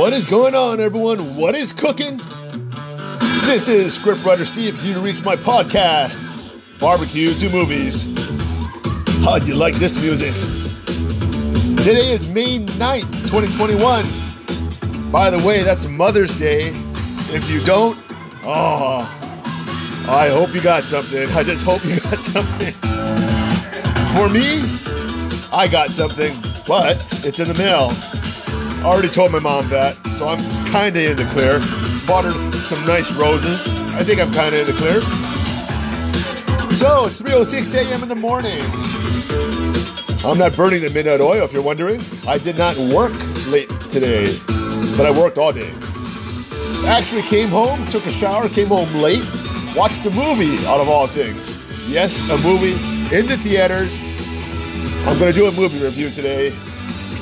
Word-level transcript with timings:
What 0.00 0.14
is 0.14 0.26
going 0.26 0.54
on, 0.54 0.80
everyone? 0.80 1.36
What 1.36 1.54
is 1.54 1.74
cooking? 1.74 2.16
This 3.44 3.68
is 3.68 3.98
scriptwriter 3.98 4.46
Steve 4.46 4.80
here 4.80 4.94
to 4.94 5.00
reach 5.00 5.22
my 5.22 5.36
podcast, 5.36 6.18
Barbecue 6.80 7.34
to 7.34 7.50
Movies. 7.50 8.04
How'd 9.22 9.46
you 9.46 9.56
like 9.56 9.74
this 9.74 10.00
music? 10.00 10.32
Today 11.84 12.12
is 12.12 12.26
May 12.28 12.60
9th, 12.60 13.12
2021. 13.28 15.12
By 15.12 15.28
the 15.28 15.38
way, 15.46 15.62
that's 15.62 15.86
Mother's 15.86 16.32
Day. 16.38 16.68
If 17.34 17.50
you 17.50 17.60
don't, 17.60 17.98
oh, 18.42 19.00
I 20.08 20.30
hope 20.30 20.54
you 20.54 20.62
got 20.62 20.84
something. 20.84 21.28
I 21.32 21.42
just 21.42 21.62
hope 21.62 21.84
you 21.84 22.00
got 22.00 22.16
something. 22.20 22.72
For 24.14 24.30
me, 24.30 24.62
I 25.52 25.68
got 25.70 25.90
something, 25.90 26.34
but 26.66 26.96
it's 27.22 27.38
in 27.38 27.48
the 27.48 27.54
mail. 27.54 27.92
I 28.80 28.84
already 28.84 29.10
told 29.10 29.30
my 29.30 29.40
mom 29.40 29.68
that, 29.68 29.94
so 30.16 30.26
I'm 30.26 30.40
kind 30.72 30.96
of 30.96 31.02
in 31.02 31.14
the 31.14 31.24
clear. 31.32 31.58
Bought 32.06 32.24
her 32.24 32.32
some 32.62 32.82
nice 32.86 33.12
roses. 33.12 33.60
I 33.92 34.02
think 34.02 34.22
I'm 34.22 34.32
kind 34.32 34.54
of 34.54 34.60
in 34.62 34.66
the 34.66 34.72
clear. 34.72 35.02
So 36.78 37.04
it's 37.04 37.20
3:06 37.20 37.74
a.m. 37.74 38.02
in 38.02 38.08
the 38.08 38.14
morning. 38.14 38.58
I'm 40.24 40.38
not 40.38 40.56
burning 40.56 40.80
the 40.80 40.88
midnight 40.88 41.20
oil, 41.20 41.44
if 41.44 41.52
you're 41.52 41.62
wondering. 41.62 42.00
I 42.26 42.38
did 42.38 42.56
not 42.56 42.74
work 42.78 43.12
late 43.48 43.68
today, 43.90 44.34
but 44.96 45.04
I 45.04 45.10
worked 45.10 45.36
all 45.36 45.52
day. 45.52 45.74
Actually, 46.86 47.20
came 47.22 47.50
home, 47.50 47.84
took 47.88 48.06
a 48.06 48.10
shower, 48.10 48.48
came 48.48 48.68
home 48.68 48.90
late, 48.94 49.28
watched 49.76 50.06
a 50.06 50.10
movie. 50.10 50.56
Out 50.66 50.80
of 50.80 50.88
all 50.88 51.06
things, 51.06 51.58
yes, 51.86 52.18
a 52.30 52.38
movie 52.38 52.72
in 53.14 53.26
the 53.26 53.36
theaters. 53.36 53.92
I'm 55.06 55.18
going 55.18 55.30
to 55.30 55.38
do 55.38 55.48
a 55.48 55.52
movie 55.52 55.84
review 55.84 56.08
today 56.08 56.50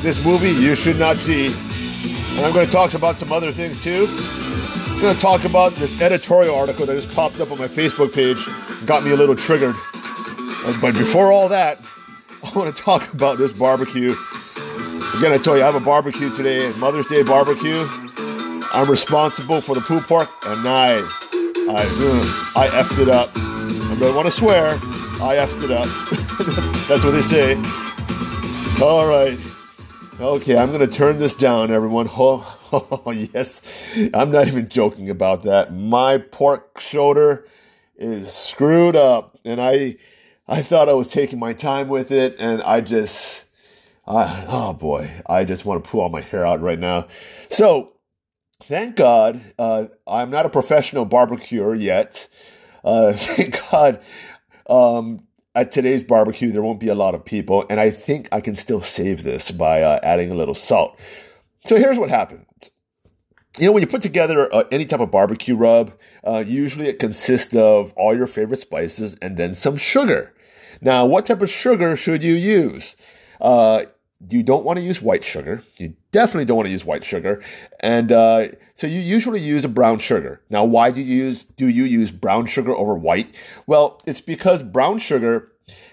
this 0.02 0.24
movie 0.24 0.50
you 0.50 0.74
should 0.74 0.98
not 0.98 1.16
see. 1.16 1.48
And 1.48 2.40
I'm 2.40 2.52
going 2.52 2.66
to 2.66 2.72
talk 2.72 2.94
about 2.94 3.18
some 3.18 3.32
other 3.32 3.50
things 3.50 3.82
too. 3.82 4.06
I'm 4.08 5.00
going 5.00 5.14
to 5.14 5.20
talk 5.20 5.44
about 5.44 5.72
this 5.72 6.00
editorial 6.00 6.54
article 6.54 6.86
that 6.86 6.94
just 6.94 7.14
popped 7.14 7.40
up 7.40 7.50
on 7.50 7.58
my 7.58 7.68
Facebook 7.68 8.12
page. 8.12 8.46
Got 8.86 9.04
me 9.04 9.10
a 9.10 9.16
little 9.16 9.36
triggered. 9.36 9.74
Uh, 9.76 10.76
but 10.80 10.94
before 10.94 11.32
all 11.32 11.48
that, 11.48 11.78
I 12.44 12.50
want 12.56 12.74
to 12.74 12.82
talk 12.82 13.12
about 13.12 13.38
this 13.38 13.52
barbecue. 13.52 14.14
Again, 15.16 15.32
I 15.32 15.38
tell 15.42 15.56
you 15.56 15.62
I 15.62 15.66
have 15.66 15.74
a 15.74 15.80
barbecue 15.80 16.30
today, 16.30 16.72
Mother's 16.74 17.06
Day 17.06 17.22
barbecue. 17.22 17.86
I'm 18.72 18.88
responsible 18.88 19.60
for 19.60 19.74
the 19.74 19.80
pulled 19.80 20.04
pork, 20.04 20.28
and 20.46 20.68
I, 20.68 20.96
I, 20.96 21.00
uh, 21.00 22.60
I 22.60 22.68
effed 22.68 23.00
it 23.00 23.08
up. 23.08 23.30
I 23.34 23.96
don't 23.98 24.14
want 24.14 24.26
to 24.26 24.32
swear. 24.32 24.70
I 25.20 25.36
effed 25.36 25.64
it 25.64 25.70
up. 25.70 25.86
That's 26.88 27.04
what 27.04 27.12
they 27.12 27.22
say. 27.22 27.56
All 28.80 29.08
right. 29.08 29.38
Okay, 30.20 30.56
I'm 30.56 30.72
going 30.72 30.80
to 30.80 30.88
turn 30.88 31.20
this 31.20 31.32
down, 31.32 31.70
everyone. 31.70 32.08
Oh, 32.10 32.58
oh, 33.06 33.12
yes. 33.12 33.62
I'm 34.12 34.32
not 34.32 34.48
even 34.48 34.68
joking 34.68 35.08
about 35.08 35.44
that. 35.44 35.72
My 35.72 36.18
pork 36.18 36.80
shoulder 36.80 37.46
is 37.96 38.32
screwed 38.32 38.96
up, 38.96 39.38
and 39.44 39.60
I, 39.60 39.96
I 40.48 40.60
thought 40.60 40.88
I 40.88 40.94
was 40.94 41.06
taking 41.06 41.38
my 41.38 41.52
time 41.52 41.86
with 41.86 42.10
it, 42.10 42.34
and 42.40 42.60
I 42.62 42.80
just, 42.80 43.44
I, 44.08 44.44
oh 44.48 44.72
boy, 44.72 45.08
I 45.26 45.44
just 45.44 45.64
want 45.64 45.84
to 45.84 45.88
pull 45.88 46.00
all 46.00 46.08
my 46.08 46.20
hair 46.22 46.44
out 46.44 46.60
right 46.60 46.80
now. 46.80 47.06
So, 47.48 47.92
thank 48.60 48.96
God, 48.96 49.40
uh, 49.56 49.86
I'm 50.04 50.30
not 50.30 50.46
a 50.46 50.50
professional 50.50 51.04
barbecuer 51.04 51.76
yet. 51.76 52.26
Uh, 52.82 53.12
thank 53.16 53.56
God, 53.70 54.02
um, 54.68 55.27
at 55.54 55.70
today's 55.70 56.02
barbecue, 56.02 56.50
there 56.50 56.62
won't 56.62 56.80
be 56.80 56.88
a 56.88 56.94
lot 56.94 57.14
of 57.14 57.24
people, 57.24 57.64
and 57.68 57.80
I 57.80 57.90
think 57.90 58.28
I 58.30 58.40
can 58.40 58.54
still 58.54 58.80
save 58.80 59.22
this 59.22 59.50
by 59.50 59.82
uh, 59.82 59.98
adding 60.02 60.30
a 60.30 60.34
little 60.34 60.54
salt. 60.54 60.98
So 61.64 61.76
here's 61.76 61.98
what 61.98 62.10
happened. 62.10 62.46
You 63.58 63.66
know, 63.66 63.72
when 63.72 63.82
you 63.82 63.88
put 63.88 64.02
together 64.02 64.54
uh, 64.54 64.64
any 64.70 64.84
type 64.84 65.00
of 65.00 65.10
barbecue 65.10 65.56
rub, 65.56 65.92
uh, 66.22 66.44
usually 66.46 66.86
it 66.86 66.98
consists 66.98 67.54
of 67.56 67.92
all 67.96 68.16
your 68.16 68.28
favorite 68.28 68.60
spices 68.60 69.16
and 69.20 69.36
then 69.36 69.54
some 69.54 69.76
sugar. 69.76 70.32
Now, 70.80 71.06
what 71.06 71.26
type 71.26 71.42
of 71.42 71.50
sugar 71.50 71.96
should 71.96 72.22
you 72.22 72.34
use? 72.34 72.94
You 74.30 74.42
don't 74.42 74.64
want 74.64 74.78
to 74.78 74.84
use 74.84 75.00
white 75.00 75.22
sugar. 75.22 75.62
You 75.78 75.94
definitely 76.10 76.44
don't 76.44 76.56
want 76.56 76.66
to 76.66 76.72
use 76.72 76.84
white 76.84 77.04
sugar, 77.04 77.42
and 77.80 78.10
uh, 78.10 78.48
so 78.74 78.88
you 78.88 78.98
usually 78.98 79.40
use 79.40 79.64
a 79.64 79.68
brown 79.68 80.00
sugar. 80.00 80.40
Now, 80.50 80.64
why 80.64 80.90
do 80.90 81.00
you 81.00 81.24
use 81.24 81.44
do 81.44 81.68
you 81.68 81.84
use 81.84 82.10
brown 82.10 82.46
sugar 82.46 82.72
over 82.72 82.94
white? 82.96 83.36
Well, 83.66 84.02
it's 84.06 84.20
because 84.20 84.64
brown 84.64 84.98
sugar 84.98 85.52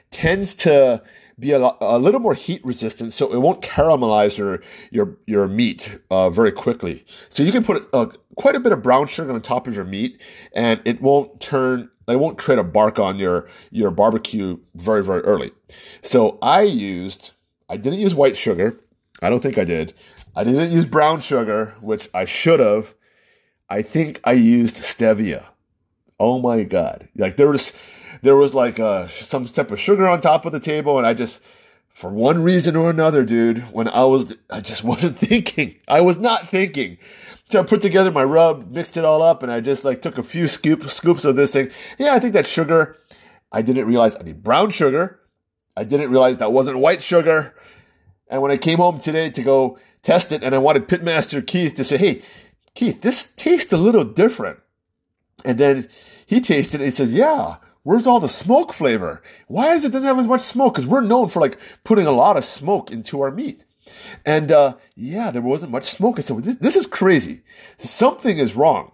tends 0.10 0.56
to 0.56 1.04
be 1.38 1.52
a, 1.52 1.72
a 1.82 2.00
little 2.00 2.20
more 2.20 2.34
heat 2.34 2.64
resistant, 2.66 3.14
so 3.14 3.32
it 3.34 3.40
won't 3.40 3.62
caramelize 3.62 4.38
your 4.38 4.62
your 4.92 5.18
your 5.28 5.48
meat 5.48 6.00
uh, 6.10 6.30
very 6.30 6.52
quickly. 6.52 7.06
So 7.30 7.44
you 7.44 7.52
can 7.52 7.64
put 7.64 7.88
uh, 7.94 8.08
quite 8.36 8.56
a 8.56 8.60
bit 8.60 8.72
of 8.72 8.82
brown 8.82 9.08
sugar 9.08 9.34
on 9.34 9.42
top 9.42 9.68
of 9.68 9.76
your 9.76 9.86
meat, 9.86 10.22
and 10.54 10.82
it 10.86 11.02
won't 11.02 11.40
turn 11.40 11.90
it 12.08 12.20
won't 12.20 12.38
create 12.38 12.60
a 12.60 12.64
bark 12.64 13.00
on 13.00 13.20
your 13.20 13.48
your 13.72 13.92
barbecue 13.92 14.58
very 14.74 15.04
very 15.04 15.22
early. 15.22 15.52
So 16.02 16.38
I 16.42 16.62
used 16.62 17.32
I 17.70 17.78
didn't 17.78 18.00
use 18.00 18.16
white 18.16 18.38
sugar. 18.38 18.80
I 19.22 19.30
don't 19.30 19.42
think 19.42 19.58
I 19.58 19.64
did. 19.64 19.94
I 20.36 20.44
didn't 20.44 20.72
use 20.72 20.86
brown 20.86 21.22
sugar, 21.22 21.76
which 21.82 22.10
I 22.14 22.26
should 22.26 22.60
have. 22.60 22.94
I 23.70 23.82
think 23.82 24.20
I 24.24 24.34
used 24.34 24.76
stevia. 24.78 25.46
Oh 26.20 26.40
my 26.40 26.64
god! 26.64 27.10
Like 27.16 27.38
there 27.38 27.50
was, 27.50 27.74
there 28.22 28.36
was 28.36 28.54
like 28.54 28.80
uh, 28.80 29.08
some 29.10 29.46
type 29.46 29.72
of 29.72 29.80
sugar 29.80 30.08
on 30.08 30.22
top 30.22 30.46
of 30.46 30.52
the 30.52 30.60
table, 30.60 30.98
and 30.98 31.08
I 31.08 31.14
just, 31.14 31.42
for 31.90 32.10
one 32.10 32.44
reason 32.44 32.76
or 32.76 32.90
another, 32.90 33.24
dude, 33.24 33.64
when 33.74 33.88
I 33.88 34.04
was, 34.04 34.36
I 34.50 34.62
just 34.62 34.84
wasn't 34.92 35.18
thinking. 35.18 35.76
I 35.88 36.02
was 36.02 36.18
not 36.18 36.48
thinking. 36.48 36.98
So 37.50 37.60
I 37.62 37.64
put 37.64 37.82
together 37.82 38.12
my 38.12 38.24
rub, 38.24 38.72
mixed 38.72 38.98
it 38.98 39.06
all 39.06 39.22
up, 39.22 39.44
and 39.44 39.52
I 39.52 39.60
just 39.60 39.84
like 39.84 40.02
took 40.02 40.18
a 40.18 40.24
few 40.24 40.48
scoop, 40.48 40.90
scoops 40.90 41.26
of 41.26 41.36
this 41.36 41.54
thing. 41.54 41.70
Yeah, 41.98 42.14
I 42.14 42.20
think 42.20 42.34
that 42.34 42.48
sugar. 42.48 42.98
I 43.52 43.62
didn't 43.62 43.88
realize 43.88 44.16
I 44.16 44.24
need 44.24 44.44
brown 44.44 44.72
sugar. 44.72 45.20
I 45.76 45.84
didn't 45.84 46.12
realize 46.12 46.38
that 46.38 46.54
wasn't 46.54 46.80
white 46.80 47.02
sugar. 47.02 47.54
And 48.28 48.42
when 48.42 48.52
I 48.52 48.58
came 48.58 48.78
home 48.80 48.98
today 48.98 49.30
to 49.30 49.42
go 49.44 49.78
test 50.02 50.32
it, 50.32 50.44
and 50.44 50.56
I 50.56 50.58
wanted 50.60 50.88
Pitmaster 50.88 51.46
Keith 51.46 51.76
to 51.76 51.84
say, 51.84 51.98
hey, 51.98 52.22
Keith, 52.74 53.02
this 53.02 53.26
tastes 53.26 53.74
a 53.74 53.78
little 53.78 54.04
different. 54.04 54.60
And 55.44 55.58
then 55.58 55.88
he 56.26 56.42
tasted 56.42 56.82
it. 56.82 56.86
He 56.86 56.92
says, 56.92 57.14
yeah, 57.14 57.58
where's 57.84 58.08
all 58.08 58.20
the 58.20 58.28
smoke 58.28 58.74
flavor? 58.74 59.22
Why 59.48 59.74
is 59.74 59.86
it 59.86 59.92
doesn't 59.92 60.08
have 60.08 60.20
as 60.20 60.28
much 60.28 60.42
smoke? 60.42 60.74
Because 60.74 60.88
we're 60.88 61.02
known 61.02 61.30
for 61.30 61.40
like 61.40 61.60
putting 61.84 62.08
a 62.08 62.12
lot 62.12 62.38
of 62.38 62.44
smoke 62.44 62.92
into 62.92 63.22
our 63.22 63.32
meat. 63.32 63.66
And 64.26 64.52
uh, 64.52 64.76
yeah, 64.96 65.30
there 65.30 65.42
wasn't 65.42 65.72
much 65.72 65.86
smoke. 65.86 66.18
I 66.18 66.22
said, 66.22 66.40
this, 66.40 66.56
this 66.56 66.76
is 66.76 66.88
crazy. 66.88 67.42
Something 67.78 68.40
is 68.40 68.56
wrong. 68.56 68.92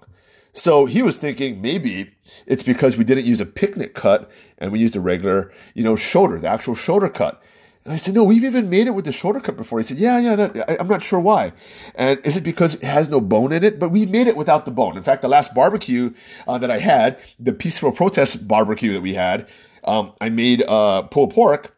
So 0.54 0.86
he 0.86 1.02
was 1.02 1.18
thinking 1.18 1.62
maybe 1.62 2.12
it's 2.46 2.64
because 2.64 2.98
we 2.98 3.04
didn't 3.04 3.26
use 3.26 3.40
a 3.40 3.46
picnic 3.46 3.94
cut 3.94 4.30
and 4.58 4.72
we 4.72 4.80
used 4.80 4.96
a 4.96 5.00
regular, 5.00 5.52
you 5.74 5.84
know, 5.84 5.96
shoulder, 5.96 6.40
the 6.40 6.50
actual 6.50 6.76
shoulder 6.76 7.10
cut. 7.10 7.42
And 7.84 7.94
I 7.94 7.98
said, 7.98 8.14
no, 8.14 8.24
we've 8.24 8.44
even 8.44 8.70
made 8.70 8.86
it 8.86 8.92
with 8.92 9.06
the 9.06 9.12
shoulder 9.12 9.40
cut 9.40 9.58
before. 9.58 9.80
He 9.80 9.84
said, 9.84 9.98
yeah, 9.98 10.20
yeah, 10.20 10.36
that, 10.36 10.70
I, 10.70 10.76
am 10.80 10.88
not 10.88 11.02
sure 11.02 11.20
why. 11.20 11.52
And 11.96 12.20
is 12.24 12.38
it 12.38 12.44
because 12.44 12.76
it 12.76 12.84
has 12.84 13.10
no 13.10 13.20
bone 13.20 13.52
in 13.52 13.64
it? 13.64 13.80
But 13.80 13.90
we 13.90 14.06
made 14.06 14.28
it 14.28 14.38
without 14.38 14.66
the 14.66 14.72
bone. 14.72 14.98
In 14.98 15.04
fact, 15.04 15.24
the 15.24 15.28
last 15.28 15.56
barbecue 15.56 16.14
uh, 16.48 16.60
that 16.60 16.70
I 16.70 16.78
had, 16.78 17.20
the 17.40 17.54
peaceful 17.54 17.92
protest 17.92 18.48
barbecue 18.48 18.94
that 18.94 19.02
we 19.02 19.16
had, 19.16 19.48
um, 19.84 20.14
I 20.22 20.30
made 20.30 20.64
uh, 20.68 21.04
pulled 21.04 21.34
pork 21.34 21.76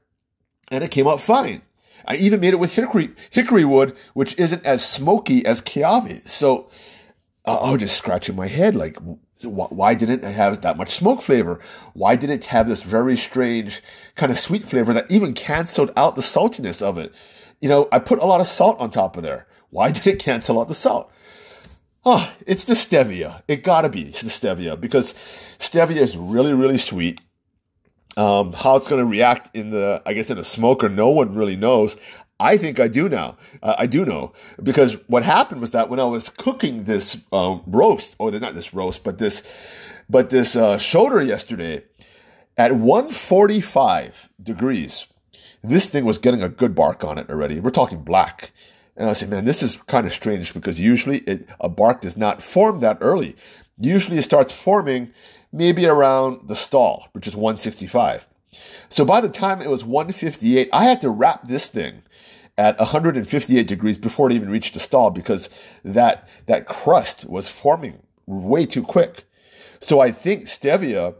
and 0.71 0.83
it 0.83 0.91
came 0.91 1.07
out 1.07 1.21
fine. 1.21 1.61
I 2.05 2.17
even 2.17 2.41
made 2.41 2.53
it 2.53 2.59
with 2.59 2.75
hickory, 2.75 3.11
hickory 3.29 3.63
wood, 3.63 3.95
which 4.13 4.37
isn't 4.37 4.65
as 4.65 4.85
smoky 4.85 5.45
as 5.45 5.61
kiawe. 5.61 6.27
So 6.27 6.69
I 7.45 7.71
was 7.71 7.81
just 7.81 7.97
scratching 7.97 8.35
my 8.35 8.47
head 8.47 8.75
like, 8.75 8.97
why 9.41 9.95
didn't 9.95 10.23
it 10.23 10.33
have 10.33 10.61
that 10.61 10.77
much 10.77 10.91
smoke 10.91 11.21
flavor? 11.21 11.59
Why 11.93 12.15
did 12.15 12.29
it 12.29 12.45
have 12.45 12.67
this 12.67 12.83
very 12.83 13.17
strange 13.17 13.81
kind 14.15 14.31
of 14.31 14.37
sweet 14.37 14.67
flavor 14.67 14.93
that 14.93 15.11
even 15.11 15.33
canceled 15.33 15.91
out 15.97 16.15
the 16.15 16.21
saltiness 16.21 16.81
of 16.81 16.97
it? 16.97 17.13
You 17.59 17.69
know, 17.69 17.87
I 17.91 17.99
put 17.99 18.19
a 18.19 18.25
lot 18.25 18.41
of 18.41 18.47
salt 18.47 18.79
on 18.79 18.89
top 18.89 19.17
of 19.17 19.23
there. 19.23 19.47
Why 19.69 19.91
did 19.91 20.07
it 20.07 20.19
cancel 20.19 20.59
out 20.59 20.69
the 20.69 20.73
salt? 20.73 21.11
Oh, 22.05 22.33
it's 22.45 22.65
the 22.65 22.73
stevia. 22.73 23.43
It 23.47 23.63
gotta 23.63 23.89
be 23.89 24.05
the 24.05 24.11
stevia 24.11 24.79
because 24.79 25.13
stevia 25.57 25.97
is 25.97 26.17
really, 26.17 26.53
really 26.53 26.77
sweet. 26.77 27.21
Um, 28.15 28.53
how 28.53 28.75
it's 28.75 28.87
going 28.87 29.01
to 29.01 29.09
react 29.09 29.49
in 29.55 29.71
the, 29.71 29.99
I 30.05 30.13
guess, 30.13 30.29
in 30.29 30.37
a 30.37 30.43
smoker, 30.43 30.87
no 30.87 31.09
one 31.09 31.33
really 31.33 31.55
knows. 31.55 31.97
I 32.43 32.57
think 32.57 32.77
I 32.77 32.89
do 32.89 33.07
now. 33.07 33.37
Uh, 33.61 33.75
I 33.77 33.87
do 33.87 34.03
know 34.03 34.33
because 34.61 34.95
what 35.07 35.23
happened 35.23 35.61
was 35.61 35.71
that 35.71 35.89
when 35.89 36.01
I 36.01 36.03
was 36.03 36.27
cooking 36.27 36.83
this 36.83 37.23
um, 37.31 37.63
roast, 37.65 38.17
or 38.19 38.31
not 38.31 38.53
this 38.53 38.73
roast, 38.73 39.05
but 39.05 39.17
this, 39.17 39.43
but 40.09 40.29
this 40.29 40.53
uh, 40.57 40.77
shoulder 40.77 41.21
yesterday, 41.21 41.83
at 42.57 42.73
145 42.73 44.29
degrees, 44.43 45.07
this 45.63 45.85
thing 45.85 46.03
was 46.03 46.17
getting 46.17 46.43
a 46.43 46.49
good 46.49 46.75
bark 46.75 47.05
on 47.05 47.17
it 47.17 47.29
already. 47.29 47.61
We're 47.61 47.69
talking 47.69 48.03
black. 48.03 48.51
And 48.97 49.09
I 49.09 49.13
said, 49.13 49.29
man, 49.29 49.45
this 49.45 49.63
is 49.63 49.77
kind 49.87 50.05
of 50.05 50.13
strange 50.13 50.53
because 50.53 50.81
usually 50.81 51.19
it, 51.19 51.47
a 51.61 51.69
bark 51.69 52.01
does 52.01 52.17
not 52.17 52.43
form 52.43 52.81
that 52.81 52.97
early. 52.99 53.37
Usually 53.79 54.17
it 54.17 54.23
starts 54.23 54.51
forming 54.51 55.13
maybe 55.53 55.87
around 55.87 56.49
the 56.49 56.55
stall, 56.55 57.07
which 57.13 57.25
is 57.25 57.37
165. 57.37 58.27
So 58.89 59.05
by 59.05 59.21
the 59.21 59.29
time 59.29 59.61
it 59.61 59.69
was 59.69 59.85
158, 59.85 60.69
I 60.71 60.83
had 60.85 61.01
to 61.01 61.09
wrap 61.09 61.47
this 61.47 61.67
thing 61.67 62.03
at 62.57 62.77
158 62.77 63.67
degrees 63.67 63.97
before 63.97 64.29
it 64.29 64.33
even 64.33 64.49
reached 64.49 64.73
the 64.73 64.79
stall 64.79 65.09
because 65.09 65.49
that 65.83 66.27
that 66.45 66.67
crust 66.67 67.25
was 67.25 67.49
forming 67.49 68.03
way 68.25 68.65
too 68.65 68.83
quick. 68.83 69.25
So 69.79 69.99
I 69.99 70.11
think 70.11 70.45
stevia, 70.45 71.15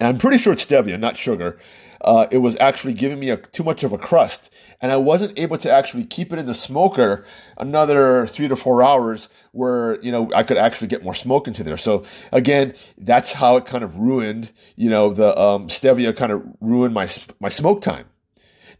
and 0.00 0.08
I'm 0.08 0.18
pretty 0.18 0.38
sure 0.38 0.52
it's 0.52 0.64
stevia, 0.64 0.98
not 0.98 1.16
sugar. 1.16 1.58
Uh, 2.04 2.26
it 2.30 2.38
was 2.38 2.56
actually 2.60 2.94
giving 2.94 3.18
me 3.18 3.30
a, 3.30 3.36
too 3.38 3.64
much 3.64 3.82
of 3.82 3.92
a 3.92 3.98
crust, 3.98 4.52
and 4.80 4.92
I 4.92 4.96
wasn't 4.96 5.38
able 5.38 5.58
to 5.58 5.70
actually 5.70 6.04
keep 6.04 6.32
it 6.32 6.38
in 6.38 6.46
the 6.46 6.54
smoker 6.54 7.26
another 7.56 8.26
three 8.26 8.46
to 8.46 8.56
four 8.56 8.82
hours, 8.82 9.28
where 9.52 10.00
you 10.02 10.12
know 10.12 10.30
I 10.34 10.42
could 10.42 10.58
actually 10.58 10.88
get 10.88 11.02
more 11.02 11.14
smoke 11.14 11.48
into 11.48 11.64
there. 11.64 11.78
So 11.78 12.04
again, 12.30 12.74
that's 12.98 13.32
how 13.32 13.56
it 13.56 13.66
kind 13.66 13.82
of 13.82 13.96
ruined, 13.96 14.52
you 14.76 14.90
know, 14.90 15.12
the 15.12 15.36
um, 15.40 15.68
stevia 15.68 16.14
kind 16.14 16.30
of 16.30 16.42
ruined 16.60 16.94
my 16.94 17.08
my 17.40 17.48
smoke 17.48 17.80
time. 17.82 18.06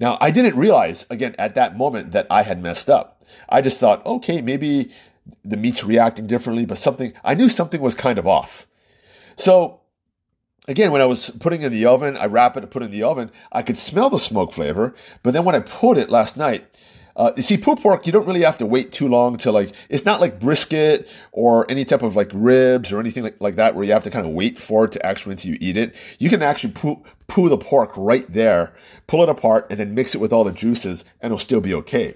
Now, 0.01 0.19
I 0.21 0.31
didn't 0.31 0.57
realize, 0.57 1.07
again, 1.11 1.35
at 1.39 1.55
that 1.55 1.77
moment 1.77 2.13
that 2.13 2.27
I 2.31 2.43
had 2.43 2.61
messed 2.61 2.91
up. 2.91 3.25
I 3.49 3.61
just 3.61 3.79
thought, 3.79 4.05
okay, 4.05 4.43
maybe 4.43 4.91
the 5.45 5.57
meat's 5.57 5.85
reacting 5.85 6.27
differently, 6.27 6.67
but 6.67 6.79
something, 6.79 7.13
I 7.23 7.35
knew 7.35 7.49
something 7.49 7.81
was 7.81 7.95
kind 7.95 8.19
of 8.19 8.27
off. 8.27 8.67
So, 9.37 9.81
again, 10.67 10.91
when 10.91 11.01
I 11.01 11.07
was 11.07 11.31
putting 11.31 11.63
in 11.63 11.73
the 11.73 11.87
oven, 11.87 12.17
I 12.17 12.27
wrap 12.27 12.57
it 12.57 12.63
and 12.63 12.71
put 12.71 12.83
it 12.83 12.87
in 12.87 12.91
the 12.91 13.03
oven, 13.03 13.31
I 13.53 13.63
could 13.63 13.77
smell 13.77 14.11
the 14.11 14.19
smoke 14.19 14.53
flavor. 14.53 14.95
But 15.23 15.33
then 15.33 15.45
when 15.45 15.55
I 15.55 15.61
put 15.61 15.99
it 15.99 16.11
last 16.11 16.37
night, 16.37 16.67
uh, 17.17 17.31
you 17.37 17.43
see, 17.43 17.57
pulled 17.57 17.81
pork, 17.81 18.07
you 18.07 18.13
don't 18.13 18.27
really 18.27 18.43
have 18.43 18.59
to 18.59 18.67
wait 18.67 18.91
too 18.91 19.07
long 19.07 19.37
to 19.37 19.53
like, 19.53 19.73
it's 19.89 20.05
not 20.05 20.21
like 20.21 20.41
brisket 20.41 21.09
or 21.31 21.65
any 21.71 21.85
type 21.85 22.03
of 22.03 22.17
like 22.17 22.31
ribs 22.35 22.93
or 22.93 22.99
anything 22.99 23.23
like, 23.23 23.41
like 23.41 23.55
that 23.55 23.75
where 23.75 23.85
you 23.85 23.93
have 23.93 24.03
to 24.03 24.11
kind 24.11 24.27
of 24.27 24.33
wait 24.33 24.59
for 24.59 24.87
it 24.87 24.93
to 24.93 25.07
actually 25.07 25.33
until 25.33 25.53
you 25.53 25.59
eat 25.61 25.77
it. 25.77 25.95
You 26.19 26.29
can 26.29 26.43
actually 26.43 26.73
poo, 26.73 27.05
poo 27.29 27.49
the 27.49 27.57
pork 27.57 27.93
right 27.97 28.31
there, 28.33 28.75
pull 29.07 29.23
it 29.23 29.29
apart 29.29 29.69
and 29.71 29.79
then 29.79 29.95
mix 29.95 30.15
it 30.15 30.21
with 30.21 30.33
all 30.33 30.43
the 30.43 30.53
juices 30.53 31.05
and 31.21 31.31
it'll 31.31 31.39
still 31.39 31.61
be 31.61 31.75
okay. 31.75 32.15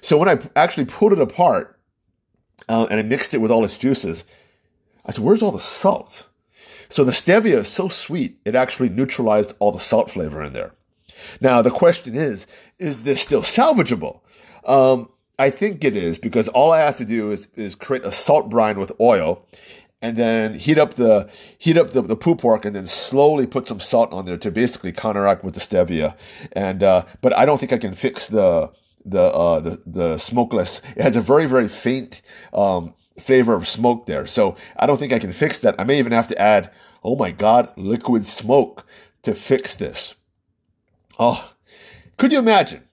So 0.00 0.16
when 0.16 0.28
I 0.28 0.38
actually 0.54 0.84
pulled 0.84 1.12
it 1.12 1.18
apart 1.18 1.76
uh, 2.68 2.86
and 2.88 3.00
I 3.00 3.02
mixed 3.02 3.34
it 3.34 3.38
with 3.38 3.50
all 3.50 3.64
its 3.64 3.78
juices, 3.78 4.24
I 5.04 5.10
said, 5.10 5.24
where's 5.24 5.42
all 5.42 5.52
the 5.52 5.58
salt? 5.58 6.28
So 6.88 7.04
the 7.04 7.12
stevia 7.12 7.58
is 7.58 7.68
so 7.68 7.88
sweet, 7.88 8.38
it 8.44 8.54
actually 8.54 8.88
neutralized 8.88 9.54
all 9.58 9.72
the 9.72 9.80
salt 9.80 10.10
flavor 10.10 10.42
in 10.42 10.52
there. 10.52 10.72
Now, 11.40 11.62
the 11.62 11.70
question 11.70 12.14
is, 12.14 12.46
is 12.78 13.04
this 13.04 13.20
still 13.20 13.42
salvageable? 13.42 14.20
Um, 14.64 15.08
I 15.38 15.50
think 15.50 15.84
it 15.84 15.96
is 15.96 16.18
because 16.18 16.48
all 16.48 16.72
I 16.72 16.80
have 16.80 16.96
to 16.96 17.04
do 17.04 17.30
is, 17.30 17.48
is 17.54 17.74
create 17.74 18.04
a 18.04 18.12
salt 18.12 18.48
brine 18.48 18.78
with 18.78 18.92
oil 19.00 19.46
and 20.02 20.16
then 20.16 20.54
heat 20.54 20.78
up 20.78 20.94
the 20.94 21.30
heat 21.58 21.76
up 21.76 21.90
the, 21.90 22.02
the 22.02 22.16
pulled 22.16 22.38
pork 22.38 22.64
and 22.64 22.76
then 22.76 22.86
slowly 22.86 23.46
put 23.46 23.66
some 23.66 23.80
salt 23.80 24.12
on 24.12 24.24
there 24.24 24.36
to 24.36 24.50
basically 24.50 24.92
counteract 24.92 25.42
with 25.42 25.54
the 25.54 25.60
stevia. 25.60 26.16
And 26.52 26.82
uh, 26.82 27.04
but 27.20 27.36
I 27.36 27.44
don't 27.44 27.58
think 27.58 27.72
I 27.72 27.78
can 27.78 27.94
fix 27.94 28.28
the 28.28 28.70
the 29.04 29.22
uh, 29.22 29.60
the 29.60 29.82
the 29.86 30.18
smokeless. 30.18 30.80
It 30.96 31.02
has 31.02 31.16
a 31.16 31.20
very 31.20 31.46
very 31.46 31.68
faint 31.68 32.22
um, 32.52 32.94
flavor 33.20 33.54
of 33.54 33.68
smoke 33.68 34.06
there, 34.06 34.26
so 34.26 34.56
I 34.76 34.86
don't 34.86 34.98
think 34.98 35.12
I 35.12 35.18
can 35.18 35.32
fix 35.32 35.58
that. 35.60 35.74
I 35.78 35.84
may 35.84 35.98
even 35.98 36.12
have 36.12 36.28
to 36.28 36.38
add, 36.40 36.70
oh 37.02 37.16
my 37.16 37.30
god, 37.30 37.72
liquid 37.76 38.26
smoke 38.26 38.86
to 39.22 39.34
fix 39.34 39.74
this. 39.74 40.14
Oh, 41.18 41.52
could 42.16 42.32
you 42.32 42.38
imagine? 42.38 42.84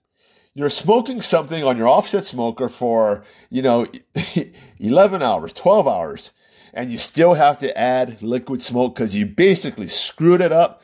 You're 0.55 0.69
smoking 0.69 1.19
something 1.21 1.63
on 1.63 1.77
your 1.77 1.87
offset 1.87 2.25
smoker 2.25 2.69
for, 2.69 3.23
you 3.49 3.61
know, 3.61 3.87
11 4.79 5.21
hours, 5.21 5.51
12 5.53 5.87
hours, 5.87 6.33
and 6.73 6.91
you 6.91 6.97
still 6.97 7.33
have 7.33 7.57
to 7.59 7.75
add 7.77 8.21
liquid 8.21 8.61
smoke 8.61 8.95
because 8.95 9.15
you 9.15 9.25
basically 9.25 9.87
screwed 9.87 10.41
it 10.41 10.51
up. 10.51 10.81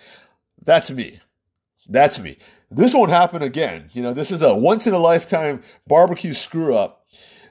That's 0.64 0.92
me. 0.92 1.20
That's 1.88 2.20
me. 2.20 2.38
This 2.72 2.94
won't 2.94 3.12
happen 3.12 3.42
again. 3.42 3.90
You 3.94 4.04
know, 4.04 4.14
this 4.14 4.32
is 4.32 4.42
a 4.42 4.56
once 4.56 4.86
in 4.86 4.94
a 4.94 5.00
lifetime 5.00 5.64
barbecue 5.88 6.34
screw 6.34 6.76
up 6.76 6.99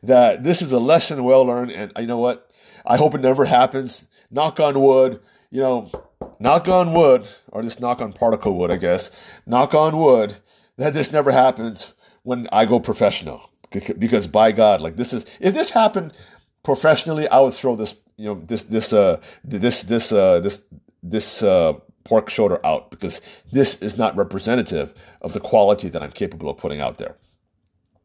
that 0.03 0.45
this 0.45 0.63
is 0.63 0.73
a 0.73 0.79
lesson 0.79 1.25
well 1.25 1.45
learned. 1.45 1.73
And 1.73 1.93
you 1.99 2.07
know 2.07 2.19
what? 2.19 2.51
I 2.87 2.97
hope 2.97 3.15
it 3.15 3.21
never 3.21 3.45
happens. 3.45 4.07
Knock 4.31 4.61
on 4.61 4.81
wood. 4.81 5.21
You 5.51 5.61
know, 5.61 5.91
knock 6.39 6.69
on 6.69 6.93
wood, 6.93 7.27
or 7.51 7.63
just 7.63 7.81
knock 7.81 8.01
on 8.01 8.13
particle 8.13 8.55
wood, 8.55 8.71
I 8.71 8.77
guess. 8.77 9.11
Knock 9.47 9.75
on 9.75 9.97
wood 9.97 10.37
that 10.77 10.93
this 10.93 11.11
never 11.11 11.31
happens 11.31 11.95
when 12.23 12.47
I 12.53 12.67
go 12.67 12.81
professional. 12.81 13.51
Because 13.71 14.27
by 14.27 14.53
God, 14.53 14.81
like 14.81 14.97
this 14.97 15.13
is, 15.13 15.25
if 15.41 15.55
this 15.55 15.71
happened 15.71 16.13
professionally, 16.63 17.29
I 17.29 17.41
would 17.41 17.55
throw 17.55 17.77
this, 17.77 17.97
you 18.17 18.27
know, 18.27 18.43
this, 18.47 18.65
this, 18.65 18.93
uh, 18.93 19.21
this, 19.45 19.83
this, 19.83 20.13
uh, 20.13 20.41
this, 20.41 20.63
this, 21.03 21.43
uh, 21.43 21.75
pork 22.05 22.31
shoulder 22.31 22.59
out 22.65 22.91
because 22.91 23.21
this 23.53 23.75
is 23.83 23.99
not 23.99 24.17
representative 24.17 24.95
of 25.21 25.35
the 25.35 25.41
quality 25.41 25.91
that 25.91 26.03
I'm 26.03 26.11
capable 26.11 26.49
of 26.49 26.57
putting 26.57 26.81
out 26.81 26.97
there. 26.97 27.17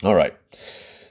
All 0.04 0.14
right. 0.14 0.36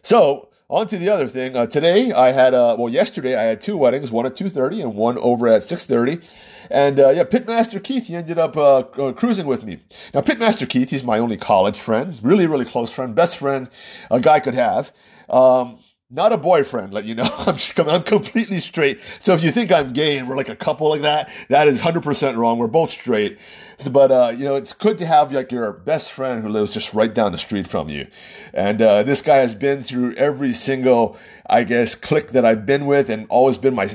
So 0.02 0.50
on 0.72 0.86
to 0.86 0.96
the 0.96 1.08
other 1.10 1.28
thing. 1.28 1.54
Uh, 1.54 1.66
today 1.66 2.12
I 2.12 2.32
had, 2.32 2.54
uh, 2.54 2.74
well, 2.78 2.88
yesterday 2.88 3.36
I 3.36 3.42
had 3.42 3.60
two 3.60 3.76
weddings, 3.76 4.10
one 4.10 4.24
at 4.24 4.34
2.30 4.34 4.82
and 4.82 4.94
one 4.94 5.18
over 5.18 5.46
at 5.46 5.60
6.30. 5.60 6.22
And 6.70 6.98
uh, 6.98 7.10
yeah, 7.10 7.24
Pitmaster 7.24 7.82
Keith, 7.82 8.06
he 8.06 8.14
ended 8.14 8.38
up 8.38 8.56
uh, 8.56 8.78
uh, 8.78 9.12
cruising 9.12 9.46
with 9.46 9.64
me. 9.64 9.80
Now, 10.14 10.22
Pitmaster 10.22 10.66
Keith, 10.66 10.88
he's 10.88 11.04
my 11.04 11.18
only 11.18 11.36
college 11.36 11.78
friend, 11.78 12.18
really, 12.22 12.46
really 12.46 12.64
close 12.64 12.90
friend, 12.90 13.14
best 13.14 13.36
friend 13.36 13.68
a 14.10 14.18
guy 14.18 14.40
could 14.40 14.54
have. 14.54 14.92
Um, 15.28 15.78
not 16.12 16.30
a 16.30 16.36
boyfriend, 16.36 16.92
let 16.92 17.06
you 17.06 17.14
know. 17.14 17.24
I'm, 17.38 17.56
just, 17.56 17.78
I'm 17.80 18.02
completely 18.02 18.60
straight. 18.60 19.00
So 19.00 19.32
if 19.32 19.42
you 19.42 19.50
think 19.50 19.72
I'm 19.72 19.92
gay 19.92 20.18
and 20.18 20.28
we're 20.28 20.36
like 20.36 20.50
a 20.50 20.56
couple 20.56 20.90
like 20.90 21.00
that, 21.02 21.30
that 21.48 21.68
is 21.68 21.80
100% 21.80 22.36
wrong. 22.36 22.58
We're 22.58 22.66
both 22.66 22.90
straight. 22.90 23.38
So, 23.78 23.90
but, 23.90 24.12
uh, 24.12 24.32
you 24.36 24.44
know, 24.44 24.54
it's 24.54 24.74
good 24.74 24.98
to 24.98 25.06
have 25.06 25.32
like 25.32 25.50
your 25.50 25.72
best 25.72 26.12
friend 26.12 26.42
who 26.42 26.50
lives 26.50 26.72
just 26.72 26.92
right 26.92 27.12
down 27.12 27.32
the 27.32 27.38
street 27.38 27.66
from 27.66 27.88
you. 27.88 28.06
And, 28.52 28.82
uh, 28.82 29.02
this 29.02 29.22
guy 29.22 29.38
has 29.38 29.54
been 29.54 29.82
through 29.82 30.14
every 30.14 30.52
single, 30.52 31.16
I 31.48 31.64
guess, 31.64 31.94
clique 31.94 32.32
that 32.32 32.44
I've 32.44 32.66
been 32.66 32.84
with 32.84 33.08
and 33.08 33.26
always 33.30 33.56
been 33.56 33.74
my 33.74 33.90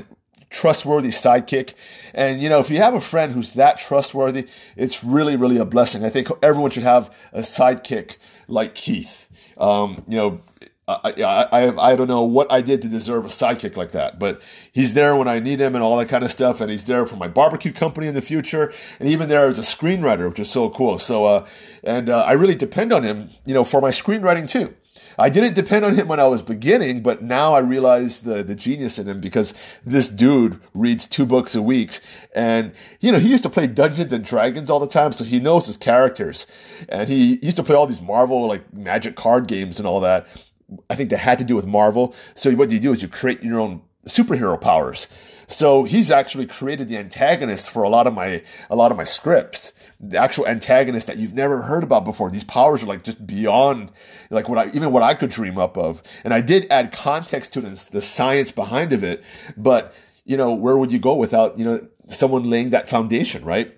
trustworthy 0.50 1.10
sidekick. 1.10 1.74
And, 2.14 2.40
you 2.40 2.48
know, 2.48 2.58
if 2.58 2.68
you 2.68 2.78
have 2.78 2.94
a 2.94 3.00
friend 3.00 3.32
who's 3.32 3.52
that 3.54 3.78
trustworthy, 3.78 4.48
it's 4.76 5.04
really, 5.04 5.36
really 5.36 5.58
a 5.58 5.64
blessing. 5.64 6.04
I 6.04 6.08
think 6.08 6.28
everyone 6.42 6.72
should 6.72 6.82
have 6.82 7.16
a 7.32 7.40
sidekick 7.40 8.16
like 8.48 8.74
Keith. 8.74 9.28
Um, 9.58 10.04
you 10.08 10.16
know, 10.16 10.40
I, 10.88 11.12
I, 11.52 11.92
I 11.92 11.96
don't 11.96 12.08
know 12.08 12.22
what 12.22 12.50
I 12.50 12.62
did 12.62 12.80
to 12.80 12.88
deserve 12.88 13.26
a 13.26 13.28
sidekick 13.28 13.76
like 13.76 13.90
that, 13.92 14.18
but 14.18 14.40
he's 14.72 14.94
there 14.94 15.14
when 15.14 15.28
I 15.28 15.38
need 15.38 15.60
him 15.60 15.74
and 15.74 15.84
all 15.84 15.98
that 15.98 16.08
kind 16.08 16.24
of 16.24 16.30
stuff. 16.30 16.62
And 16.62 16.70
he's 16.70 16.84
there 16.84 17.04
for 17.04 17.16
my 17.16 17.28
barbecue 17.28 17.72
company 17.72 18.06
in 18.06 18.14
the 18.14 18.22
future. 18.22 18.72
And 18.98 19.08
even 19.08 19.28
there 19.28 19.48
as 19.48 19.58
a 19.58 19.62
screenwriter, 19.62 20.28
which 20.30 20.40
is 20.40 20.50
so 20.50 20.70
cool. 20.70 20.98
So, 20.98 21.26
uh, 21.26 21.46
and, 21.84 22.08
uh, 22.08 22.22
I 22.22 22.32
really 22.32 22.54
depend 22.54 22.94
on 22.94 23.02
him, 23.02 23.28
you 23.44 23.52
know, 23.52 23.64
for 23.64 23.82
my 23.82 23.90
screenwriting 23.90 24.48
too. 24.48 24.74
I 25.20 25.30
didn't 25.30 25.54
depend 25.54 25.84
on 25.84 25.94
him 25.94 26.06
when 26.06 26.20
I 26.20 26.28
was 26.28 26.42
beginning, 26.42 27.02
but 27.02 27.22
now 27.22 27.54
I 27.54 27.58
realize 27.58 28.20
the, 28.20 28.42
the 28.42 28.54
genius 28.54 28.98
in 28.98 29.08
him 29.08 29.20
because 29.20 29.52
this 29.84 30.08
dude 30.08 30.60
reads 30.74 31.06
two 31.06 31.26
books 31.26 31.54
a 31.54 31.62
week. 31.62 31.98
And, 32.34 32.72
you 33.00 33.10
know, 33.10 33.18
he 33.18 33.28
used 33.28 33.42
to 33.42 33.50
play 33.50 33.66
Dungeons 33.66 34.12
and 34.12 34.24
Dragons 34.24 34.70
all 34.70 34.80
the 34.80 34.86
time, 34.86 35.12
so 35.12 35.24
he 35.24 35.40
knows 35.40 35.66
his 35.66 35.76
characters. 35.76 36.46
And 36.88 37.08
he 37.08 37.38
used 37.42 37.56
to 37.56 37.64
play 37.64 37.74
all 37.74 37.86
these 37.86 38.00
Marvel, 38.00 38.46
like, 38.46 38.72
magic 38.72 39.16
card 39.16 39.48
games 39.48 39.78
and 39.78 39.88
all 39.88 40.00
that. 40.00 40.26
I 40.90 40.94
think 40.94 41.10
that 41.10 41.18
had 41.18 41.38
to 41.38 41.44
do 41.44 41.56
with 41.56 41.66
Marvel. 41.66 42.14
So 42.34 42.50
what 42.52 42.70
you 42.70 42.78
do 42.78 42.92
is 42.92 43.02
you 43.02 43.08
create 43.08 43.42
your 43.42 43.58
own 43.58 43.82
superhero 44.06 44.60
powers. 44.60 45.08
So 45.46 45.84
he's 45.84 46.10
actually 46.10 46.46
created 46.46 46.88
the 46.88 46.98
antagonist 46.98 47.70
for 47.70 47.82
a 47.82 47.88
lot 47.88 48.06
of 48.06 48.12
my 48.12 48.42
a 48.68 48.76
lot 48.76 48.90
of 48.90 48.98
my 48.98 49.04
scripts. 49.04 49.72
The 49.98 50.18
actual 50.18 50.46
antagonist 50.46 51.06
that 51.06 51.16
you've 51.16 51.32
never 51.32 51.62
heard 51.62 51.82
about 51.82 52.04
before. 52.04 52.30
These 52.30 52.44
powers 52.44 52.82
are 52.82 52.86
like 52.86 53.02
just 53.02 53.26
beyond 53.26 53.90
like 54.30 54.48
what 54.48 54.58
I 54.58 54.70
even 54.74 54.92
what 54.92 55.02
I 55.02 55.14
could 55.14 55.30
dream 55.30 55.56
up 55.56 55.78
of. 55.78 56.02
And 56.22 56.34
I 56.34 56.42
did 56.42 56.66
add 56.70 56.92
context 56.92 57.54
to 57.54 57.62
the, 57.62 57.88
the 57.90 58.02
science 58.02 58.50
behind 58.50 58.92
of 58.92 59.02
it, 59.02 59.24
but 59.56 59.94
you 60.26 60.36
know, 60.36 60.52
where 60.52 60.76
would 60.76 60.92
you 60.92 60.98
go 60.98 61.14
without, 61.14 61.58
you 61.58 61.64
know, 61.64 61.88
someone 62.08 62.50
laying 62.50 62.70
that 62.70 62.86
foundation, 62.86 63.44
right? 63.44 63.77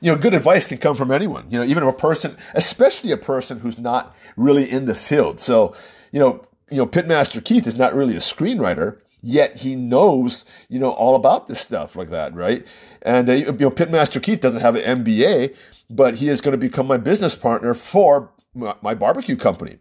You 0.00 0.10
know, 0.10 0.18
good 0.18 0.34
advice 0.34 0.66
can 0.66 0.78
come 0.78 0.96
from 0.96 1.10
anyone, 1.10 1.46
you 1.50 1.58
know, 1.58 1.64
even 1.64 1.82
a 1.82 1.92
person, 1.92 2.36
especially 2.54 3.12
a 3.12 3.16
person 3.16 3.60
who's 3.60 3.78
not 3.78 4.14
really 4.36 4.70
in 4.70 4.86
the 4.86 4.94
field. 4.94 5.40
So, 5.40 5.74
you 6.12 6.20
know, 6.20 6.44
you 6.70 6.78
know, 6.78 6.86
Pitmaster 6.86 7.44
Keith 7.44 7.66
is 7.66 7.76
not 7.76 7.94
really 7.94 8.16
a 8.16 8.20
screenwriter, 8.20 8.98
yet 9.22 9.58
he 9.58 9.74
knows, 9.76 10.44
you 10.68 10.78
know, 10.78 10.90
all 10.90 11.14
about 11.14 11.46
this 11.46 11.60
stuff 11.60 11.96
like 11.96 12.10
that, 12.10 12.34
right? 12.34 12.66
And, 13.02 13.28
uh, 13.28 13.32
you 13.32 13.44
know, 13.46 13.70
Pitmaster 13.70 14.22
Keith 14.22 14.40
doesn't 14.40 14.60
have 14.60 14.76
an 14.76 15.04
MBA, 15.04 15.56
but 15.88 16.16
he 16.16 16.28
is 16.28 16.40
going 16.40 16.52
to 16.52 16.58
become 16.58 16.86
my 16.86 16.96
business 16.96 17.36
partner 17.36 17.74
for 17.74 18.32
my, 18.54 18.74
my 18.82 18.94
barbecue 18.94 19.36
company. 19.36 19.78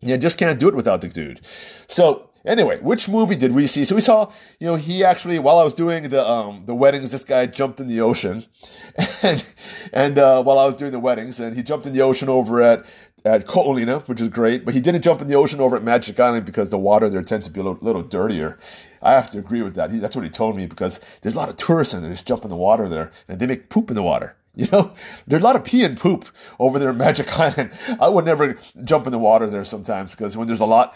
Yeah, 0.00 0.16
just 0.16 0.38
can't 0.38 0.58
do 0.58 0.68
it 0.68 0.74
without 0.74 1.00
the 1.00 1.08
dude. 1.08 1.40
So, 1.86 2.30
Anyway, 2.44 2.80
which 2.80 3.08
movie 3.08 3.36
did 3.36 3.52
we 3.52 3.66
see? 3.66 3.84
So 3.84 3.94
we 3.94 4.00
saw, 4.00 4.30
you 4.58 4.66
know, 4.66 4.74
he 4.74 5.04
actually 5.04 5.38
while 5.38 5.58
I 5.58 5.64
was 5.64 5.74
doing 5.74 6.08
the 6.08 6.28
um 6.28 6.64
the 6.66 6.74
weddings, 6.74 7.10
this 7.10 7.24
guy 7.24 7.46
jumped 7.46 7.80
in 7.80 7.86
the 7.86 8.00
ocean, 8.00 8.46
and 9.22 9.44
and 9.92 10.18
uh, 10.18 10.42
while 10.42 10.58
I 10.58 10.66
was 10.66 10.74
doing 10.74 10.92
the 10.92 11.00
weddings, 11.00 11.38
and 11.38 11.54
he 11.54 11.62
jumped 11.62 11.86
in 11.86 11.92
the 11.92 12.02
ocean 12.02 12.28
over 12.28 12.60
at 12.60 12.84
at 13.24 13.46
Ko'olina, 13.46 14.06
which 14.08 14.20
is 14.20 14.28
great, 14.28 14.64
but 14.64 14.74
he 14.74 14.80
didn't 14.80 15.02
jump 15.02 15.20
in 15.20 15.28
the 15.28 15.34
ocean 15.34 15.60
over 15.60 15.76
at 15.76 15.82
Magic 15.82 16.18
Island 16.18 16.44
because 16.44 16.70
the 16.70 16.78
water 16.78 17.08
there 17.08 17.22
tends 17.22 17.46
to 17.46 17.52
be 17.52 17.60
a 17.60 17.62
little, 17.62 17.78
little 17.80 18.02
dirtier. 18.02 18.58
I 19.00 19.12
have 19.12 19.30
to 19.30 19.38
agree 19.38 19.62
with 19.62 19.74
that. 19.74 19.90
He, 19.90 19.98
that's 19.98 20.16
what 20.16 20.24
he 20.24 20.30
told 20.30 20.56
me 20.56 20.66
because 20.66 21.00
there's 21.22 21.34
a 21.34 21.38
lot 21.38 21.48
of 21.48 21.56
tourists 21.56 21.94
in 21.94 22.02
there 22.02 22.10
just 22.10 22.26
jump 22.26 22.42
in 22.42 22.48
the 22.48 22.56
water 22.56 22.88
there 22.88 23.12
and 23.28 23.38
they 23.38 23.46
make 23.46 23.68
poop 23.68 23.90
in 23.90 23.94
the 23.94 24.02
water. 24.02 24.36
You 24.54 24.68
know, 24.70 24.92
there's 25.26 25.40
a 25.40 25.44
lot 25.46 25.56
of 25.56 25.64
pee 25.64 25.82
and 25.82 25.98
poop 25.98 26.28
over 26.58 26.78
there 26.78 26.90
in 26.90 26.98
Magic 26.98 27.38
Island. 27.38 27.72
I 27.98 28.08
would 28.08 28.26
never 28.26 28.58
jump 28.84 29.06
in 29.06 29.10
the 29.10 29.18
water 29.18 29.48
there 29.48 29.64
sometimes 29.64 30.10
because 30.10 30.36
when 30.36 30.46
there's 30.46 30.60
a 30.60 30.66
lot, 30.66 30.94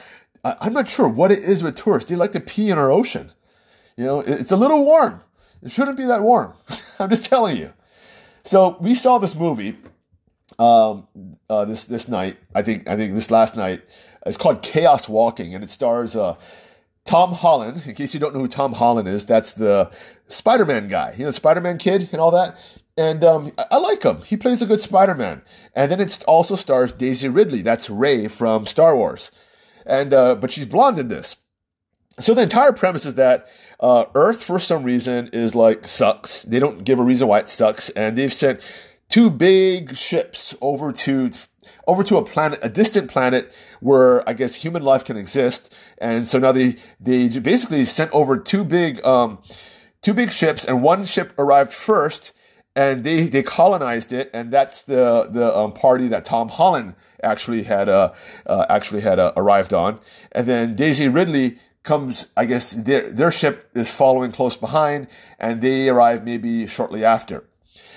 I'm 0.61 0.73
not 0.73 0.89
sure 0.89 1.09
what 1.09 1.33
it 1.33 1.41
is 1.41 1.63
with 1.63 1.77
tourists. 1.77 2.11
They 2.11 2.17
like 2.17 2.33
to 2.33 2.41
pee 2.41 2.71
in 2.71 2.79
our 2.79 2.91
ocean. 2.91 3.33
You 3.97 4.05
know, 4.05 4.21
it's 4.21 4.53
a 4.53 4.57
little 4.57 4.85
warm. 4.85 5.23
It 5.63 5.71
shouldn't 5.71 5.97
be 5.97 6.05
that 6.05 6.23
warm. 6.23 6.53
I'm 6.99 7.11
just 7.11 7.27
telling 7.27 7.57
you. 7.57 7.73
So 8.45 8.77
we 8.81 8.95
saw 8.95 9.19
this 9.19 9.35
movie 9.35 9.77
um, 10.59 11.07
uh, 11.51 11.65
this 11.65 11.85
this 11.85 12.09
night. 12.09 12.37
I 12.55 12.63
think 12.63 12.89
I 12.89 12.97
think 12.97 13.15
this 13.15 13.31
last 13.31 13.57
night. 13.57 13.83
It's 14.25 14.37
called 14.37 14.63
Chaos 14.63 15.09
Walking, 15.09 15.55
and 15.55 15.63
it 15.63 15.71
stars 15.71 16.17
uh, 16.17 16.35
Tom 17.05 17.33
Holland. 17.33 17.83
In 17.87 17.95
case 17.95 18.13
you 18.13 18.21
don't 18.21 18.35
know 18.35 18.41
who 18.41 18.49
Tom 18.49 18.73
Holland 18.73 19.09
is, 19.09 19.25
that's 19.25 19.53
the 19.53 19.91
Spider-Man 20.27 20.89
guy. 20.89 21.15
You 21.17 21.25
know, 21.25 21.31
Spider-Man 21.31 21.79
kid 21.79 22.09
and 22.13 22.21
all 22.21 22.33
that. 22.33 22.57
And 22.99 23.23
um, 23.23 23.53
I 23.71 23.77
like 23.77 24.03
him. 24.03 24.23
He 24.23 24.37
plays 24.37 24.63
a 24.63 24.67
good 24.67 24.81
Spider-Man. 24.81 25.43
And 25.75 25.93
then 25.93 26.01
it 26.01 26.25
also 26.27 26.57
stars 26.57 26.93
Daisy 26.93 27.29
Ridley. 27.29 27.63
That's 27.63 27.91
Rey 27.91 28.27
from 28.27 28.67
Star 28.67 28.97
Wars. 28.97 29.31
And 29.87 30.13
uh, 30.13 30.35
but 30.35 30.51
she's 30.51 30.67
blonde 30.67 30.99
in 30.99 31.09
this. 31.09 31.37
So 32.19 32.33
the 32.35 32.43
entire 32.43 32.73
premise 32.73 33.05
is 33.05 33.15
that 33.17 33.47
uh, 33.79 34.07
Earth, 34.15 34.43
for 34.43 34.59
some 34.59 34.85
reason, 34.85 35.29
is 35.33 35.55
like 35.55 35.87
sucks. 35.87 36.43
They 36.43 36.59
don't 36.59 36.83
give 36.85 36.99
a 36.99 37.03
reason 37.03 37.29
why 37.29 37.41
it 37.41 37.49
sucks, 37.49 37.91
and 37.91 38.17
they've 38.17 38.33
sent 38.33 38.61
two 39.09 39.31
big 39.31 39.97
ships 39.97 40.55
over 40.61 40.93
to 40.93 41.31
over 41.87 42.03
to 42.05 42.17
a 42.17 42.25
planet, 42.25 42.59
a 42.63 42.69
distant 42.69 43.11
planet 43.11 43.53
where 43.81 44.29
I 44.29 44.33
guess 44.33 44.57
human 44.57 44.83
life 44.83 45.05
can 45.05 45.17
exist. 45.17 45.75
And 45.99 46.27
so 46.27 46.39
now 46.39 46.53
they 46.53 46.77
they 46.99 47.29
basically 47.39 47.85
sent 47.85 48.11
over 48.13 48.39
two 48.39 48.65
big 48.65 49.05
um, 49.05 49.39
two 50.03 50.15
big 50.15 50.33
ships, 50.33 50.65
and 50.65 50.83
one 50.83 51.05
ship 51.05 51.33
arrived 51.39 51.73
first, 51.73 52.33
and 52.77 53.03
they 53.03 53.23
they 53.23 53.43
colonized 53.43 54.13
it, 54.13 54.31
and 54.33 54.53
that's 54.53 54.83
the 54.83 55.29
the 55.31 55.57
um, 55.57 55.73
party 55.73 56.07
that 56.09 56.25
Tom 56.25 56.49
Holland 56.49 56.95
actually 57.23 57.65
had 57.65 57.89
uh, 57.89 58.13
uh 58.47 58.67
actually 58.69 59.01
had 59.01 59.19
uh, 59.19 59.33
arrived 59.37 59.73
on, 59.73 59.99
and 60.33 60.47
then 60.47 60.77
Daisy 60.77 61.09
Ridley 61.09 61.59
comes, 61.87 62.27
I 62.37 62.45
guess 62.45 62.73
their, 62.73 63.09
their 63.11 63.31
ship 63.31 63.71
is 63.75 63.91
following 63.91 64.33
close 64.33 64.57
behind 64.57 65.07
and 65.39 65.63
they 65.63 65.89
arrive 65.89 66.25
maybe 66.25 66.67
shortly 66.67 67.05
after. 67.05 67.45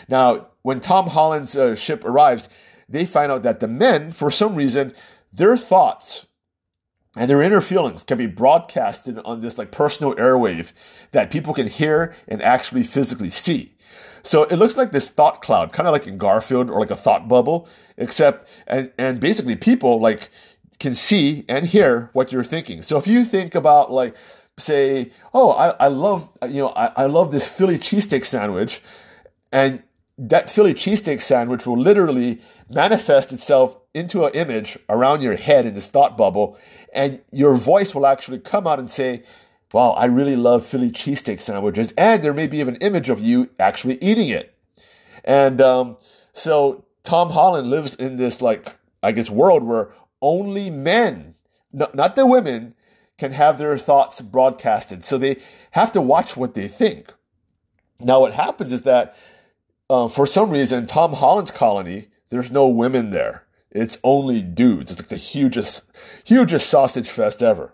Now, 0.07 0.47
when 0.61 0.79
Tom 0.79 1.07
Holland's 1.07 1.57
uh, 1.57 1.75
ship 1.75 2.05
arrives, 2.05 2.47
they 2.87 3.05
find 3.05 3.31
out 3.31 3.43
that 3.43 3.59
the 3.59 3.67
men, 3.67 4.11
for 4.11 4.31
some 4.31 4.55
reason, 4.55 4.93
their 5.33 5.57
thoughts 5.57 6.27
and 7.19 7.29
their 7.29 7.41
inner 7.41 7.59
feelings 7.59 8.03
can 8.03 8.17
be 8.17 8.27
broadcasted 8.27 9.19
on 9.19 9.41
this 9.41 9.57
like 9.57 9.71
personal 9.71 10.15
airwave 10.15 10.71
that 11.11 11.29
people 11.29 11.53
can 11.53 11.67
hear 11.67 12.15
and 12.29 12.41
actually 12.41 12.81
physically 12.81 13.29
see. 13.29 13.73
So 14.23 14.43
it 14.43 14.55
looks 14.55 14.77
like 14.77 14.93
this 14.93 15.09
thought 15.09 15.41
cloud, 15.41 15.73
kind 15.73 15.85
of 15.85 15.91
like 15.91 16.07
in 16.07 16.17
Garfield 16.17 16.69
or 16.69 16.79
like 16.79 16.91
a 16.91 16.95
thought 16.95 17.27
bubble, 17.27 17.67
except, 17.97 18.49
and, 18.67 18.93
and 18.97 19.19
basically 19.19 19.57
people 19.57 19.99
like, 19.99 20.29
can 20.79 20.93
see 20.93 21.43
and 21.49 21.65
hear 21.65 22.09
what 22.13 22.31
you're 22.31 22.45
thinking. 22.45 22.81
So 22.81 22.97
if 22.97 23.05
you 23.05 23.25
think 23.25 23.53
about 23.53 23.91
like, 23.91 24.15
say, 24.57 25.11
oh, 25.33 25.51
I, 25.51 25.71
I 25.71 25.87
love, 25.89 26.29
you 26.47 26.61
know, 26.61 26.69
I, 26.69 26.91
I 26.95 27.05
love 27.07 27.33
this 27.33 27.45
Philly 27.45 27.77
cheesesteak 27.77 28.25
sandwich, 28.25 28.81
and 29.51 29.83
that 30.17 30.49
Philly 30.49 30.73
cheesesteak 30.73 31.21
sandwich 31.21 31.65
will 31.67 31.77
literally 31.77 32.39
manifest 32.69 33.33
itself 33.33 33.77
into 33.93 34.25
an 34.25 34.33
image 34.33 34.77
around 34.87 35.21
your 35.21 35.35
head 35.35 35.65
in 35.65 35.73
this 35.73 35.87
thought 35.87 36.17
bubble, 36.17 36.57
and 36.93 37.21
your 37.31 37.55
voice 37.55 37.95
will 37.95 38.05
actually 38.05 38.39
come 38.39 38.67
out 38.67 38.79
and 38.79 38.89
say, 38.89 39.23
Wow, 39.71 39.91
I 39.91 40.05
really 40.05 40.35
love 40.35 40.65
Philly 40.65 40.89
cheesesteak 40.89 41.39
sandwiches, 41.39 41.93
and 41.95 42.23
there 42.23 42.33
may 42.33 42.47
be 42.47 42.61
an 42.61 42.75
image 42.77 43.09
of 43.09 43.19
you 43.19 43.49
actually 43.59 43.99
eating 44.01 44.29
it. 44.29 44.55
And 45.23 45.61
um, 45.61 45.97
so 46.33 46.85
Tom 47.03 47.31
Holland 47.31 47.69
lives 47.69 47.93
in 47.93 48.15
this 48.17 48.41
like 48.41 48.75
I 49.01 49.11
guess 49.11 49.29
world 49.29 49.63
where 49.63 49.91
only 50.21 50.69
men, 50.69 51.35
not 51.71 52.15
the 52.15 52.25
women, 52.25 52.75
can 53.17 53.31
have 53.31 53.57
their 53.57 53.77
thoughts 53.77 54.21
broadcasted. 54.21 55.05
So 55.05 55.17
they 55.17 55.37
have 55.71 55.91
to 55.93 56.01
watch 56.01 56.35
what 56.35 56.53
they 56.53 56.67
think. 56.67 57.13
Now, 57.99 58.21
what 58.21 58.33
happens 58.33 58.71
is 58.71 58.83
that 58.83 59.15
uh, 59.89 60.07
for 60.07 60.25
some 60.25 60.49
reason, 60.49 60.87
Tom 60.87 61.13
Holland's 61.13 61.51
colony, 61.51 62.07
there's 62.29 62.51
no 62.51 62.67
women 62.67 63.09
there. 63.09 63.43
It's 63.71 63.97
only 64.03 64.41
dudes. 64.41 64.91
It's 64.91 64.99
like 64.99 65.09
the 65.09 65.17
hugest, 65.17 65.83
hugest 66.25 66.69
sausage 66.69 67.09
fest 67.09 67.43
ever. 67.43 67.73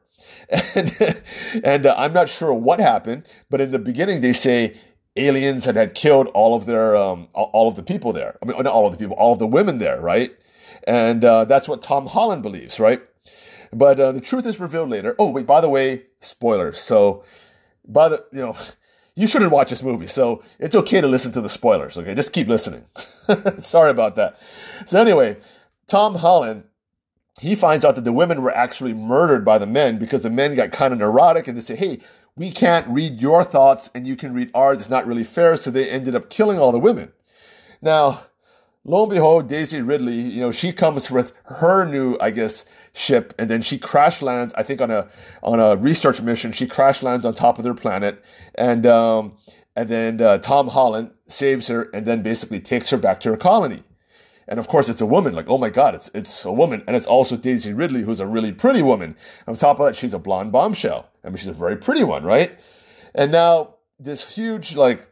And, 0.50 0.92
and 1.64 1.86
uh, 1.86 1.96
I'm 1.98 2.14
not 2.14 2.30
sure 2.30 2.54
what 2.54 2.80
happened, 2.80 3.26
but 3.50 3.62
in 3.62 3.72
the 3.72 3.80
beginning, 3.80 4.22
they 4.22 4.34
say 4.34 4.76
aliens 5.16 5.66
had, 5.66 5.76
had 5.76 5.94
killed 5.94 6.28
all 6.34 6.56
of 6.56 6.66
their, 6.66 6.96
um, 6.96 7.30
all 7.34 7.68
of 7.68 7.76
the 7.76 7.84
people 7.84 8.12
there. 8.12 8.38
I 8.42 8.46
mean, 8.46 8.58
not 8.58 8.68
all 8.68 8.86
of 8.86 8.92
the 8.92 8.98
people, 8.98 9.16
all 9.16 9.34
of 9.34 9.40
the 9.40 9.48
women 9.48 9.78
there, 9.78 10.00
right? 10.00 10.36
And 10.88 11.24
uh, 11.24 11.46
that's 11.46 11.68
what 11.68 11.82
Tom 11.82 12.08
Holland 12.08 12.44
believes, 12.44 12.80
right? 12.80 13.02
But 13.74 14.00
uh, 14.00 14.12
the 14.12 14.22
truth 14.22 14.46
is 14.46 14.60
revealed 14.60 14.90
later. 14.90 15.16
Oh, 15.20 15.32
wait, 15.32 15.46
by 15.46 15.62
the 15.62 15.70
way, 15.70 16.04
spoilers. 16.20 16.80
So, 16.80 17.24
by 17.88 18.10
the, 18.10 18.26
you 18.32 18.40
know, 18.40 18.56
you 19.16 19.28
shouldn't 19.28 19.52
watch 19.52 19.70
this 19.70 19.84
movie. 19.84 20.08
So 20.08 20.44
it's 20.60 20.76
okay 20.76 21.02
to 21.02 21.08
listen 21.08 21.32
to 21.34 21.42
the 21.42 21.50
spoilers. 21.50 21.98
Okay. 21.98 22.14
Just 22.14 22.34
keep 22.34 22.48
listening. 22.48 22.86
Sorry 23.60 23.92
about 23.92 24.16
that. 24.16 24.40
So, 24.86 25.00
anyway, 25.00 25.38
Tom 25.88 26.16
Holland, 26.16 26.66
he 27.40 27.56
finds 27.56 27.84
out 27.84 27.96
that 27.96 28.06
the 28.06 28.14
women 28.14 28.42
were 28.42 28.56
actually 28.56 28.94
murdered 28.94 29.44
by 29.44 29.58
the 29.58 29.68
men 29.68 29.98
because 29.98 30.22
the 30.22 30.30
men 30.30 30.56
got 30.56 30.72
kind 30.72 30.94
of 30.94 31.00
neurotic 31.00 31.48
and 31.48 31.58
they 31.58 31.62
say, 31.62 31.76
hey, 31.76 32.00
we 32.36 32.52
can't 32.52 32.88
read 32.88 33.22
your 33.22 33.44
thoughts 33.44 33.90
and 33.94 34.08
you 34.08 34.16
can 34.16 34.34
read 34.34 34.52
ours. 34.54 34.80
It's 34.80 34.90
not 34.90 35.08
really 35.08 35.24
fair. 35.24 35.56
So 35.58 35.72
they 35.72 35.90
ended 35.90 36.16
up 36.16 36.30
killing 36.30 36.60
all 36.60 36.72
the 36.72 36.80
women. 36.80 37.12
Now, 37.82 38.24
lo 38.84 39.04
and 39.04 39.12
behold, 39.12 39.48
Daisy 39.48 39.82
Ridley, 39.82 40.20
you 40.20 40.42
know, 40.42 40.52
she 40.52 40.72
comes 40.72 41.12
with 41.12 41.34
her 41.46 41.86
new, 41.86 42.18
I 42.20 42.32
guess, 42.32 42.66
ship, 42.94 43.34
and 43.38 43.50
then 43.50 43.62
she 43.62 43.78
crash 43.78 44.22
lands. 44.22 44.54
I 44.56 44.64
think 44.64 44.82
on 44.82 44.92
a 44.92 45.08
on 45.44 45.60
a 45.60 45.76
research 45.76 46.22
mission, 46.22 46.52
she 46.52 46.68
crash 46.68 47.04
lands 47.04 47.26
on 47.26 47.34
top 47.34 47.58
of 47.58 47.64
their 47.64 47.74
planet, 47.74 48.24
and 48.56 48.86
um, 48.86 49.38
and 49.76 49.90
then 49.90 50.22
uh, 50.22 50.38
Tom 50.38 50.70
Holland 50.70 51.12
saves 51.28 51.68
her, 51.68 51.90
and 51.94 52.06
then 52.06 52.22
basically 52.22 52.60
takes 52.60 52.90
her 52.90 52.98
back 52.98 53.20
to 53.22 53.30
her 53.30 53.38
colony. 53.38 53.84
And 54.48 54.60
of 54.60 54.68
course, 54.68 54.90
it's 54.90 55.02
a 55.02 55.06
woman. 55.06 55.34
Like, 55.34 55.50
oh 55.50 55.58
my 55.58 55.70
God, 55.70 55.96
it's 55.96 56.10
it's 56.14 56.46
a 56.46 56.52
woman, 56.52 56.84
and 56.88 56.96
it's 56.96 57.08
also 57.08 57.36
Daisy 57.36 57.74
Ridley, 57.74 58.04
who's 58.04 58.20
a 58.20 58.28
really 58.28 58.52
pretty 58.52 58.82
woman. 58.82 59.16
On 59.48 59.56
top 59.56 59.80
of 59.80 59.86
that, 59.88 59.96
she's 59.96 60.14
a 60.14 60.20
blonde 60.20 60.52
bombshell. 60.52 61.10
I 61.24 61.30
mean, 61.30 61.38
she's 61.38 61.48
a 61.48 61.54
very 61.54 61.78
pretty 61.78 62.04
one, 62.04 62.24
right? 62.24 62.58
And 63.16 63.32
now 63.32 63.76
this 64.00 64.36
huge, 64.36 64.76
like, 64.76 65.08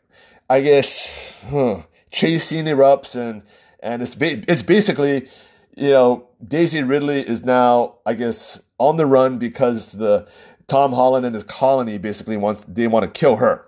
I 0.50 0.62
guess, 0.62 1.08
huh, 1.50 1.84
chase 2.12 2.46
scene 2.46 2.66
erupts, 2.66 3.16
and 3.16 3.44
and 3.80 4.02
it's 4.02 4.16
ba- 4.16 4.44
it's 4.48 4.62
basically, 4.62 5.28
you 5.76 5.90
know, 5.90 6.28
Daisy 6.46 6.84
Ridley 6.84 7.22
is 7.22 7.44
now, 7.44 7.96
I 8.06 8.14
guess, 8.14 8.62
on 8.78 8.98
the 8.98 9.06
run 9.06 9.40
because 9.40 9.94
the 9.94 10.28
Tom 10.68 10.94
Holland 10.94 11.26
and 11.26 11.34
his 11.34 11.44
colony 11.44 11.98
basically 11.98 12.38
wants 12.38 12.66
they 12.68 12.88
want 12.88 13.04
to 13.04 13.20
kill 13.20 13.38
her 13.38 13.66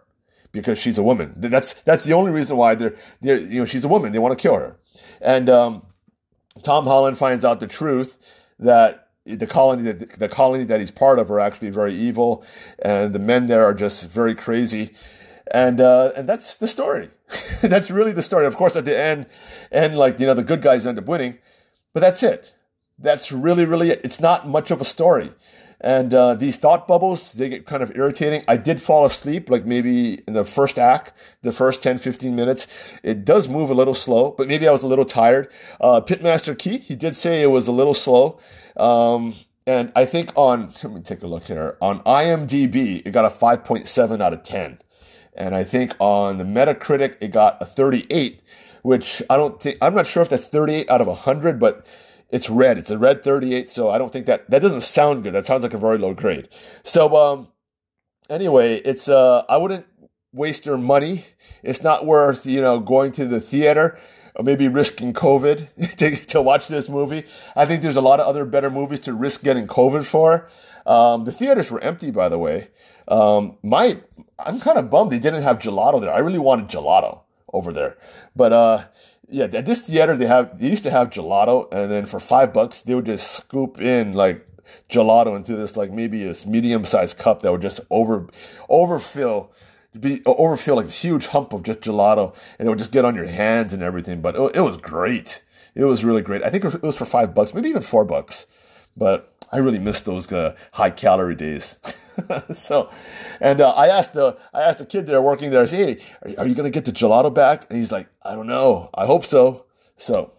because 0.56 0.80
she's 0.80 0.98
a 0.98 1.04
woman. 1.04 1.34
That's 1.38 1.74
that's 1.84 2.06
the 2.06 2.14
only 2.14 2.32
reason 2.32 2.58
why 2.58 2.74
they're, 2.74 2.96
they're 3.22 3.38
you 3.38 3.60
know 3.60 3.66
she's 3.66 3.86
a 3.86 3.88
woman. 3.88 4.12
They 4.12 4.20
want 4.20 4.36
to 4.38 4.42
kill 4.42 4.56
her, 4.56 4.78
and 5.22 5.50
um, 5.50 5.86
Tom 6.64 6.86
Holland 6.86 7.18
finds 7.18 7.46
out 7.46 7.60
the 7.60 7.68
truth 7.68 8.44
that 8.58 9.10
the 9.26 9.46
colony 9.46 9.84
that 9.84 10.18
the 10.18 10.30
colony 10.30 10.64
that 10.64 10.80
he's 10.80 10.92
part 10.92 11.20
of 11.20 11.30
are 11.30 11.40
actually 11.40 11.70
very 11.70 11.94
evil, 11.94 12.44
and 12.80 13.14
the 13.14 13.20
men 13.20 13.48
there 13.48 13.64
are 13.64 13.74
just 13.74 14.10
very 14.10 14.34
crazy, 14.34 14.94
and 15.52 15.82
uh, 15.82 16.12
and 16.16 16.28
that's 16.28 16.56
the 16.56 16.68
story. 16.68 17.10
that's 17.62 17.92
really 17.92 18.14
the 18.14 18.24
story. 18.24 18.46
Of 18.46 18.56
course, 18.56 18.76
at 18.76 18.86
the 18.86 18.98
end, 18.98 19.28
and 19.72 19.98
like 19.98 20.20
you 20.20 20.26
know, 20.26 20.34
the 20.34 20.44
good 20.44 20.62
guys 20.62 20.88
end 20.88 20.98
up 20.98 21.06
winning, 21.06 21.38
but 21.94 22.00
that's 22.00 22.24
it. 22.24 22.54
That's 22.98 23.32
really, 23.32 23.66
really 23.66 23.90
it. 23.90 24.02
It's 24.04 24.22
not 24.22 24.48
much 24.48 24.72
of 24.72 24.80
a 24.80 24.86
story. 24.86 25.32
And 25.82 26.14
uh, 26.14 26.36
these 26.36 26.58
thought 26.58 26.88
bubbles, 26.88 27.34
they 27.34 27.50
get 27.50 27.66
kind 27.66 27.84
of 27.84 27.96
irritating. 27.96 28.44
I 28.48 28.58
did 28.58 28.82
fall 28.82 29.06
asleep, 29.06 29.50
like 29.50 29.66
maybe 29.66 30.24
in 30.28 30.34
the 30.34 30.46
first 30.46 30.80
act, 30.80 31.14
the 31.42 31.52
first 31.52 31.84
10, 31.84 31.98
15 31.98 32.36
minutes. 32.36 33.00
It 33.04 33.26
does 33.26 33.48
move 33.48 33.70
a 33.70 33.74
little 33.74 33.94
slow, 33.94 34.32
but 34.32 34.48
maybe 34.48 34.68
I 34.68 34.72
was 34.72 34.84
a 34.84 34.88
little 34.88 35.06
tired. 35.06 35.52
Uh, 35.82 36.02
Pitmaster 36.02 36.58
Keith, 36.58 36.88
he 36.88 36.96
did 36.96 37.16
say 37.16 37.42
it 37.42 37.52
was 37.52 37.68
a 37.68 37.72
little 37.72 37.94
slow. 37.94 38.40
Um, 38.78 39.36
and 39.68 39.92
I 39.96 40.06
think 40.06 40.32
on, 40.36 40.74
let 40.84 40.94
me 40.94 41.02
take 41.02 41.24
a 41.24 41.28
look 41.28 41.46
here. 41.46 41.78
On 41.82 42.00
IMDb, 42.02 43.06
it 43.06 43.12
got 43.12 43.26
a 43.26 43.30
5.7 43.30 44.22
out 44.22 44.34
of 44.34 44.44
10. 44.44 44.80
And 45.34 45.54
I 45.54 45.64
think 45.64 45.94
on 46.00 46.38
the 46.38 46.44
Metacritic, 46.44 47.18
it 47.20 47.32
got 47.32 47.62
a 47.62 47.66
38, 47.66 48.42
which 48.84 49.22
I 49.30 49.36
don't 49.36 49.60
think, 49.60 49.78
I'm 49.82 49.94
not 49.94 50.08
sure 50.08 50.24
if 50.24 50.30
that's 50.30 50.48
38 50.48 50.90
out 50.90 51.02
of 51.02 51.08
100, 51.08 51.60
but 51.60 51.86
it's 52.30 52.50
red. 52.50 52.78
It's 52.78 52.92
a 52.92 52.98
red 52.98 53.24
38. 53.24 53.70
So 53.70 53.90
I 53.90 53.98
don't 53.98 54.12
think 54.12 54.26
that, 54.26 54.50
that 54.50 54.62
doesn't 54.62 54.82
sound 54.82 55.24
good. 55.24 55.34
That 55.34 55.48
sounds 55.48 55.64
like 55.64 55.74
a 55.74 55.78
very 55.78 55.98
low 55.98 56.14
grade. 56.14 56.50
So, 56.84 57.16
um, 57.16 57.48
anyway, 58.30 58.76
it's, 58.78 59.08
uh, 59.08 59.44
I 59.48 59.58
wouldn't 59.58 59.86
waste 60.34 60.66
your 60.66 60.78
money. 60.78 61.26
It's 61.64 61.82
not 61.82 62.06
worth, 62.06 62.46
you 62.46 62.62
know, 62.62 62.80
going 62.80 63.12
to 63.14 63.26
the 63.26 63.40
theater 63.40 64.00
or 64.36 64.44
maybe 64.44 64.68
risking 64.68 65.14
COVID 65.14 65.96
to, 65.98 66.16
to 66.28 66.42
watch 66.42 66.68
this 66.68 66.90
movie. 66.90 67.24
I 67.56 67.66
think 67.66 67.82
there's 67.82 67.96
a 67.96 68.02
lot 68.02 68.20
of 68.20 68.28
other 68.28 68.46
better 68.46 68.70
movies 68.70 69.00
to 69.02 69.14
risk 69.14 69.44
getting 69.44 69.68
COVID 69.68 70.04
for. 70.04 70.50
Um, 70.86 71.26
the 71.26 71.32
theaters 71.32 71.72
were 71.72 71.82
empty, 71.82 72.12
by 72.12 72.30
the 72.30 72.38
way. 72.38 72.68
Um, 73.08 73.58
my, 73.64 74.02
I'm 74.38 74.60
kind 74.60 74.78
of 74.78 74.90
bummed 74.90 75.12
they 75.12 75.20
didn't 75.20 75.44
have 75.44 75.60
gelato 75.60 76.02
there. 76.02 76.14
I 76.14 76.20
really 76.20 76.40
wanted 76.40 76.68
gelato. 76.68 77.22
over 77.54 77.72
there. 77.72 77.98
But 78.36 78.52
uh, 78.54 78.84
yeah, 79.30 79.46
at 79.46 79.66
this 79.66 79.82
theater 79.82 80.16
they 80.16 80.28
have 80.28 80.60
they 80.60 80.70
used 80.70 80.84
to 80.84 80.92
have 80.92 81.10
gelato, 81.10 81.72
and 81.72 81.92
then 81.92 82.06
for 82.06 82.20
five 82.20 82.54
bucks 82.54 82.82
they 82.82 82.96
would 82.96 83.06
just 83.06 83.32
scoop 83.32 83.80
in 83.80 84.14
like 84.14 84.48
gelato 84.90 85.36
into 85.36 85.56
this 85.56 85.78
like 85.78 85.92
maybe 85.92 86.28
a 86.28 86.36
medium 86.46 86.86
sized 86.86 87.18
cup 87.18 87.42
that 87.42 87.52
would 87.52 87.62
just 87.62 87.80
over 87.90 88.28
overfill 88.70 89.52
be 90.00 90.22
overfill 90.26 90.76
like 90.76 90.86
this 90.86 91.02
huge 91.02 91.28
hump 91.28 91.54
of 91.54 91.64
just 91.64 91.82
gelato 91.82 92.36
and 92.60 92.68
it 92.68 92.70
would 92.70 92.80
just 92.80 92.92
get 92.92 93.06
on 93.06 93.16
your 93.16 93.28
hands 93.28 93.74
and 93.74 93.82
everything 93.82 94.22
but 94.22 94.36
it, 94.36 94.58
it 94.58 94.62
was 94.62 94.78
great. 94.78 95.42
It 95.74 95.84
was 95.84 96.06
really 96.06 96.22
great. 96.22 96.42
I 96.42 96.50
think 96.50 96.64
it 96.64 96.82
was 96.82 96.96
for 96.96 97.06
five 97.06 97.34
bucks 97.34 97.54
maybe 97.54 97.70
even 97.70 97.82
four 97.82 98.06
bucks 98.06 98.48
but 98.98 99.35
i 99.52 99.58
really 99.58 99.80
miss 99.80 100.02
those 100.02 100.32
uh, 100.32 100.56
high 100.74 100.90
calorie 100.90 101.36
days 101.36 101.78
so 102.54 102.90
and 103.40 103.62
uh, 103.62 103.70
i 103.72 103.88
asked 103.88 104.14
the 104.14 104.38
i 104.54 104.62
asked 104.62 104.80
the 104.80 104.86
kid 104.86 105.06
there 105.06 105.22
working 105.22 105.52
there 105.52 105.64
i 105.64 105.66
said 105.66 106.00
hey 106.00 106.36
are, 106.38 106.48
you 106.48 106.56
going 106.56 106.72
to 106.72 106.76
get 106.76 106.86
the 106.86 106.92
gelato 106.92 107.34
back 107.34 107.66
and 107.70 107.80
he's 107.80 107.92
like 107.92 108.08
i 108.24 108.34
don't 108.34 108.48
know 108.48 108.90
i 108.94 109.06
hope 109.06 109.26
so 109.26 109.66
so 109.98 110.32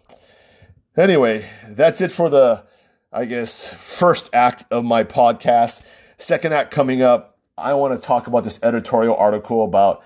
anyway 0.95 1.45
that's 1.69 2.01
it 2.01 2.11
for 2.11 2.29
the 2.29 2.63
I 3.11 3.23
guess, 3.25 3.73
first 3.73 4.29
act 4.33 4.65
of 4.71 4.83
my 4.83 5.03
podcast. 5.03 5.81
Second 6.17 6.53
act 6.53 6.71
coming 6.71 7.01
up, 7.01 7.39
I 7.57 7.73
want 7.73 7.99
to 7.99 8.05
talk 8.05 8.27
about 8.27 8.43
this 8.43 8.59
editorial 8.61 9.15
article 9.15 9.63
about 9.63 10.03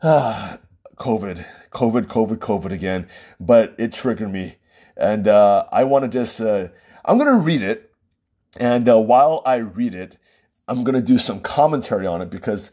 uh, 0.00 0.58
COVID, 0.96 1.44
COVID, 1.72 2.06
COVID, 2.06 2.36
COVID 2.36 2.70
again, 2.70 3.08
but 3.40 3.74
it 3.78 3.92
triggered 3.92 4.30
me. 4.30 4.56
And 4.96 5.26
uh, 5.26 5.66
I 5.72 5.84
want 5.84 6.04
to 6.04 6.08
just, 6.08 6.40
uh, 6.40 6.68
I'm 7.04 7.18
going 7.18 7.30
to 7.30 7.36
read 7.36 7.62
it. 7.62 7.85
And 8.58 8.88
uh, 8.88 8.98
while 8.98 9.42
I 9.44 9.56
read 9.56 9.94
it, 9.94 10.16
I'm 10.68 10.84
going 10.84 10.94
to 10.94 11.02
do 11.02 11.18
some 11.18 11.40
commentary 11.40 12.06
on 12.06 12.20
it 12.22 12.30
because 12.30 12.70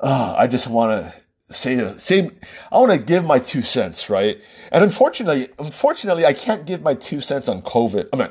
uh, 0.00 0.34
I 0.36 0.46
just 0.46 0.68
want 0.68 1.02
to 1.02 1.54
say 1.54 1.96
say 1.98 2.30
I 2.72 2.78
want 2.78 2.92
to 2.92 2.98
give 2.98 3.24
my 3.24 3.38
two 3.38 3.62
cents, 3.62 4.10
right? 4.10 4.40
And 4.72 4.82
unfortunately, 4.82 5.48
unfortunately, 5.58 6.26
I 6.26 6.32
can't 6.32 6.66
give 6.66 6.82
my 6.82 6.94
two 6.94 7.20
cents 7.20 7.48
on 7.48 7.62
COVID. 7.62 8.08
I 8.12 8.16
mean, 8.16 8.28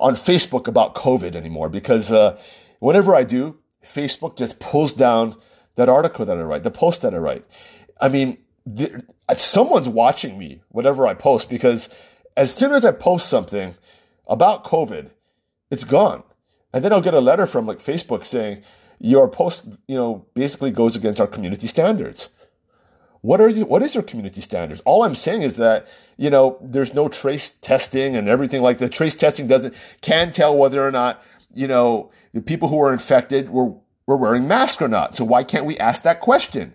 on 0.00 0.14
Facebook 0.14 0.68
about 0.68 0.94
COVID 0.94 1.34
anymore 1.34 1.68
because 1.68 2.12
uh, 2.12 2.40
whenever 2.78 3.14
I 3.14 3.24
do, 3.24 3.58
Facebook 3.84 4.36
just 4.36 4.58
pulls 4.58 4.92
down 4.92 5.36
that 5.74 5.88
article 5.88 6.24
that 6.26 6.36
I 6.36 6.42
write, 6.42 6.62
the 6.62 6.70
post 6.70 7.02
that 7.02 7.14
I 7.14 7.18
write. 7.18 7.44
I 8.00 8.08
mean, 8.08 8.38
the, 8.66 9.04
someone's 9.36 9.88
watching 9.88 10.38
me 10.38 10.62
whatever 10.68 11.06
I 11.06 11.14
post 11.14 11.48
because 11.48 11.88
as 12.36 12.54
soon 12.54 12.72
as 12.72 12.84
I 12.84 12.92
post 12.92 13.28
something 13.28 13.74
about 14.26 14.64
COVID, 14.64 15.10
it's 15.72 15.84
gone, 15.84 16.22
and 16.72 16.84
then 16.84 16.92
I'll 16.92 17.00
get 17.00 17.14
a 17.14 17.20
letter 17.20 17.46
from 17.46 17.66
like 17.66 17.78
Facebook 17.78 18.24
saying 18.24 18.62
your 19.00 19.26
post, 19.26 19.64
you 19.88 19.96
know, 19.96 20.26
basically 20.34 20.70
goes 20.70 20.94
against 20.94 21.20
our 21.20 21.26
community 21.26 21.66
standards. 21.66 22.30
What 23.22 23.40
are 23.40 23.48
you, 23.48 23.64
what 23.64 23.82
is 23.82 23.94
your 23.94 24.02
community 24.02 24.40
standards? 24.40 24.82
All 24.84 25.02
I'm 25.02 25.14
saying 25.14 25.42
is 25.42 25.54
that, 25.54 25.88
you 26.16 26.28
know, 26.28 26.58
there's 26.60 26.92
no 26.92 27.08
trace 27.08 27.50
testing 27.50 28.16
and 28.16 28.28
everything 28.28 28.62
like 28.62 28.78
that. 28.78 28.92
Trace 28.92 29.14
testing 29.14 29.46
doesn't, 29.46 29.74
can 30.00 30.30
tell 30.30 30.56
whether 30.56 30.86
or 30.86 30.90
not, 30.90 31.22
you 31.52 31.66
know, 31.66 32.10
the 32.32 32.42
people 32.42 32.68
who 32.68 32.76
were 32.76 32.92
infected 32.92 33.50
were, 33.50 33.74
were 34.06 34.16
wearing 34.16 34.46
masks 34.46 34.82
or 34.82 34.88
not. 34.88 35.16
So 35.16 35.24
why 35.24 35.44
can't 35.44 35.66
we 35.66 35.78
ask 35.78 36.02
that 36.02 36.20
question? 36.20 36.74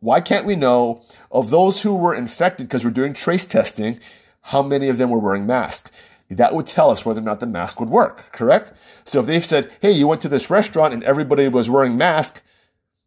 Why 0.00 0.20
can't 0.20 0.46
we 0.46 0.56
know 0.56 1.04
of 1.30 1.50
those 1.50 1.82
who 1.82 1.96
were 1.96 2.14
infected 2.14 2.68
because 2.68 2.84
we're 2.84 2.92
doing 2.92 3.12
trace 3.12 3.44
testing, 3.44 3.98
how 4.42 4.62
many 4.62 4.88
of 4.88 4.98
them 4.98 5.10
were 5.10 5.18
wearing 5.18 5.46
masks? 5.46 5.90
That 6.30 6.54
would 6.54 6.66
tell 6.66 6.90
us 6.90 7.06
whether 7.06 7.20
or 7.20 7.24
not 7.24 7.40
the 7.40 7.46
mask 7.46 7.80
would 7.80 7.88
work, 7.88 8.32
correct? 8.32 8.72
So 9.04 9.20
if 9.20 9.26
they've 9.26 9.44
said, 9.44 9.72
hey, 9.80 9.92
you 9.92 10.06
went 10.06 10.20
to 10.22 10.28
this 10.28 10.50
restaurant 10.50 10.92
and 10.92 11.02
everybody 11.04 11.48
was 11.48 11.70
wearing 11.70 11.96
masks, 11.96 12.42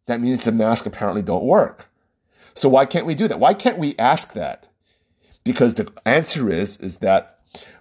that 0.06 0.20
means 0.20 0.44
the 0.44 0.52
mask 0.52 0.86
apparently 0.86 1.22
don't 1.22 1.44
work. 1.44 1.88
So 2.54 2.68
why 2.68 2.84
can't 2.84 3.06
we 3.06 3.14
do 3.14 3.28
that? 3.28 3.38
Why 3.38 3.54
can't 3.54 3.78
we 3.78 3.94
ask 3.98 4.32
that? 4.32 4.66
Because 5.44 5.74
the 5.74 5.92
answer 6.04 6.50
is, 6.50 6.76
is 6.78 6.98
that 6.98 7.38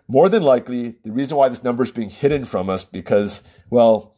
more 0.07 0.29
than 0.29 0.43
likely, 0.43 0.95
the 1.03 1.11
reason 1.11 1.37
why 1.37 1.49
this 1.49 1.63
number 1.63 1.83
is 1.83 1.91
being 1.91 2.09
hidden 2.09 2.45
from 2.45 2.69
us 2.69 2.83
because, 2.83 3.41
well, 3.69 4.13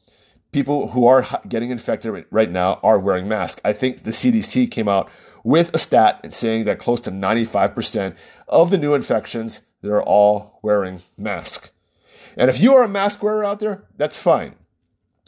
people 0.51 0.89
who 0.89 1.05
are 1.05 1.25
getting 1.47 1.69
infected 1.69 2.25
right 2.31 2.51
now 2.51 2.79
are 2.83 2.99
wearing 2.99 3.27
masks. 3.27 3.61
I 3.63 3.73
think 3.73 4.03
the 4.03 4.11
CDC 4.11 4.71
came 4.71 4.87
out 4.87 5.09
with 5.43 5.73
a 5.75 5.77
stat 5.77 6.33
saying 6.33 6.65
that 6.65 6.79
close 6.79 7.01
to 7.01 7.11
95% 7.11 8.15
of 8.47 8.69
the 8.69 8.77
new 8.77 8.93
infections, 8.93 9.61
they're 9.83 10.01
all 10.01 10.59
wearing 10.63 11.03
masks. 11.17 11.69
And 12.35 12.49
if 12.49 12.59
you 12.59 12.73
are 12.73 12.83
a 12.83 12.89
mask 12.89 13.21
wearer 13.21 13.43
out 13.43 13.59
there, 13.59 13.83
that's 13.95 14.17
fine. 14.17 14.55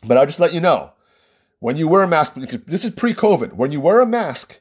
But 0.04 0.18
I'll 0.18 0.26
just 0.26 0.40
let 0.40 0.54
you 0.54 0.60
know, 0.60 0.94
when 1.60 1.76
you 1.76 1.88
wear 1.88 2.02
a 2.02 2.08
mask, 2.08 2.34
this 2.34 2.86
is 2.86 2.92
pre-COVID, 2.92 3.54
when 3.54 3.72
you 3.72 3.80
wear 3.80 4.00
a 4.00 4.06
mask, 4.06 4.60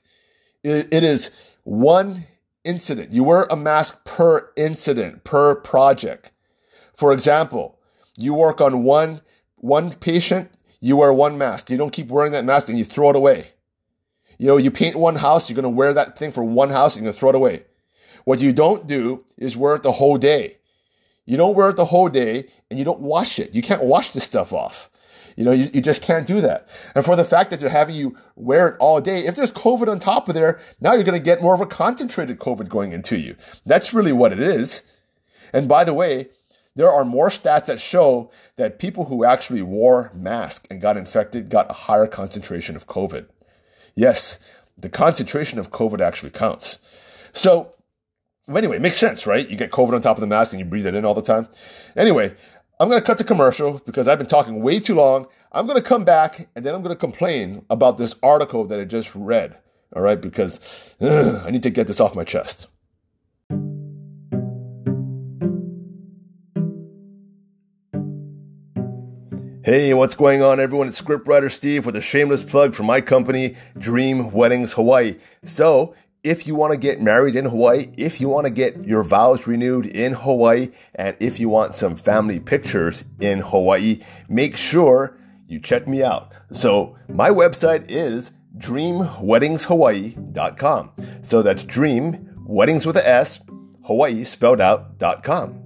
it 0.63 0.93
is 0.93 1.31
one 1.63 2.25
incident. 2.65 3.13
You 3.13 3.25
wear 3.25 3.47
a 3.51 3.57
mask 3.57 4.05
per 4.05 4.51
incident, 4.57 5.25
per 5.25 5.55
project. 5.55 6.31
For 6.95 7.13
example, 7.13 7.79
you 8.17 8.35
work 8.35 8.61
on 8.61 8.83
one, 8.83 9.21
one 9.57 9.93
patient, 9.93 10.51
you 10.81 10.97
wear 10.97 11.13
one 11.13 11.39
mask. 11.39 11.71
You 11.71 11.77
don't 11.77 11.93
keep 11.93 12.09
wearing 12.09 12.33
that 12.33 12.45
mask 12.45 12.69
and 12.69 12.79
you 12.79 12.85
throw 12.85 13.11
it 13.11 13.17
away. 13.17 13.49
You 14.39 14.49
know, 14.49 14.57
you 14.57 14.71
paint 14.71 14.97
one 14.97 15.17
house, 15.17 15.49
you're 15.49 15.55
going 15.55 15.63
to 15.65 15.69
wear 15.69 15.93
that 15.93 16.19
thing 16.19 16.31
for 16.31 16.43
one 16.43 16.71
house, 16.71 16.97
and 16.97 17.05
you're 17.05 17.11
going 17.11 17.15
to 17.15 17.21
throw 17.21 17.31
it 17.31 17.37
away. 17.37 17.65
What 18.25 18.41
you 18.41 18.53
don't 18.53 18.87
do 18.87 19.25
is 19.37 19.57
wear 19.57 19.77
it 19.77 19.83
the 19.83 19.93
whole 19.93 20.19
day. 20.19 20.57
You 21.27 21.37
don't 21.37 21.55
wear 21.55 21.71
it 21.71 21.77
the 21.77 21.87
whole 21.87 22.09
day 22.09 22.49
and 22.71 22.79
you 22.79 22.85
don't 22.85 23.01
wash 23.01 23.39
it. 23.39 23.55
You 23.55 23.63
can't 23.63 23.85
wash 23.85 24.11
this 24.11 24.25
stuff 24.25 24.53
off. 24.53 24.91
You 25.37 25.45
know, 25.45 25.53
you, 25.53 25.69
you 25.73 25.81
just 25.81 26.03
can't 26.03 26.27
do 26.27 26.41
that. 26.41 26.69
And 26.95 27.05
for 27.05 27.17
the 27.17 27.25
fact 27.25 27.51
that 27.51 27.59
they're 27.59 27.69
having 27.69 27.97
you 27.97 28.17
wear 28.37 28.69
it 28.69 28.77
all 28.79 29.01
day, 29.01 29.27
if 29.27 29.35
there's 29.35 29.53
COVID 29.53 29.89
on 29.89 29.99
top 29.99 30.29
of 30.29 30.35
there, 30.35 30.61
now 30.81 30.93
you're 30.93 31.03
going 31.03 31.19
to 31.19 31.25
get 31.25 31.43
more 31.43 31.55
of 31.55 31.61
a 31.61 31.67
concentrated 31.67 32.39
COVID 32.39 32.69
going 32.69 32.93
into 32.93 33.19
you. 33.19 33.37
That's 33.67 33.93
really 33.93 34.13
what 34.13 34.33
it 34.33 34.39
is. 34.39 34.83
And 35.53 35.69
by 35.69 35.85
the 35.85 35.95
way, 35.95 36.29
there 36.77 36.91
are 36.91 37.05
more 37.05 37.29
stats 37.29 37.67
that 37.67 37.81
show 37.81 38.31
that 38.57 38.79
people 38.79 39.07
who 39.07 39.25
actually 39.25 39.63
wore 39.63 40.11
masks 40.15 40.67
and 40.71 40.81
got 40.81 40.97
infected 40.97 41.49
got 41.49 41.71
a 41.71 41.75
higher 41.75 42.07
concentration 42.07 42.77
of 42.77 42.87
COVID. 42.87 43.27
Yes, 43.95 44.39
the 44.77 44.89
concentration 44.89 45.59
of 45.59 45.71
COVID 45.71 46.01
actually 46.01 46.31
counts. 46.31 46.79
So, 47.33 47.74
anyway, 48.49 48.77
it 48.77 48.83
makes 48.83 48.97
sense, 48.97 49.27
right? 49.27 49.49
You 49.49 49.57
get 49.57 49.71
COVID 49.71 49.95
on 49.95 50.01
top 50.01 50.17
of 50.17 50.21
the 50.21 50.27
mask 50.27 50.53
and 50.53 50.61
you 50.61 50.67
breathe 50.67 50.87
it 50.87 50.95
in 50.95 51.05
all 51.05 51.15
the 51.15 51.23
time. 51.23 51.49
Anyway, 51.97 52.35
I'm 52.79 52.89
going 52.89 53.01
to 53.01 53.07
cut 53.07 53.19
the 53.19 53.25
commercial 53.25 53.81
because 53.87 54.09
I've 54.09 54.19
been 54.19 54.27
talking 54.27 54.61
way 54.61 54.81
too 54.81 54.95
long. 54.95 55.27
I'm 55.53 55.67
going 55.67 55.81
to 55.81 55.89
come 55.89 56.05
back 56.05 56.49
and 56.55 56.65
then 56.65 56.75
I'm 56.75 56.83
going 56.83 56.95
to 56.95 57.01
complain 57.01 57.65
about 57.71 57.99
this 57.99 58.17
article 58.23 58.65
that 58.67 58.79
I 58.79 58.85
just 58.85 59.15
read. 59.15 59.57
All 59.95 60.03
right, 60.03 60.21
because 60.21 60.61
ugh, 61.01 61.43
I 61.47 61.51
need 61.51 61.63
to 61.63 61.71
get 61.71 61.87
this 61.87 62.01
off 62.01 62.17
my 62.17 62.25
chest. 62.25 62.67
Hey, 69.63 69.95
what's 69.95 70.15
going 70.15 70.43
on, 70.43 70.61
everyone? 70.61 70.89
It's 70.89 71.01
scriptwriter 71.01 71.51
Steve 71.51 71.87
with 71.87 71.97
a 71.97 72.03
shameless 72.03 72.43
plug 72.43 72.75
for 72.75 72.83
my 72.83 73.01
company, 73.01 73.57
Dream 73.79 74.31
Weddings 74.31 74.75
Hawaii. 74.75 75.17
So, 75.43 75.95
if 76.25 76.47
you 76.47 76.55
want 76.55 76.73
to 76.73 76.79
get 76.79 77.01
married 77.01 77.37
in 77.37 77.45
Hawaii, 77.45 77.89
if 77.99 78.19
you 78.21 78.31
want 78.31 78.47
to 78.47 78.51
get 78.51 78.85
your 78.85 79.05
vows 79.05 79.47
renewed 79.47 79.85
in 79.87 80.15
Hawaii, 80.15 80.71
and 80.95 81.15
if 81.21 81.39
you 81.39 81.51
want 81.51 81.75
some 81.75 81.97
family 81.97 82.41
pictures 82.41 83.05
in 83.21 83.41
Hawaii, 83.41 84.01
make 84.29 84.57
sure 84.57 85.19
you 85.47 85.61
check 85.61 85.87
me 85.87 86.03
out. 86.03 86.33
So, 86.51 86.97
my 87.09 87.29
website 87.29 87.85
is 87.89 88.33
dreamweddingshawaii.com. 88.57 90.91
So 91.23 91.43
that's 91.43 91.63
dream, 91.63 92.35
weddings 92.47 92.87
with 92.87 92.97
a 92.97 93.09
S, 93.09 93.41
Hawaii 93.83 94.25
spelled 94.25 94.61
out.com. 94.61 95.64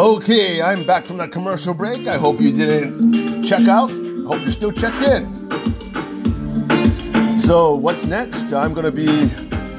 Okay, 0.00 0.62
I'm 0.62 0.86
back 0.86 1.04
from 1.04 1.18
that 1.18 1.30
commercial 1.30 1.74
break. 1.74 2.06
I 2.06 2.16
hope 2.16 2.40
you 2.40 2.54
didn't 2.54 3.44
check 3.44 3.68
out. 3.68 3.90
I 3.90 4.24
hope 4.26 4.40
you're 4.40 4.50
still 4.50 4.72
checked 4.72 5.02
in. 5.02 5.28
So, 7.38 7.74
what's 7.74 8.06
next? 8.06 8.50
I'm 8.54 8.72
going 8.72 8.86
to 8.86 8.92
be 8.92 9.28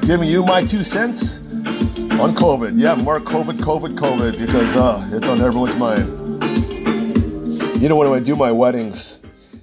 giving 0.06 0.30
you 0.30 0.44
my 0.46 0.64
two 0.64 0.84
cents 0.84 1.40
on 1.40 2.36
COVID. 2.36 2.80
Yeah, 2.80 2.94
more 2.94 3.20
COVID, 3.20 3.58
COVID, 3.58 3.98
COVID, 3.98 4.38
because 4.38 4.76
uh, 4.76 5.10
it's 5.12 5.28
on 5.28 5.42
everyone's 5.42 5.76
mind. 5.76 6.08
You 7.82 7.90
know, 7.90 7.96
when 7.96 8.08
I 8.14 8.20
do 8.20 8.36
my 8.36 8.52
weddings, 8.52 9.22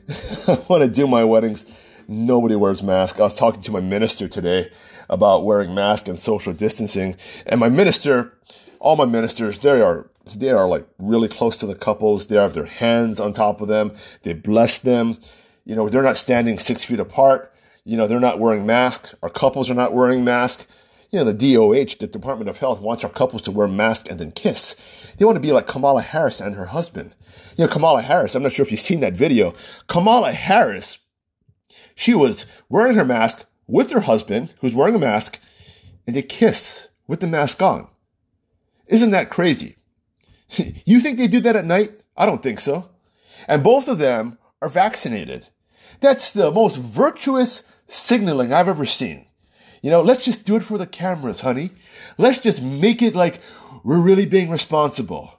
when 0.67 0.83
I 0.83 0.89
do 0.89 1.07
my 1.07 1.23
weddings, 1.23 1.67
nobody 2.09 2.57
wears 2.57 2.83
masks. 2.83 3.21
I 3.21 3.23
was 3.23 3.35
talking 3.37 3.63
to 3.63 3.71
my 3.71 3.79
minister 3.81 4.27
today 4.27 4.73
about 5.09 5.45
wearing 5.45 5.73
masks 5.73 6.09
and 6.09 6.19
social 6.19 6.53
distancing, 6.53 7.15
and 7.47 7.61
my 7.61 7.69
minister, 7.69 8.37
all 8.81 8.97
my 8.97 9.05
ministers, 9.07 9.61
they 9.61 9.81
are 9.81 10.09
they 10.37 10.51
are 10.51 10.69
like 10.69 10.87
really 10.99 11.29
close 11.29 11.57
to 11.59 11.67
the 11.67 11.75
couples. 11.75 12.27
They 12.27 12.37
have 12.37 12.55
their 12.55 12.67
hands 12.67 13.21
on 13.21 13.33
top 13.33 13.61
of 13.61 13.69
them. 13.69 13.93
They 14.23 14.35
bless 14.35 14.79
them. 14.79 15.19
You 15.65 15.77
know, 15.77 15.89
they're 15.89 16.03
not 16.03 16.17
standing 16.17 16.59
six 16.59 16.85
feet 16.85 17.01
apart. 17.01 17.53
You 17.85 17.97
know, 17.97 18.07
they're 18.07 18.21
not 18.21 18.39
wearing 18.39 18.67
masks. 18.67 19.15
Our 19.23 19.31
couples 19.31 19.71
are 19.71 19.75
not 19.75 19.95
wearing 19.95 20.25
masks. 20.25 20.67
you 21.11 21.19
know, 21.19 21.25
the 21.25 21.55
DOH, 21.55 21.97
the 22.01 22.07
Department 22.07 22.51
of 22.51 22.59
Health, 22.59 22.81
wants 22.81 23.03
our 23.03 23.11
couples 23.11 23.43
to 23.43 23.51
wear 23.51 23.67
masks 23.67 24.09
and 24.11 24.21
then 24.21 24.31
kiss. 24.31 24.77
They 25.17 25.25
want 25.25 25.37
to 25.37 25.41
be 25.41 25.53
like 25.53 25.67
Kamala 25.67 26.03
Harris 26.03 26.41
and 26.41 26.55
her 26.55 26.67
husband. 26.67 27.15
You 27.57 27.65
know, 27.65 27.73
Kamala 27.73 28.03
Harris, 28.03 28.35
I'm 28.35 28.43
not 28.43 28.53
sure 28.53 28.63
if 28.63 28.71
you've 28.71 28.81
seen 28.81 29.01
that 29.01 29.15
video. 29.15 29.55
Kamala 29.87 30.33
Harris, 30.33 30.99
she 31.95 32.15
was 32.15 32.45
wearing 32.69 32.95
her 32.95 33.05
mask 33.05 33.47
with 33.67 33.91
her 33.91 34.01
husband, 34.01 34.51
who's 34.61 34.75
wearing 34.75 34.95
a 34.95 34.99
mask, 34.99 35.39
and 36.07 36.15
they 36.15 36.23
kiss 36.23 36.89
with 37.07 37.21
the 37.21 37.27
mask 37.27 37.63
on. 37.63 37.89
Isn't 38.87 39.11
that 39.11 39.31
crazy? 39.31 39.77
you 40.87 41.01
think 41.01 41.19
they 41.19 41.29
do 41.29 41.41
that 41.41 41.57
at 41.57 41.67
night? 41.67 42.01
I 42.17 42.27
don't 42.27 42.43
think 42.43 42.61
so. 42.61 42.91
And 43.47 43.63
both 43.63 43.89
of 43.89 43.99
them 43.99 44.39
are 44.61 44.69
vaccinated. 44.69 45.49
That's 46.01 46.33
the 46.33 46.51
most 46.51 46.77
virtuous 46.77 47.63
signaling 47.87 48.53
I've 48.53 48.69
ever 48.69 48.85
seen. 48.85 49.27
You 49.83 49.91
know, 49.91 50.03
let's 50.03 50.25
just 50.25 50.45
do 50.45 50.57
it 50.57 50.65
for 50.65 50.77
the 50.77 50.87
cameras, 50.87 51.43
honey. 51.43 51.71
Let's 52.17 52.39
just 52.39 52.63
make 52.63 53.01
it 53.01 53.15
like 53.15 53.41
we're 53.85 54.01
really 54.01 54.27
being 54.27 54.51
responsible. 54.51 55.35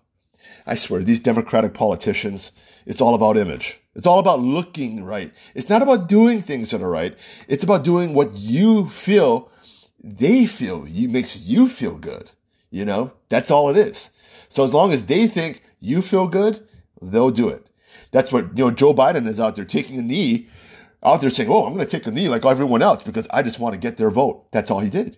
I 0.66 0.76
swear, 0.76 1.04
these 1.04 1.20
Democratic 1.20 1.74
politicians, 1.74 2.52
it's 2.86 3.02
all 3.02 3.16
about 3.16 3.38
image. 3.38 3.80
It's 3.96 4.08
all 4.08 4.20
about 4.20 4.40
looking 4.40 5.04
right. 5.04 5.34
It's 5.56 5.68
not 5.68 5.82
about 5.82 6.08
doing 6.08 6.42
things 6.42 6.72
that 6.72 6.82
are 6.82 6.90
right. 6.90 7.18
It's 7.48 7.64
about 7.64 7.84
doing 7.84 8.14
what 8.14 8.34
you 8.34 8.88
feel 8.88 9.52
they 10.02 10.46
feel 10.46 10.88
you 10.88 11.10
makes 11.10 11.46
you 11.46 11.68
feel 11.68 11.96
good. 11.96 12.32
You 12.72 12.86
know, 12.86 13.14
that's 13.30 13.52
all 13.52 13.70
it 13.70 13.78
is. 13.78 14.12
So 14.48 14.64
as 14.64 14.74
long 14.74 14.92
as 14.92 15.06
they 15.06 15.28
think 15.28 15.64
you 15.80 16.02
feel 16.02 16.28
good, 16.28 16.68
they'll 17.02 17.32
do 17.32 17.50
it. 17.50 17.68
That's 18.12 18.32
what, 18.32 18.58
you 18.58 18.66
know, 18.66 18.72
Joe 18.72 18.94
Biden 18.94 19.28
is 19.28 19.40
out 19.40 19.56
there 19.56 19.66
taking 19.66 19.98
a 19.98 20.02
knee, 20.02 20.48
out 21.04 21.22
there 21.22 21.30
saying, 21.30 21.50
Oh, 21.50 21.66
I'm 21.66 21.74
going 21.74 21.86
to 21.86 21.92
take 21.92 22.08
a 22.08 22.12
knee 22.12 22.30
like 22.30 22.46
everyone 22.46 22.82
else 22.82 23.04
because 23.04 23.28
I 23.32 23.42
just 23.42 23.60
want 23.60 23.74
to 23.74 23.80
get 23.80 23.98
their 23.98 24.10
vote. 24.10 24.52
That's 24.52 24.72
all 24.72 24.80
he 24.80 24.90
did. 24.90 25.18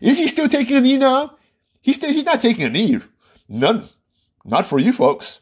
Is 0.00 0.18
he 0.18 0.26
still 0.26 0.48
taking 0.48 0.76
a 0.76 0.80
knee 0.80 0.96
now? 0.96 1.36
He's 1.80 1.96
still, 1.96 2.12
he's 2.12 2.24
not 2.24 2.40
taking 2.40 2.64
a 2.64 2.70
knee. 2.70 3.00
None. 3.48 3.88
Not 4.44 4.66
for 4.66 4.78
you 4.78 4.92
folks. 4.92 5.40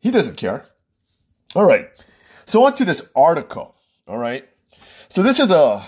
He 0.00 0.10
doesn't 0.10 0.36
care. 0.36 0.66
All 1.54 1.64
right. 1.64 1.88
So 2.46 2.64
on 2.64 2.74
to 2.74 2.84
this 2.84 3.08
article. 3.14 3.74
All 4.06 4.18
right. 4.18 4.48
So 5.08 5.22
this 5.22 5.40
is 5.40 5.50
a, 5.50 5.84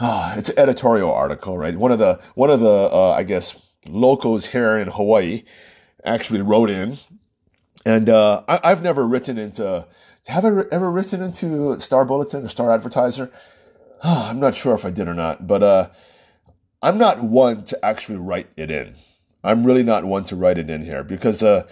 oh, 0.00 0.34
it's 0.36 0.50
an 0.50 0.58
editorial 0.58 1.12
article, 1.12 1.56
right? 1.56 1.76
One 1.76 1.92
of 1.92 1.98
the, 1.98 2.20
one 2.34 2.50
of 2.50 2.60
the, 2.60 2.68
uh, 2.68 3.12
I 3.12 3.22
guess, 3.22 3.54
locals 3.88 4.46
here 4.46 4.76
in 4.78 4.88
Hawaii 4.88 5.44
actually 6.04 6.42
wrote 6.42 6.70
in. 6.70 6.98
And, 7.86 8.08
uh, 8.08 8.42
I, 8.48 8.68
have 8.68 8.82
never 8.82 9.06
written 9.06 9.38
into, 9.38 9.86
have 10.26 10.44
I 10.44 10.48
ever 10.70 10.90
written 10.90 11.22
into 11.22 11.78
Star 11.80 12.04
Bulletin 12.04 12.44
or 12.44 12.48
Star 12.48 12.72
Advertiser? 12.72 13.30
Oh, 14.04 14.28
I'm 14.30 14.40
not 14.40 14.54
sure 14.54 14.74
if 14.74 14.84
I 14.84 14.90
did 14.90 15.08
or 15.08 15.14
not, 15.14 15.46
but, 15.46 15.62
uh, 15.62 15.88
I'm 16.82 16.98
not 16.98 17.22
one 17.22 17.64
to 17.66 17.84
actually 17.84 18.18
write 18.18 18.48
it 18.56 18.70
in. 18.70 18.94
I'm 19.42 19.64
really 19.64 19.82
not 19.82 20.04
one 20.04 20.24
to 20.24 20.36
write 20.36 20.58
it 20.58 20.70
in 20.70 20.84
here 20.84 21.02
because, 21.02 21.42
uh, 21.42 21.66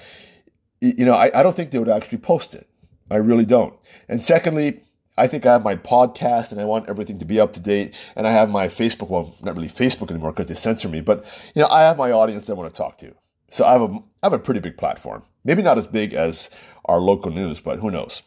you 0.80 1.04
know, 1.04 1.14
I, 1.14 1.30
I 1.34 1.42
don't 1.42 1.54
think 1.54 1.70
they 1.70 1.78
would 1.78 1.88
actually 1.88 2.18
post 2.18 2.54
it. 2.54 2.68
I 3.10 3.16
really 3.16 3.44
don't. 3.44 3.74
And 4.08 4.22
secondly, 4.22 4.82
I 5.18 5.26
think 5.26 5.46
I 5.46 5.52
have 5.52 5.64
my 5.64 5.76
podcast 5.76 6.52
and 6.52 6.60
I 6.60 6.64
want 6.64 6.88
everything 6.88 7.18
to 7.18 7.24
be 7.24 7.40
up 7.40 7.52
to 7.54 7.60
date. 7.60 7.94
And 8.14 8.26
I 8.26 8.32
have 8.32 8.50
my 8.50 8.68
Facebook, 8.68 9.08
well, 9.08 9.34
not 9.42 9.54
really 9.54 9.68
Facebook 9.68 10.10
anymore 10.10 10.32
because 10.32 10.46
they 10.46 10.54
censor 10.54 10.88
me, 10.88 11.00
but 11.00 11.24
you 11.54 11.62
know, 11.62 11.68
I 11.68 11.82
have 11.82 11.96
my 11.96 12.12
audience 12.12 12.50
I 12.50 12.54
want 12.54 12.72
to 12.72 12.76
talk 12.76 12.98
to. 12.98 13.14
So 13.50 13.64
I 13.64 13.72
have 13.72 13.82
a, 13.82 13.94
I 13.94 14.26
have 14.26 14.32
a 14.32 14.38
pretty 14.38 14.60
big 14.60 14.76
platform. 14.76 15.22
Maybe 15.44 15.62
not 15.62 15.78
as 15.78 15.86
big 15.86 16.12
as 16.12 16.50
our 16.84 17.00
local 17.00 17.30
news, 17.30 17.60
but 17.60 17.78
who 17.78 17.90
knows? 17.90 18.22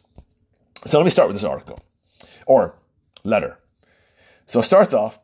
So 0.86 0.98
let 0.98 1.04
me 1.04 1.10
start 1.10 1.28
with 1.28 1.36
this 1.36 1.44
article 1.44 1.78
or 2.46 2.74
letter. 3.22 3.58
So 4.46 4.60
it 4.60 4.64
starts 4.64 4.94
off, 4.94 5.20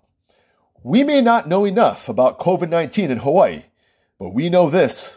we 0.83 1.02
may 1.02 1.20
not 1.20 1.48
know 1.48 1.64
enough 1.64 2.09
about 2.09 2.38
COVID-19 2.38 3.09
in 3.09 3.18
Hawaii, 3.18 3.64
but 4.20 4.31
we 4.31 4.48
know 4.48 4.70
this. 4.70 5.16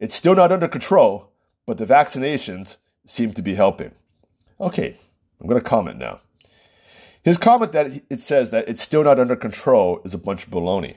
It's 0.00 0.14
still 0.14 0.34
not 0.34 0.50
under 0.50 0.66
control, 0.66 1.30
but 1.66 1.78
the 1.78 1.86
vaccinations 1.86 2.78
seem 3.06 3.32
to 3.34 3.42
be 3.42 3.54
helping. 3.54 3.92
Okay, 4.60 4.96
I'm 5.44 5.50
going 5.50 5.60
to 5.60 5.68
comment 5.68 5.98
now. 5.98 6.22
His 7.22 7.36
comment 7.36 7.72
that 7.72 8.02
it 8.08 8.22
says 8.22 8.48
that 8.48 8.66
it's 8.66 8.80
still 8.80 9.04
not 9.04 9.20
under 9.20 9.36
control 9.36 10.00
is 10.02 10.14
a 10.14 10.18
bunch 10.18 10.46
of 10.46 10.50
baloney. 10.50 10.96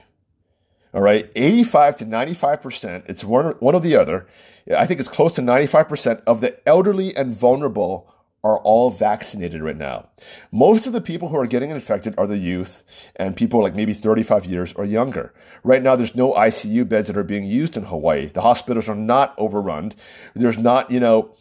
All 0.94 1.02
right, 1.02 1.30
85 1.36 1.98
to 1.98 2.06
95%, 2.06 3.04
it's 3.10 3.26
one, 3.26 3.56
one 3.60 3.76
or 3.76 3.82
the 3.82 3.98
other. 3.98 4.26
I 4.74 4.86
think 4.86 5.02
it's 5.02 5.10
close 5.10 5.34
to 5.34 5.42
95% 5.42 6.24
of 6.26 6.40
the 6.40 6.58
elderly 6.66 7.14
and 7.14 7.36
vulnerable 7.36 8.10
are 8.42 8.60
all 8.60 8.90
vaccinated 8.90 9.62
right 9.62 9.76
now. 9.76 10.08
Most 10.50 10.88
of 10.88 10.94
the 10.94 11.02
people 11.02 11.28
who 11.28 11.38
are 11.38 11.46
getting 11.46 11.72
infected 11.72 12.16
are 12.18 12.26
the 12.26 12.38
youth 12.38 13.12
and 13.18 13.36
people 13.36 13.62
like 13.62 13.76
maybe 13.76 13.94
35 13.94 14.46
years 14.46 14.72
or 14.74 14.86
younger. 14.86 15.34
Right 15.62 15.84
now, 15.84 15.98
there's 15.98 16.16
no 16.16 16.32
ICU 16.32 16.88
beds 16.88 17.08
that 17.08 17.18
are 17.18 17.24
being 17.24 17.44
used 17.44 17.76
in 17.76 17.84
Hawaii. 17.84 18.28
The 18.28 18.44
hospitals 18.44 18.88
are 18.88 18.96
not 18.96 19.36
overrun. 19.38 19.92
There's 20.36 20.58
not, 20.58 20.90
you 20.90 21.02
know, 21.02 21.36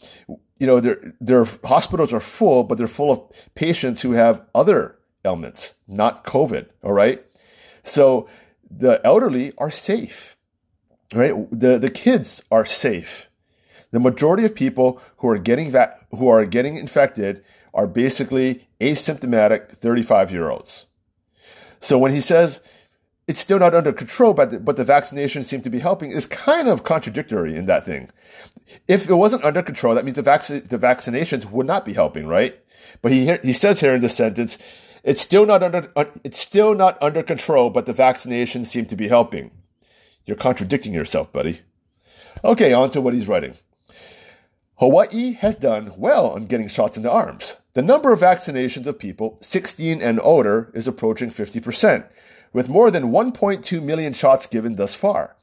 you 0.59 0.66
know, 0.66 0.81
their, 0.81 1.14
their 1.21 1.45
hospitals 1.64 2.12
are 2.12 2.21
full, 2.21 2.64
but 2.64 2.79
they're 2.79 2.87
full 2.87 3.11
of 3.11 3.55
patients 3.55 4.03
who 4.03 4.12
have 4.12 4.42
other 4.55 4.99
ailments, 5.25 5.75
not 5.87 6.25
COVID. 6.25 6.66
All 6.83 6.92
right. 6.92 7.25
So 7.83 8.29
the 8.71 9.01
elderly 9.05 9.53
are 9.59 9.71
safe, 9.71 10.37
right? 11.14 11.35
The, 11.51 11.79
the 11.79 11.90
kids 11.90 12.42
are 12.51 12.64
safe. 12.64 13.29
The 13.90 14.01
majority 14.01 14.45
of 14.45 14.55
people 14.55 15.01
who 15.19 15.29
are 15.29 15.38
getting 15.38 15.71
va- 15.71 15.97
who 16.11 16.29
are 16.29 16.45
getting 16.45 16.77
infected 16.77 17.45
are 17.73 17.87
basically 17.87 18.69
asymptomatic 18.81 19.73
35 19.73 20.33
year 20.33 20.51
olds. 20.51 20.87
So 21.81 21.99
when 21.99 22.12
he 22.12 22.21
says 22.21 22.61
it's 23.27 23.41
still 23.41 23.59
not 23.59 23.75
under 23.75 23.93
control, 23.93 24.35
but 24.35 24.51
the, 24.51 24.61
but 24.61 24.77
the 24.77 24.85
vaccinations 24.85 25.47
seem 25.47 25.61
to 25.62 25.71
be 25.71 25.81
helping 25.81 26.11
is 26.11 26.27
kind 26.27 26.69
of 26.69 26.85
contradictory 26.85 27.57
in 27.57 27.67
that 27.67 27.85
thing. 27.85 28.11
If 28.87 29.09
it 29.09 29.15
wasn't 29.15 29.45
under 29.45 29.62
control, 29.62 29.95
that 29.95 30.05
means 30.05 30.17
the, 30.17 30.23
vac- 30.23 30.47
the 30.47 30.79
vaccinations 30.79 31.51
would 31.51 31.67
not 31.67 31.85
be 31.85 31.95
helping, 31.95 32.27
right? 32.29 32.59
But 33.03 33.12
he 33.12 33.37
he 33.43 33.53
says 33.53 33.81
here 33.81 33.95
in 33.95 34.01
this 34.01 34.17
sentence, 34.17 34.59
it's 35.03 35.21
still 35.21 35.45
not 35.45 35.62
under 35.62 35.91
it's 36.25 36.41
still 36.41 36.75
not 36.75 36.99
under 37.03 37.23
control, 37.23 37.71
but 37.71 37.87
the 37.87 37.93
vaccinations 37.93 38.69
seem 38.69 38.87
to 38.87 38.97
be 38.97 39.09
helping. 39.09 39.51
You're 40.25 40.37
contradicting 40.37 40.95
yourself, 40.95 41.33
buddy. 41.33 41.61
Okay, 42.45 42.73
on 42.73 42.91
to 42.91 43.01
what 43.01 43.15
he's 43.15 43.29
writing. 43.29 43.55
Hawaii 44.79 45.33
has 45.33 45.57
done 45.57 45.93
well 45.97 46.29
on 46.29 46.47
getting 46.47 46.69
shots 46.69 46.97
in 46.97 47.03
the 47.03 47.11
arms. 47.11 47.57
The 47.73 47.83
number 47.83 48.12
of 48.12 48.21
vaccinations 48.21 48.87
of 48.87 48.99
people 48.99 49.39
16 49.41 50.03
and 50.03 50.21
older 50.21 50.71
is 50.75 50.87
approaching 50.87 51.31
50%, 51.31 52.07
with 52.57 52.71
more 52.71 52.90
than 52.90 53.12
1.2 53.12 53.83
million 53.83 54.14
shots 54.14 54.47
given 54.47 54.77
thus 54.77 54.95
far. 54.95 55.37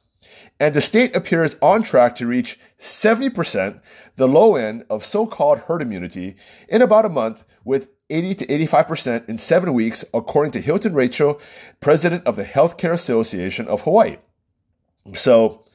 And 0.60 0.74
the 0.74 0.82
state 0.82 1.16
appears 1.16 1.56
on 1.62 1.84
track 1.84 2.16
to 2.16 2.26
reach 2.26 2.58
70%, 2.80 3.84
the 4.16 4.28
low 4.28 4.56
end 4.56 4.84
of 4.90 5.06
so-called 5.06 5.60
herd 5.60 5.84
immunity, 5.84 6.36
in 6.68 6.82
about 6.82 7.06
a 7.06 7.10
month 7.10 7.46
with 7.64 7.90
80 8.10 8.34
to 8.34 8.48
85% 8.48 9.30
in 9.30 9.38
seven 9.38 9.74
weeks, 9.74 10.04
according 10.12 10.54
to 10.54 10.60
Hilton 10.60 10.94
Raethel, 10.94 11.40
president 11.80 12.26
of 12.26 12.36
the 12.36 12.46
Healthcare 12.46 12.94
Association 12.94 13.68
of 13.68 13.82
Hawaii. 13.82 14.18
So, 15.14 15.66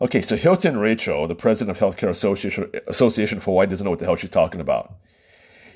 okay, 0.00 0.22
so 0.22 0.36
Hilton 0.36 0.76
Raethel, 0.76 1.28
the 1.28 1.34
president 1.34 1.76
of 1.76 1.82
Healthcare 1.82 2.08
Association, 2.08 2.72
Association 2.86 3.36
of 3.36 3.44
Hawaii, 3.44 3.66
doesn't 3.66 3.84
know 3.84 3.90
what 3.90 3.98
the 3.98 4.06
hell 4.06 4.16
she's 4.16 4.30
talking 4.30 4.62
about. 4.62 4.94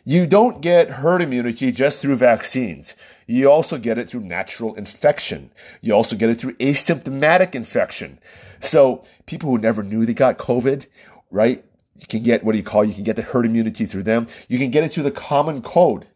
You 0.04 0.26
don't 0.26 0.62
get 0.62 0.90
herd 0.90 1.20
immunity 1.20 1.72
just 1.72 2.00
through 2.00 2.16
vaccines. 2.16 2.96
You 3.26 3.50
also 3.50 3.78
get 3.78 3.98
it 3.98 4.08
through 4.08 4.22
natural 4.22 4.74
infection. 4.74 5.52
You 5.82 5.92
also 5.92 6.16
get 6.16 6.30
it 6.30 6.36
through 6.36 6.54
asymptomatic 6.54 7.54
infection. 7.54 8.18
So 8.60 9.04
people 9.26 9.50
who 9.50 9.58
never 9.58 9.82
knew 9.82 10.06
they 10.06 10.14
got 10.14 10.38
COVID, 10.38 10.86
right? 11.30 11.64
You 11.96 12.06
can 12.08 12.22
get 12.22 12.42
what 12.44 12.52
do 12.52 12.58
you 12.58 12.64
call? 12.64 12.84
You 12.84 12.94
can 12.94 13.04
get 13.04 13.16
the 13.16 13.22
herd 13.22 13.44
immunity 13.44 13.84
through 13.84 14.04
them. 14.04 14.26
You 14.48 14.58
can 14.58 14.70
get 14.70 14.84
it 14.84 14.92
through 14.92 15.02
the 15.02 15.10
common 15.10 15.60
cold. 15.60 16.06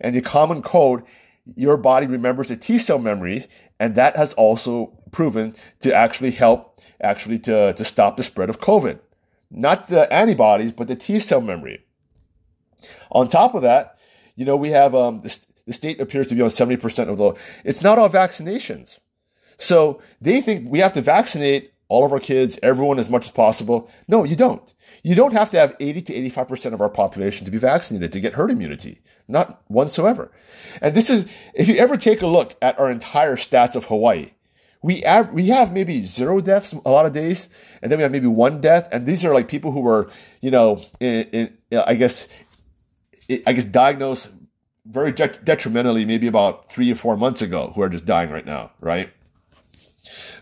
And 0.00 0.14
the 0.14 0.22
common 0.22 0.62
cold, 0.62 1.02
your 1.44 1.76
body 1.76 2.06
remembers 2.06 2.48
the 2.48 2.56
T 2.56 2.78
cell 2.78 2.98
memories, 2.98 3.46
and 3.78 3.94
that 3.94 4.16
has 4.16 4.32
also 4.34 4.98
proven 5.10 5.54
to 5.80 5.94
actually 5.94 6.30
help 6.30 6.80
actually 7.00 7.38
to, 7.40 7.72
to 7.74 7.84
stop 7.84 8.16
the 8.16 8.22
spread 8.22 8.48
of 8.48 8.60
COVID. 8.60 9.00
Not 9.50 9.88
the 9.88 10.10
antibodies, 10.12 10.72
but 10.72 10.88
the 10.88 10.96
T 10.96 11.18
cell 11.18 11.40
memory. 11.40 11.84
On 13.10 13.28
top 13.28 13.54
of 13.54 13.62
that, 13.62 13.98
you 14.36 14.44
know, 14.44 14.56
we 14.56 14.70
have 14.70 14.94
um, 14.94 15.20
the, 15.20 15.38
the 15.66 15.72
state 15.72 16.00
appears 16.00 16.26
to 16.28 16.34
be 16.34 16.42
on 16.42 16.48
70% 16.48 17.08
of 17.08 17.18
the, 17.18 17.38
it's 17.64 17.82
not 17.82 17.98
all 17.98 18.08
vaccinations. 18.08 18.98
So 19.58 20.00
they 20.20 20.40
think 20.40 20.70
we 20.70 20.78
have 20.78 20.92
to 20.94 21.02
vaccinate 21.02 21.72
all 21.88 22.04
of 22.04 22.12
our 22.12 22.18
kids, 22.18 22.58
everyone 22.62 22.98
as 22.98 23.08
much 23.08 23.26
as 23.26 23.32
possible. 23.32 23.90
No, 24.06 24.24
you 24.24 24.36
don't. 24.36 24.62
You 25.02 25.14
don't 25.14 25.32
have 25.32 25.50
to 25.52 25.58
have 25.58 25.74
80 25.80 26.02
to 26.02 26.14
85% 26.30 26.74
of 26.74 26.80
our 26.80 26.88
population 26.88 27.44
to 27.44 27.50
be 27.50 27.58
vaccinated 27.58 28.12
to 28.12 28.20
get 28.20 28.34
herd 28.34 28.50
immunity. 28.50 29.00
Not 29.26 29.62
whatsoever. 29.68 30.30
And 30.80 30.94
this 30.94 31.10
is, 31.10 31.26
if 31.54 31.68
you 31.68 31.76
ever 31.76 31.96
take 31.96 32.22
a 32.22 32.26
look 32.26 32.56
at 32.60 32.78
our 32.78 32.90
entire 32.90 33.36
stats 33.36 33.74
of 33.74 33.86
Hawaii, 33.86 34.32
we 34.82 35.00
have, 35.00 35.32
we 35.32 35.48
have 35.48 35.72
maybe 35.72 36.04
zero 36.04 36.40
deaths 36.40 36.72
a 36.72 36.90
lot 36.90 37.06
of 37.06 37.12
days, 37.12 37.48
and 37.82 37.90
then 37.90 37.98
we 37.98 38.04
have 38.04 38.12
maybe 38.12 38.28
one 38.28 38.60
death, 38.60 38.88
and 38.92 39.06
these 39.06 39.24
are 39.24 39.34
like 39.34 39.48
people 39.48 39.72
who 39.72 39.80
were, 39.80 40.08
you 40.40 40.52
know, 40.52 40.84
in, 41.00 41.24
in 41.70 41.78
I 41.84 41.94
guess 41.94 42.28
I 43.28 43.52
guess 43.52 43.64
diagnosed 43.64 44.30
very 44.86 45.12
de- 45.12 45.38
detrimentally 45.44 46.04
maybe 46.04 46.26
about 46.26 46.70
three 46.70 46.90
or 46.90 46.94
four 46.94 47.16
months 47.16 47.42
ago 47.42 47.72
who 47.74 47.82
are 47.82 47.88
just 47.88 48.06
dying 48.06 48.30
right 48.30 48.46
now, 48.46 48.72
right? 48.80 49.10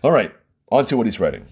All 0.03 0.11
right, 0.11 0.33
on 0.71 0.85
to 0.85 0.97
what 0.97 1.05
he's 1.05 1.19
writing. 1.19 1.47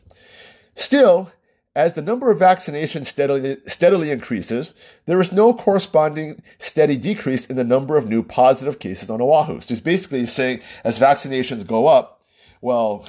Still, 0.76 1.32
as 1.76 1.94
the 1.94 2.02
number 2.02 2.32
of 2.32 2.40
vaccinations 2.40 3.08
steadily, 3.08 3.58
steadily 3.66 4.12
increases, 4.12 4.74
there 5.08 5.20
is 5.20 5.32
no 5.32 5.54
corresponding 5.54 6.42
steady 6.58 6.96
decrease 6.96 7.46
in 7.46 7.58
the 7.58 7.64
number 7.66 7.98
of 7.98 8.08
new 8.08 8.24
positive 8.24 8.80
cases 8.80 9.10
on 9.10 9.22
Oahu. 9.22 9.60
So 9.60 9.70
he's 9.70 9.82
basically 9.82 10.26
saying 10.26 10.62
as 10.86 10.98
vaccinations 10.98 11.68
go 11.68 11.88
up, 11.88 12.24
well, 12.62 13.06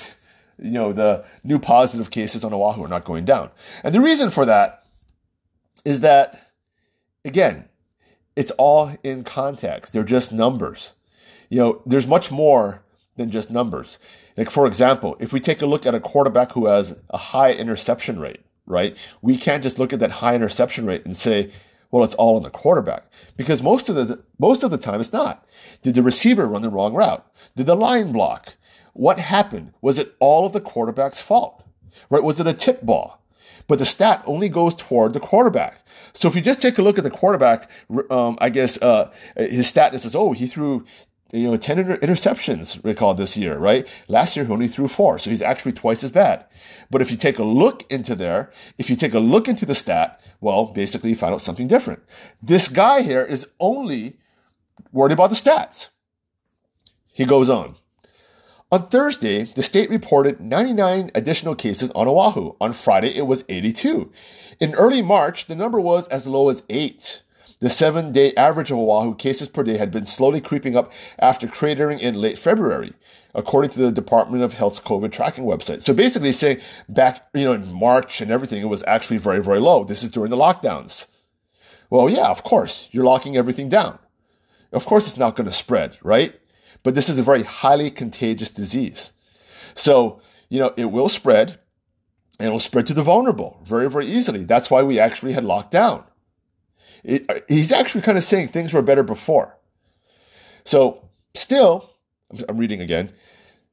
you 0.58 0.72
know, 0.72 0.92
the 0.92 1.24
new 1.44 1.60
positive 1.60 2.10
cases 2.10 2.44
on 2.44 2.52
Oahu 2.52 2.84
are 2.84 2.88
not 2.88 3.04
going 3.04 3.24
down. 3.24 3.50
And 3.84 3.94
the 3.94 4.00
reason 4.00 4.30
for 4.30 4.44
that 4.46 4.84
is 5.84 6.00
that, 6.00 6.50
again, 7.24 7.68
it's 8.36 8.52
all 8.52 8.92
in 9.02 9.24
context. 9.24 9.92
They're 9.92 10.04
just 10.04 10.32
numbers. 10.32 10.92
You 11.48 11.58
know, 11.58 11.82
there's 11.86 12.06
much 12.06 12.30
more 12.30 12.82
than 13.16 13.30
just 13.30 13.50
numbers. 13.50 13.98
Like, 14.36 14.50
for 14.50 14.66
example, 14.66 15.16
if 15.18 15.32
we 15.32 15.40
take 15.40 15.62
a 15.62 15.66
look 15.66 15.86
at 15.86 15.94
a 15.94 16.00
quarterback 16.00 16.52
who 16.52 16.66
has 16.66 16.98
a 17.10 17.16
high 17.16 17.52
interception 17.52 18.20
rate, 18.20 18.40
right? 18.66 18.96
We 19.22 19.38
can't 19.38 19.62
just 19.62 19.78
look 19.78 19.92
at 19.92 20.00
that 20.00 20.12
high 20.12 20.34
interception 20.34 20.86
rate 20.86 21.06
and 21.06 21.16
say, 21.16 21.50
well, 21.90 22.04
it's 22.04 22.14
all 22.16 22.36
on 22.36 22.42
the 22.42 22.50
quarterback 22.50 23.04
because 23.36 23.62
most 23.62 23.88
of 23.88 23.94
the, 23.94 24.22
most 24.38 24.62
of 24.62 24.70
the 24.70 24.78
time 24.78 25.00
it's 25.00 25.12
not. 25.12 25.46
Did 25.82 25.94
the 25.94 26.02
receiver 26.02 26.46
run 26.46 26.62
the 26.62 26.68
wrong 26.68 26.94
route? 26.94 27.24
Did 27.54 27.66
the 27.66 27.76
line 27.76 28.12
block? 28.12 28.54
What 28.92 29.18
happened? 29.18 29.72
Was 29.80 29.98
it 29.98 30.14
all 30.20 30.44
of 30.44 30.52
the 30.52 30.60
quarterback's 30.60 31.20
fault? 31.20 31.62
Right? 32.10 32.22
Was 32.22 32.40
it 32.40 32.46
a 32.46 32.52
tip 32.52 32.82
ball? 32.82 33.22
But 33.66 33.78
the 33.78 33.84
stat 33.84 34.22
only 34.26 34.48
goes 34.48 34.74
toward 34.74 35.12
the 35.12 35.20
quarterback. 35.20 35.84
So 36.12 36.28
if 36.28 36.36
you 36.36 36.42
just 36.42 36.60
take 36.60 36.78
a 36.78 36.82
look 36.82 36.98
at 36.98 37.04
the 37.04 37.10
quarterback, 37.10 37.70
um, 38.10 38.38
I 38.40 38.50
guess 38.50 38.80
uh, 38.80 39.12
his 39.36 39.66
stat 39.66 39.92
that 39.92 40.00
says, 40.00 40.14
oh, 40.14 40.32
he 40.32 40.46
threw 40.46 40.84
you 41.32 41.48
know, 41.48 41.56
10 41.56 41.78
inter- 41.78 41.96
interceptions 41.98 42.82
recalled 42.84 43.18
this 43.18 43.36
year, 43.36 43.58
right? 43.58 43.86
Last 44.08 44.36
year, 44.36 44.44
he 44.44 44.52
only 44.52 44.68
threw 44.68 44.86
four. 44.88 45.18
So 45.18 45.30
he's 45.30 45.42
actually 45.42 45.72
twice 45.72 46.04
as 46.04 46.10
bad. 46.10 46.44
But 46.90 47.02
if 47.02 47.10
you 47.10 47.16
take 47.16 47.38
a 47.38 47.44
look 47.44 47.90
into 47.90 48.14
there, 48.14 48.52
if 48.78 48.88
you 48.88 48.96
take 48.96 49.14
a 49.14 49.18
look 49.20 49.48
into 49.48 49.66
the 49.66 49.74
stat, 49.74 50.20
well, 50.40 50.66
basically 50.66 51.10
you 51.10 51.16
find 51.16 51.34
out 51.34 51.40
something 51.40 51.66
different. 51.66 52.02
This 52.40 52.68
guy 52.68 53.02
here 53.02 53.24
is 53.24 53.46
only 53.58 54.18
worried 54.92 55.12
about 55.12 55.30
the 55.30 55.36
stats. 55.36 55.88
He 57.12 57.24
goes 57.24 57.50
on. 57.50 57.76
On 58.72 58.88
Thursday, 58.88 59.44
the 59.44 59.62
state 59.62 59.88
reported 59.88 60.40
99 60.40 61.12
additional 61.14 61.54
cases 61.54 61.92
on 61.92 62.08
Oahu. 62.08 62.56
On 62.60 62.72
Friday, 62.72 63.14
it 63.14 63.28
was 63.28 63.44
82. 63.48 64.10
In 64.58 64.74
early 64.74 65.02
March, 65.02 65.46
the 65.46 65.54
number 65.54 65.80
was 65.80 66.08
as 66.08 66.26
low 66.26 66.48
as 66.48 66.64
8. 66.68 67.22
The 67.60 67.70
seven 67.70 68.10
day 68.10 68.34
average 68.34 68.72
of 68.72 68.78
Oahu 68.78 69.14
cases 69.14 69.48
per 69.48 69.62
day 69.62 69.76
had 69.76 69.92
been 69.92 70.04
slowly 70.04 70.40
creeping 70.40 70.76
up 70.76 70.90
after 71.18 71.46
cratering 71.46 72.00
in 72.00 72.20
late 72.20 72.40
February, 72.40 72.92
according 73.36 73.70
to 73.70 73.78
the 73.78 73.92
Department 73.92 74.42
of 74.42 74.54
Health's 74.54 74.80
COVID 74.80 75.12
tracking 75.12 75.44
website. 75.44 75.82
So 75.82 75.94
basically 75.94 76.32
saying 76.32 76.58
back, 76.88 77.24
you 77.34 77.44
know, 77.44 77.52
in 77.52 77.72
March 77.72 78.20
and 78.20 78.32
everything, 78.32 78.60
it 78.60 78.68
was 78.68 78.82
actually 78.88 79.18
very, 79.18 79.40
very 79.40 79.60
low. 79.60 79.84
This 79.84 80.02
is 80.02 80.10
during 80.10 80.30
the 80.30 80.36
lockdowns. 80.36 81.06
Well, 81.88 82.10
yeah, 82.10 82.30
of 82.30 82.42
course, 82.42 82.88
you're 82.90 83.04
locking 83.04 83.36
everything 83.36 83.68
down. 83.68 84.00
Of 84.72 84.84
course, 84.86 85.06
it's 85.06 85.16
not 85.16 85.36
going 85.36 85.48
to 85.48 85.52
spread, 85.52 85.96
right? 86.02 86.34
But 86.86 86.94
this 86.94 87.08
is 87.08 87.18
a 87.18 87.22
very 87.24 87.42
highly 87.42 87.90
contagious 87.90 88.48
disease. 88.48 89.10
So, 89.74 90.20
you 90.48 90.60
know, 90.60 90.72
it 90.76 90.84
will 90.84 91.08
spread 91.08 91.58
and 92.38 92.46
it'll 92.46 92.60
spread 92.60 92.86
to 92.86 92.94
the 92.94 93.02
vulnerable 93.02 93.60
very, 93.64 93.90
very 93.90 94.06
easily. 94.06 94.44
That's 94.44 94.70
why 94.70 94.84
we 94.84 95.00
actually 95.00 95.32
had 95.32 95.42
locked 95.42 95.72
down. 95.72 96.04
It, 97.02 97.24
uh, 97.28 97.40
he's 97.48 97.72
actually 97.72 98.02
kind 98.02 98.16
of 98.16 98.22
saying 98.22 98.48
things 98.48 98.72
were 98.72 98.82
better 98.82 99.02
before. 99.02 99.58
So, 100.62 101.08
still, 101.34 101.90
I'm 102.48 102.56
reading 102.56 102.80
again. 102.80 103.12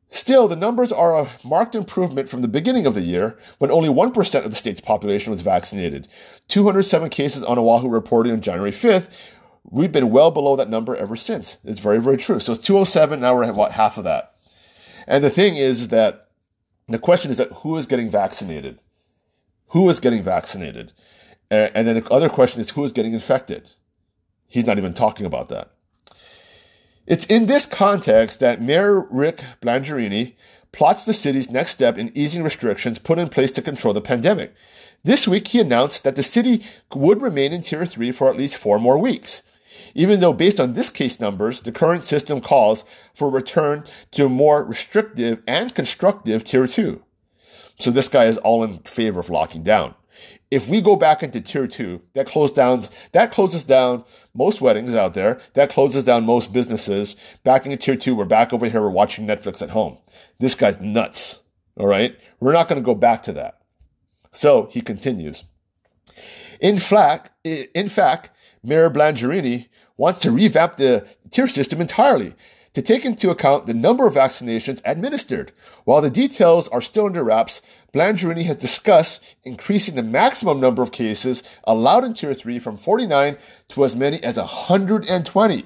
Still, 0.09 0.47
the 0.47 0.55
numbers 0.55 0.91
are 0.91 1.15
a 1.15 1.31
marked 1.43 1.75
improvement 1.75 2.29
from 2.29 2.41
the 2.41 2.47
beginning 2.47 2.87
of 2.87 2.95
the 2.95 3.01
year 3.01 3.37
when 3.59 3.69
only 3.69 3.89
1% 3.89 4.43
of 4.43 4.49
the 4.49 4.57
state's 4.57 4.81
population 4.81 5.29
was 5.29 5.43
vaccinated. 5.43 6.07
207 6.47 7.09
cases 7.09 7.43
on 7.43 7.59
Oahu 7.59 7.89
reported 7.89 8.33
on 8.33 8.41
January 8.41 8.71
5th. 8.71 9.11
We've 9.69 9.91
been 9.91 10.11
well 10.11 10.29
below 10.29 10.55
that 10.55 10.69
number 10.69 10.95
ever 10.95 11.15
since. 11.15 11.57
It's 11.63 11.79
very, 11.79 11.99
very 11.99 12.17
true. 12.17 12.39
So 12.39 12.53
it's 12.53 12.65
207, 12.65 13.19
now 13.19 13.35
we're 13.35 13.43
at 13.43 13.71
half 13.71 13.97
of 13.97 14.03
that. 14.03 14.35
And 15.07 15.23
the 15.23 15.29
thing 15.29 15.55
is 15.57 15.87
that 15.87 16.29
the 16.87 16.99
question 16.99 17.31
is 17.31 17.37
that 17.37 17.51
who 17.51 17.77
is 17.77 17.85
getting 17.85 18.09
vaccinated? 18.09 18.79
Who 19.67 19.89
is 19.89 19.99
getting 19.99 20.21
vaccinated? 20.21 20.91
And 21.49 21.87
then 21.87 21.95
the 21.95 22.11
other 22.11 22.29
question 22.29 22.61
is 22.61 22.71
who 22.71 22.83
is 22.83 22.91
getting 22.91 23.13
infected? 23.13 23.69
He's 24.47 24.65
not 24.65 24.77
even 24.77 24.93
talking 24.93 25.25
about 25.25 25.49
that. 25.49 25.71
It's 27.05 27.25
in 27.25 27.47
this 27.47 27.65
context 27.65 28.39
that 28.39 28.61
Mayor 28.61 29.01
Rick 29.09 29.43
Blangiardi 29.61 30.33
plots 30.71 31.05
the 31.05 31.13
city's 31.13 31.49
next 31.49 31.71
step 31.71 31.97
in 31.97 32.11
easing 32.15 32.43
restrictions 32.43 32.97
put 32.97 33.19
in 33.19 33.29
place 33.29 33.51
to 33.51 33.61
control 33.61 33.93
the 33.93 34.01
pandemic. 34.01 34.53
This 35.03 35.27
week, 35.27 35.49
he 35.49 35.59
announced 35.59 36.03
that 36.03 36.15
the 36.15 36.23
city 36.23 36.63
would 36.93 37.21
remain 37.21 37.51
in 37.51 37.61
Tier 37.61 37.85
3 37.85 38.11
for 38.11 38.29
at 38.29 38.37
least 38.37 38.57
four 38.57 38.79
more 38.79 38.97
weeks. 38.97 39.43
Even 39.95 40.19
though, 40.19 40.33
based 40.33 40.59
on 40.59 40.73
this 40.73 40.89
case 40.89 41.19
numbers, 41.19 41.61
the 41.61 41.71
current 41.71 42.03
system 42.03 42.41
calls 42.41 42.85
for 43.13 43.27
a 43.27 43.31
return 43.31 43.85
to 44.11 44.25
a 44.25 44.29
more 44.29 44.63
restrictive 44.63 45.41
and 45.47 45.73
constructive 45.73 46.43
Tier 46.43 46.67
2. 46.67 47.03
So 47.79 47.91
this 47.91 48.07
guy 48.07 48.25
is 48.25 48.37
all 48.37 48.63
in 48.63 48.79
favor 48.79 49.19
of 49.19 49.29
locking 49.29 49.63
down. 49.63 49.95
If 50.51 50.67
we 50.67 50.81
go 50.81 50.95
back 50.95 51.23
into 51.23 51.41
tier 51.41 51.65
two, 51.65 52.01
that 52.13 52.27
closes 52.27 52.55
down, 52.55 52.83
that 53.11 53.31
closes 53.31 53.63
down 53.63 54.05
most 54.35 54.61
weddings 54.61 54.95
out 54.95 55.15
there. 55.15 55.41
That 55.53 55.71
closes 55.71 56.03
down 56.03 56.25
most 56.25 56.53
businesses. 56.53 57.15
Back 57.43 57.65
into 57.65 57.77
tier 57.77 57.95
two, 57.95 58.15
we're 58.15 58.25
back 58.25 58.53
over 58.53 58.67
here. 58.69 58.81
We're 58.81 58.91
watching 58.91 59.25
Netflix 59.25 59.61
at 59.61 59.71
home. 59.71 59.97
This 60.39 60.53
guy's 60.53 60.79
nuts. 60.79 61.39
All 61.75 61.87
right. 61.87 62.15
We're 62.39 62.53
not 62.53 62.67
going 62.67 62.79
to 62.79 62.85
go 62.85 62.93
back 62.93 63.23
to 63.23 63.33
that. 63.33 63.61
So 64.31 64.69
he 64.71 64.81
continues. 64.81 65.43
In 66.59 66.77
fact, 66.77 67.31
in 67.43 67.89
fact, 67.89 68.29
Mayor 68.63 68.89
Blangiardi 68.89 69.67
wants 69.97 70.19
to 70.19 70.31
revamp 70.31 70.77
the 70.77 71.07
tier 71.31 71.47
system 71.47 71.81
entirely 71.81 72.33
to 72.73 72.81
take 72.81 73.05
into 73.05 73.29
account 73.29 73.67
the 73.67 73.73
number 73.73 74.07
of 74.07 74.15
vaccinations 74.15 74.81
administered. 74.83 75.51
While 75.83 76.01
the 76.01 76.09
details 76.09 76.67
are 76.69 76.81
still 76.81 77.05
under 77.05 77.23
wraps, 77.23 77.61
Blangiardi 77.93 78.43
has 78.45 78.57
discussed 78.57 79.35
increasing 79.43 79.95
the 79.95 80.03
maximum 80.03 80.59
number 80.59 80.81
of 80.81 80.91
cases 80.91 81.43
allowed 81.65 82.03
in 82.03 82.13
Tier 82.13 82.33
3 82.33 82.59
from 82.59 82.77
49 82.77 83.37
to 83.69 83.85
as 83.85 83.95
many 83.95 84.21
as 84.23 84.37
120. 84.37 85.65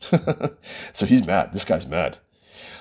so 0.92 1.06
he's 1.06 1.26
mad. 1.26 1.52
This 1.52 1.64
guy's 1.64 1.86
mad. 1.86 2.18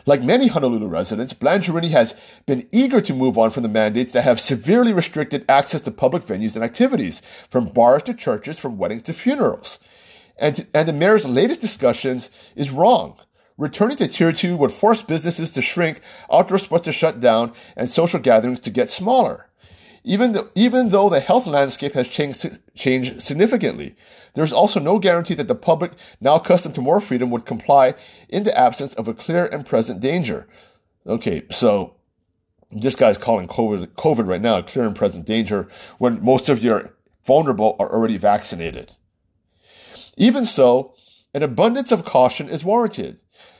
Like 0.05 0.21
many 0.21 0.47
Honolulu 0.47 0.87
residents, 0.87 1.33
Blangiardi 1.33 1.89
has 1.91 2.13
been 2.45 2.67
eager 2.71 2.99
to 2.99 3.13
move 3.13 3.37
on 3.37 3.51
from 3.51 3.63
the 3.63 3.69
mandates 3.69 4.11
that 4.11 4.23
have 4.23 4.41
severely 4.41 4.91
restricted 4.91 5.45
access 5.47 5.81
to 5.81 5.91
public 5.91 6.23
venues 6.23 6.55
and 6.55 6.63
activities, 6.63 7.21
from 7.49 7.69
bars 7.69 8.03
to 8.03 8.13
churches, 8.13 8.59
from 8.59 8.77
weddings 8.77 9.03
to 9.03 9.13
funerals. 9.13 9.79
And, 10.37 10.67
and 10.73 10.87
the 10.87 10.93
mayor's 10.93 11.25
latest 11.25 11.61
discussions 11.61 12.29
is 12.55 12.71
wrong. 12.71 13.15
Returning 13.57 13.97
to 13.97 14.07
tier 14.07 14.31
two 14.31 14.57
would 14.57 14.71
force 14.71 15.03
businesses 15.03 15.51
to 15.51 15.61
shrink, 15.61 16.01
outdoor 16.31 16.57
sports 16.57 16.85
to 16.85 16.91
shut 16.91 17.21
down, 17.21 17.53
and 17.77 17.87
social 17.87 18.19
gatherings 18.19 18.59
to 18.61 18.71
get 18.71 18.89
smaller. 18.89 19.47
Even, 20.03 20.33
though, 20.33 20.49
even 20.53 20.89
though 20.89 21.09
the 21.09 21.21
health 21.21 21.47
landscape 21.47 21.93
has 21.93 22.07
changed, 22.07 22.59
changed 22.75 23.21
significantly, 23.21 23.95
there 24.33 24.43
is 24.43 24.51
also 24.51 24.79
no 24.79 24.99
guarantee 24.99 25.35
that 25.35 25.47
the 25.47 25.55
public, 25.55 25.93
now 26.19 26.35
accustomed 26.35 26.75
to 26.75 26.81
more 26.81 26.99
freedom, 26.99 27.29
would 27.29 27.45
comply 27.45 27.93
in 28.27 28.43
the 28.43 28.57
absence 28.57 28.93
of 28.95 29.07
a 29.07 29.13
clear 29.13 29.45
and 29.45 29.65
present 29.65 30.01
danger. 30.01 30.47
Okay, 31.07 31.43
so 31.51 31.95
this 32.71 32.95
guy's 32.95 33.17
calling 33.17 33.47
COVID, 33.47 33.87
COVID 33.93 34.27
right 34.27 34.41
now 34.41 34.57
a 34.57 34.63
clear 34.63 34.85
and 34.85 34.95
present 34.95 35.25
danger 35.25 35.69
when 35.99 36.23
most 36.23 36.49
of 36.49 36.63
your 36.63 36.95
vulnerable 37.25 37.75
are 37.79 37.91
already 37.91 38.17
vaccinated. 38.17 38.91
Even 40.17 40.45
so, 40.45 40.95
an 41.33 41.43
abundance 41.43 41.91
of 41.91 42.03
caution 42.03 42.49
is 42.49 42.63
warranted. 42.63 43.19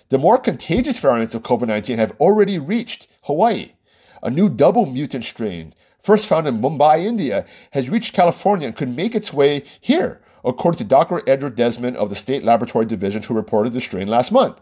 The 0.10 0.18
more 0.18 0.38
contagious 0.38 1.00
variants 1.00 1.34
of 1.34 1.42
COVID-19 1.42 1.98
have 1.98 2.12
already 2.20 2.60
reached 2.60 3.08
Hawaii. 3.24 3.74
A 4.22 4.30
new 4.30 4.50
double 4.50 4.86
mutant 4.86 5.26
strain, 5.26 5.74
first 6.04 6.28
found 6.28 6.48
in 6.48 6.60
Mumbai, 6.62 7.00
India, 7.00 7.46
has 7.72 7.90
reached 7.90 8.14
California 8.14 8.68
and 8.68 8.76
could 8.76 8.96
make 8.96 9.16
its 9.16 9.34
way 9.34 9.64
here, 9.82 10.22
according 10.46 10.78
to 10.78 10.84
Dr. 10.84 11.24
Edward 11.26 11.56
Desmond 11.56 11.98
of 11.98 12.10
the 12.10 12.16
State 12.16 12.44
Laboratory 12.44 12.86
Division, 12.86 13.24
who 13.24 13.34
reported 13.34 13.74
the 13.74 13.82
strain 13.82 14.08
last 14.08 14.32
month. 14.32 14.60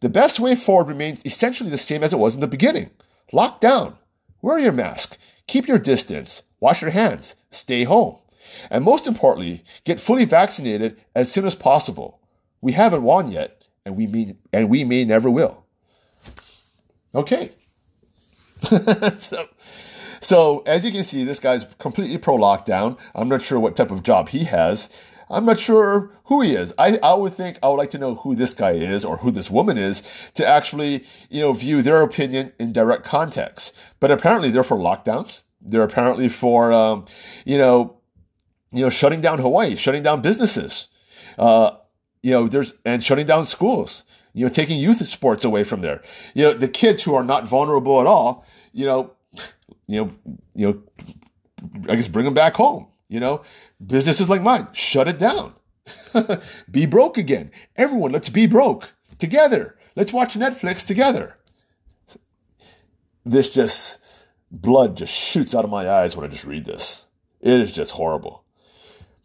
The 0.00 0.08
best 0.08 0.38
way 0.38 0.54
forward 0.54 0.88
remains 0.88 1.20
essentially 1.24 1.70
the 1.70 1.78
same 1.78 2.04
as 2.04 2.12
it 2.12 2.18
was 2.18 2.34
in 2.34 2.40
the 2.40 2.46
beginning. 2.46 2.90
Lock 3.32 3.60
down. 3.60 3.98
Wear 4.40 4.58
your 4.58 4.72
mask. 4.72 5.18
Keep 5.48 5.66
your 5.66 5.78
distance. 5.78 6.42
Wash 6.60 6.82
your 6.82 6.92
hands. 6.92 7.34
Stay 7.50 7.82
home. 7.84 8.18
And 8.70 8.84
most 8.84 9.06
importantly, 9.06 9.64
get 9.84 10.00
fully 10.00 10.24
vaccinated 10.24 11.00
as 11.14 11.30
soon 11.30 11.44
as 11.44 11.54
possible. 11.54 12.20
We 12.60 12.72
haven't 12.72 13.02
won 13.02 13.30
yet, 13.30 13.62
and 13.84 13.96
we 13.96 14.06
may, 14.06 14.36
and 14.52 14.68
we 14.68 14.84
may 14.84 15.04
never 15.04 15.28
will. 15.28 15.64
Okay. 17.14 17.52
so, 18.62 19.44
so, 20.20 20.62
as 20.66 20.84
you 20.84 20.92
can 20.92 21.04
see, 21.04 21.24
this 21.24 21.38
guy's 21.38 21.66
completely 21.78 22.18
pro 22.18 22.36
lockdown. 22.36 22.98
I'm 23.14 23.28
not 23.28 23.42
sure 23.42 23.60
what 23.60 23.76
type 23.76 23.90
of 23.90 24.02
job 24.02 24.30
he 24.30 24.44
has. 24.44 24.88
I'm 25.30 25.44
not 25.44 25.58
sure 25.58 26.10
who 26.24 26.40
he 26.42 26.54
is. 26.54 26.72
I, 26.78 26.98
I 27.02 27.14
would 27.14 27.32
think 27.34 27.58
I 27.62 27.68
would 27.68 27.76
like 27.76 27.90
to 27.90 27.98
know 27.98 28.14
who 28.14 28.34
this 28.34 28.54
guy 28.54 28.72
is 28.72 29.04
or 29.04 29.18
who 29.18 29.30
this 29.30 29.50
woman 29.50 29.76
is 29.76 30.02
to 30.34 30.46
actually, 30.46 31.04
you 31.28 31.40
know, 31.40 31.52
view 31.52 31.82
their 31.82 32.02
opinion 32.02 32.52
in 32.58 32.72
direct 32.72 33.04
context. 33.04 33.76
But 34.00 34.10
apparently 34.10 34.50
they're 34.50 34.64
for 34.64 34.78
lockdowns. 34.78 35.42
They're 35.60 35.82
apparently 35.82 36.28
for, 36.28 36.72
um, 36.72 37.04
you 37.44 37.58
know, 37.58 37.98
you 38.72 38.82
know, 38.82 38.90
shutting 38.90 39.20
down 39.20 39.38
Hawaii, 39.38 39.76
shutting 39.76 40.02
down 40.02 40.20
businesses, 40.20 40.88
uh, 41.38 41.72
you 42.22 42.32
know, 42.32 42.46
there's, 42.46 42.74
and 42.84 43.02
shutting 43.02 43.26
down 43.26 43.46
schools, 43.46 44.04
you 44.34 44.44
know, 44.44 44.52
taking 44.52 44.78
youth 44.78 45.06
sports 45.08 45.44
away 45.44 45.64
from 45.64 45.80
there. 45.80 46.02
You 46.34 46.44
know, 46.44 46.52
the 46.52 46.68
kids 46.68 47.02
who 47.02 47.14
are 47.14 47.24
not 47.24 47.48
vulnerable 47.48 48.00
at 48.00 48.06
all, 48.06 48.46
you 48.72 48.86
know, 48.86 49.14
you 49.88 50.04
know, 50.04 50.12
you 50.54 50.66
know, 50.68 50.82
I 51.88 51.96
guess 51.96 52.06
bring 52.06 52.24
them 52.24 52.34
back 52.34 52.54
home. 52.54 52.86
You 53.08 53.20
know, 53.20 53.42
businesses 53.84 54.28
like 54.28 54.42
mine, 54.42 54.68
shut 54.72 55.08
it 55.08 55.18
down. 55.18 55.54
be 56.70 56.84
broke 56.84 57.16
again. 57.16 57.50
Everyone, 57.74 58.12
let's 58.12 58.28
be 58.28 58.46
broke 58.46 58.92
together. 59.18 59.76
Let's 59.96 60.12
watch 60.12 60.34
Netflix 60.34 60.86
together. 60.86 61.36
This 63.24 63.48
just, 63.48 63.98
blood 64.50 64.96
just 64.96 65.12
shoots 65.12 65.54
out 65.54 65.64
of 65.64 65.70
my 65.70 65.88
eyes 65.88 66.14
when 66.14 66.26
I 66.26 66.28
just 66.28 66.44
read 66.44 66.66
this. 66.66 67.06
It 67.40 67.60
is 67.60 67.72
just 67.72 67.92
horrible. 67.92 68.44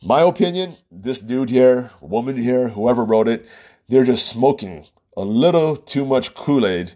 My 0.02 0.21
opinion, 0.21 0.78
this 0.89 1.19
dude 1.19 1.49
here, 1.49 1.91
woman 1.99 2.38
here, 2.38 2.69
whoever 2.69 3.04
wrote 3.04 3.28
it, 3.28 3.45
they're 3.89 4.04
just 4.04 4.28
smoking 4.28 4.86
a 5.15 5.21
little 5.21 5.76
too 5.76 6.06
much 6.06 6.34
Kool 6.34 6.65
Aid 6.65 6.93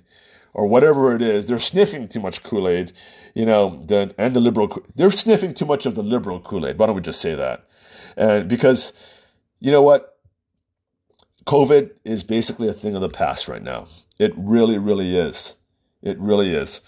or 0.57 0.65
whatever 0.65 1.15
it 1.15 1.21
is. 1.21 1.45
They're 1.45 1.59
sniffing 1.59 2.07
too 2.07 2.19
much 2.19 2.41
Kool 2.41 2.67
Aid, 2.67 2.91
you 3.35 3.45
know, 3.45 3.81
the, 3.85 4.13
and 4.17 4.35
the 4.35 4.41
liberal, 4.41 4.83
they're 4.95 5.11
sniffing 5.11 5.53
too 5.53 5.65
much 5.65 5.85
of 5.85 5.93
the 5.93 6.01
liberal 6.01 6.41
Kool 6.41 6.67
Aid. 6.67 6.79
Why 6.79 6.87
don't 6.87 6.95
we 6.95 7.01
just 7.01 7.21
say 7.21 7.35
that? 7.35 7.65
And 8.17 8.49
because, 8.49 8.91
you 9.59 9.71
know 9.71 9.83
what? 9.83 10.17
COVID 11.45 11.91
is 12.03 12.23
basically 12.23 12.67
a 12.67 12.73
thing 12.73 12.95
of 12.95 13.01
the 13.01 13.07
past 13.07 13.47
right 13.47 13.61
now. 13.61 13.87
It 14.19 14.33
really, 14.35 14.79
really 14.79 15.15
is. 15.15 15.55
It 16.01 16.19
really 16.19 16.53
is. 16.53 16.81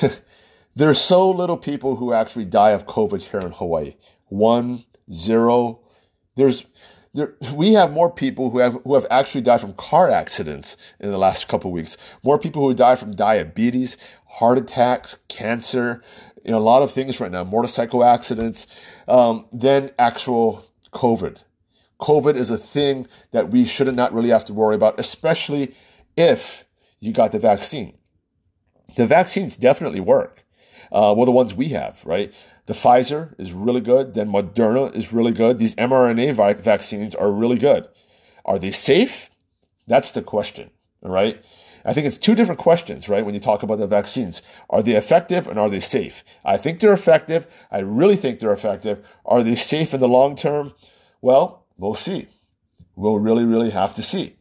There's 0.74 1.00
so 1.00 1.30
little 1.30 1.58
people 1.58 1.96
who 1.96 2.14
actually 2.14 2.46
die 2.46 2.70
of 2.70 2.86
COVID 2.86 3.20
here 3.20 3.40
in 3.40 3.52
Hawaii. 3.52 3.94
One, 4.28 4.84
zero. 5.12 5.80
There's 6.34 6.64
there, 7.14 7.34
we 7.54 7.74
have 7.74 7.92
more 7.92 8.10
people 8.10 8.50
who 8.50 8.58
have 8.58 8.78
who 8.84 8.94
have 8.94 9.06
actually 9.10 9.42
died 9.42 9.60
from 9.60 9.74
car 9.74 10.10
accidents 10.10 10.76
in 10.98 11.10
the 11.10 11.18
last 11.18 11.46
couple 11.46 11.70
of 11.70 11.74
weeks. 11.74 11.96
More 12.22 12.38
people 12.38 12.62
who 12.62 12.74
died 12.74 12.98
from 12.98 13.14
diabetes, 13.14 13.96
heart 14.26 14.58
attacks, 14.58 15.18
cancer, 15.28 16.02
you 16.44 16.52
know, 16.52 16.58
a 16.58 16.60
lot 16.60 16.82
of 16.82 16.90
things 16.90 17.20
right 17.20 17.30
now, 17.30 17.44
motorcycle 17.44 18.04
accidents, 18.04 18.66
um, 19.08 19.46
than 19.52 19.90
actual 19.98 20.64
COVID. 20.92 21.42
COVID 22.00 22.34
is 22.34 22.50
a 22.50 22.58
thing 22.58 23.06
that 23.30 23.50
we 23.50 23.64
should 23.64 23.94
not 23.94 24.12
really 24.12 24.30
have 24.30 24.44
to 24.46 24.54
worry 24.54 24.74
about, 24.74 24.98
especially 24.98 25.74
if 26.16 26.64
you 26.98 27.12
got 27.12 27.32
the 27.32 27.38
vaccine. 27.38 27.96
The 28.96 29.06
vaccines 29.06 29.56
definitely 29.56 30.00
work. 30.00 30.44
Uh, 30.90 31.14
well, 31.16 31.24
the 31.24 31.32
ones 31.32 31.54
we 31.54 31.68
have, 31.68 32.00
right? 32.04 32.34
The 32.66 32.74
Pfizer 32.74 33.38
is 33.38 33.52
really 33.52 33.80
good. 33.80 34.14
Then 34.14 34.28
Moderna 34.28 34.94
is 34.94 35.12
really 35.12 35.32
good. 35.32 35.58
These 35.58 35.74
mRNA 35.74 36.34
vi- 36.34 36.52
vaccines 36.54 37.14
are 37.14 37.30
really 37.30 37.58
good. 37.58 37.88
Are 38.44 38.58
they 38.58 38.70
safe? 38.70 39.30
That's 39.86 40.10
the 40.10 40.22
question, 40.22 40.70
right? 41.02 41.44
I 41.84 41.92
think 41.92 42.06
it's 42.06 42.18
two 42.18 42.36
different 42.36 42.60
questions, 42.60 43.08
right? 43.08 43.24
When 43.24 43.34
you 43.34 43.40
talk 43.40 43.62
about 43.62 43.78
the 43.78 43.88
vaccines, 43.88 44.40
are 44.70 44.82
they 44.82 44.94
effective 44.94 45.48
and 45.48 45.58
are 45.58 45.68
they 45.68 45.80
safe? 45.80 46.22
I 46.44 46.56
think 46.56 46.78
they're 46.78 46.92
effective. 46.92 47.46
I 47.70 47.80
really 47.80 48.16
think 48.16 48.38
they're 48.38 48.52
effective. 48.52 49.04
Are 49.26 49.42
they 49.42 49.56
safe 49.56 49.92
in 49.92 50.00
the 50.00 50.08
long 50.08 50.36
term? 50.36 50.74
Well, 51.20 51.66
we'll 51.76 51.94
see. 51.94 52.28
We'll 52.94 53.18
really, 53.18 53.44
really 53.44 53.70
have 53.70 53.94
to 53.94 54.02
see. 54.02 54.36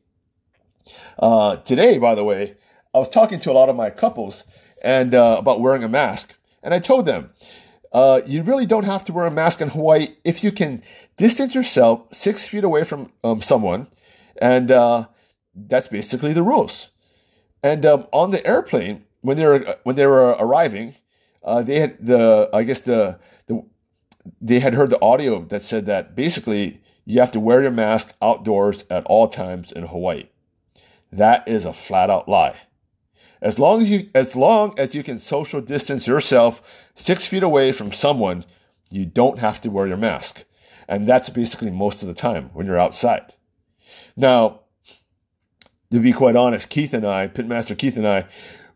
Uh, 1.18 1.56
today, 1.58 1.98
by 1.98 2.14
the 2.14 2.24
way, 2.24 2.58
I 2.94 3.00
was 3.00 3.10
talking 3.10 3.40
to 3.40 3.52
a 3.52 3.54
lot 3.54 3.70
of 3.70 3.76
my 3.76 3.90
couples 3.90 4.46
and 4.84 5.16
uh, 5.16 5.38
about 5.40 5.62
wearing 5.62 5.84
a 5.84 5.90
mask, 5.90 6.36
and 6.62 6.74
I 6.74 6.80
told 6.80 7.06
them, 7.06 7.32
uh, 7.92 8.22
you 8.26 8.44
really 8.44 8.66
don't 8.66 8.86
have 8.86 9.04
to 9.06 9.14
wear 9.14 9.26
a 9.26 9.32
mask 9.32 9.62
in 9.62 9.70
Hawaii 9.70 10.08
if 10.24 10.44
you 10.44 10.52
can 10.52 10.84
distance 11.18 11.54
yourself 11.54 12.06
six 12.14 12.48
feet 12.48 12.64
away 12.64 12.84
from 12.84 13.12
um, 13.24 13.42
someone, 13.42 13.88
and 14.42 14.72
uh, 14.72 15.08
that's 15.54 15.88
basically 15.88 16.34
the 16.34 16.44
rules. 16.44 16.90
And 17.64 17.86
um, 17.86 18.08
on 18.12 18.32
the 18.32 18.46
airplane, 18.46 19.06
when 19.22 19.38
they 19.38 19.46
were 19.46 19.78
when 19.84 19.96
they 19.96 20.06
were 20.06 20.36
arriving, 20.40 20.96
uh, 21.44 21.62
they 21.62 21.80
had 21.80 22.06
the 22.06 22.50
I 22.54 22.64
guess 22.64 22.80
the, 22.80 23.20
the 23.48 23.64
they 24.40 24.60
had 24.60 24.74
heard 24.74 24.90
the 24.90 25.02
audio 25.02 25.42
that 25.46 25.64
said 25.64 25.86
that 25.88 26.16
basically 26.16 26.82
you 27.06 27.20
have 27.20 27.32
to 27.34 27.40
wear 27.40 27.62
your 27.62 27.72
mask 27.72 28.14
outdoors 28.22 28.86
at 28.90 29.06
all 29.06 29.28
times 29.28 29.72
in 29.72 29.88
Hawaii. 29.88 30.28
That 31.12 31.46
is 31.48 31.66
a 31.66 31.74
flat 31.74 32.10
out 32.10 32.30
lie. 32.30 32.62
As 33.42 33.58
long 33.58 33.82
as 33.82 33.90
you, 33.90 34.10
as 34.14 34.36
long 34.36 34.74
as 34.78 34.94
you 34.94 35.04
can 35.04 35.18
social 35.18 35.62
distance 35.62 36.06
yourself 36.06 36.90
six 36.96 37.26
feet 37.26 37.44
away 37.44 37.72
from 37.72 37.92
someone, 37.92 38.46
you 38.92 39.06
don't 39.06 39.40
have 39.40 39.60
to 39.62 39.72
wear 39.72 39.88
your 39.88 39.98
mask. 39.98 40.44
And 40.88 41.08
that's 41.08 41.30
basically 41.30 41.72
most 41.72 42.02
of 42.02 42.08
the 42.08 42.14
time 42.14 42.50
when 42.54 42.68
you're 42.68 42.80
outside. 42.80 43.34
Now, 44.16 44.62
to 45.92 46.00
be 46.00 46.14
quite 46.14 46.36
honest, 46.36 46.70
Keith 46.70 46.94
and 46.94 47.06
I, 47.06 47.28
Pitmaster 47.28 47.78
Keith 47.78 47.98
and 47.98 48.08
I, 48.08 48.26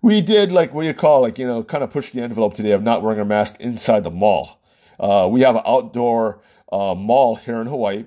we 0.02 0.22
did 0.22 0.52
like 0.52 0.74
what 0.74 0.84
do 0.84 0.88
you 0.88 0.94
call 0.94 1.22
like 1.22 1.40
you 1.40 1.48
know 1.48 1.64
kind 1.64 1.84
of 1.84 1.90
push 1.90 2.12
the 2.12 2.22
envelope 2.22 2.54
today 2.54 2.72
of 2.72 2.84
not 2.84 3.02
wearing 3.02 3.20
a 3.20 3.26
mask 3.26 3.60
inside 3.60 4.04
the 4.04 4.12
mall. 4.12 4.62
Uh, 5.00 5.28
we 5.30 5.42
have 5.42 5.56
an 5.56 5.64
outdoor 5.66 6.42
uh, 6.72 6.94
mall 6.96 7.36
here 7.38 7.60
in 7.60 7.68
Hawaii, 7.68 8.06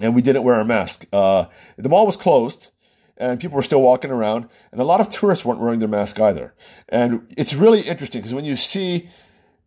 and 0.00 0.14
we 0.14 0.22
didn't 0.22 0.42
wear 0.42 0.58
a 0.60 0.64
mask. 0.64 1.06
Uh, 1.12 1.46
the 1.76 1.88
mall 1.88 2.06
was 2.06 2.16
closed, 2.16 2.70
and 3.16 3.40
people 3.40 3.56
were 3.56 3.62
still 3.62 3.82
walking 3.82 4.10
around, 4.10 4.48
and 4.72 4.80
a 4.80 4.84
lot 4.84 5.00
of 5.00 5.08
tourists 5.08 5.44
weren't 5.44 5.60
wearing 5.60 5.78
their 5.78 5.88
mask 5.88 6.20
either. 6.20 6.54
And 6.88 7.32
it's 7.36 7.54
really 7.54 7.80
interesting 7.80 8.20
because 8.20 8.34
when 8.34 8.44
you 8.44 8.56
see 8.56 9.08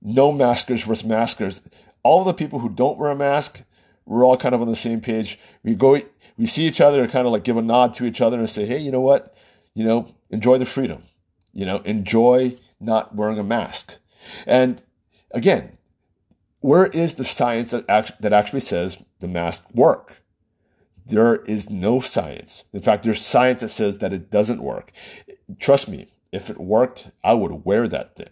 no 0.01 0.31
maskers 0.31 0.83
versus 0.83 1.03
maskers, 1.03 1.61
all 2.03 2.21
of 2.21 2.27
the 2.27 2.33
people 2.33 2.59
who 2.59 2.69
don't 2.69 2.97
wear 2.97 3.11
a 3.11 3.15
mask, 3.15 3.63
we're 4.05 4.25
all 4.25 4.37
kind 4.37 4.55
of 4.55 4.61
on 4.61 4.67
the 4.67 4.75
same 4.75 5.01
page. 5.01 5.39
We 5.63 5.75
go, 5.75 5.99
we 6.37 6.45
see 6.45 6.65
each 6.65 6.81
other 6.81 7.01
and 7.01 7.11
kind 7.11 7.27
of 7.27 7.33
like 7.33 7.43
give 7.43 7.57
a 7.57 7.61
nod 7.61 7.93
to 7.95 8.05
each 8.05 8.21
other 8.21 8.39
and 8.39 8.49
say, 8.49 8.65
hey, 8.65 8.79
you 8.79 8.91
know 8.91 9.01
what? 9.01 9.35
You 9.73 9.83
know, 9.83 10.07
enjoy 10.29 10.57
the 10.57 10.65
freedom. 10.65 11.03
You 11.53 11.65
know, 11.65 11.77
enjoy 11.79 12.55
not 12.79 13.15
wearing 13.15 13.39
a 13.39 13.43
mask. 13.43 13.97
And 14.47 14.81
again, 15.31 15.77
where 16.61 16.87
is 16.87 17.15
the 17.15 17.23
science 17.23 17.71
that, 17.71 17.87
that 18.19 18.33
actually 18.33 18.59
says 18.61 19.03
the 19.19 19.27
mask 19.27 19.65
work? 19.73 20.21
There 21.09 21.37
is 21.37 21.69
no 21.69 21.99
science. 21.99 22.65
In 22.71 22.81
fact, 22.81 23.03
there's 23.03 23.25
science 23.25 23.61
that 23.61 23.69
says 23.69 23.97
that 23.97 24.13
it 24.13 24.29
doesn't 24.29 24.61
work. 24.61 24.91
Trust 25.59 25.89
me, 25.89 26.07
if 26.31 26.49
it 26.49 26.59
worked, 26.59 27.07
I 27.23 27.33
would 27.33 27.65
wear 27.65 27.87
that 27.87 28.15
thing. 28.15 28.29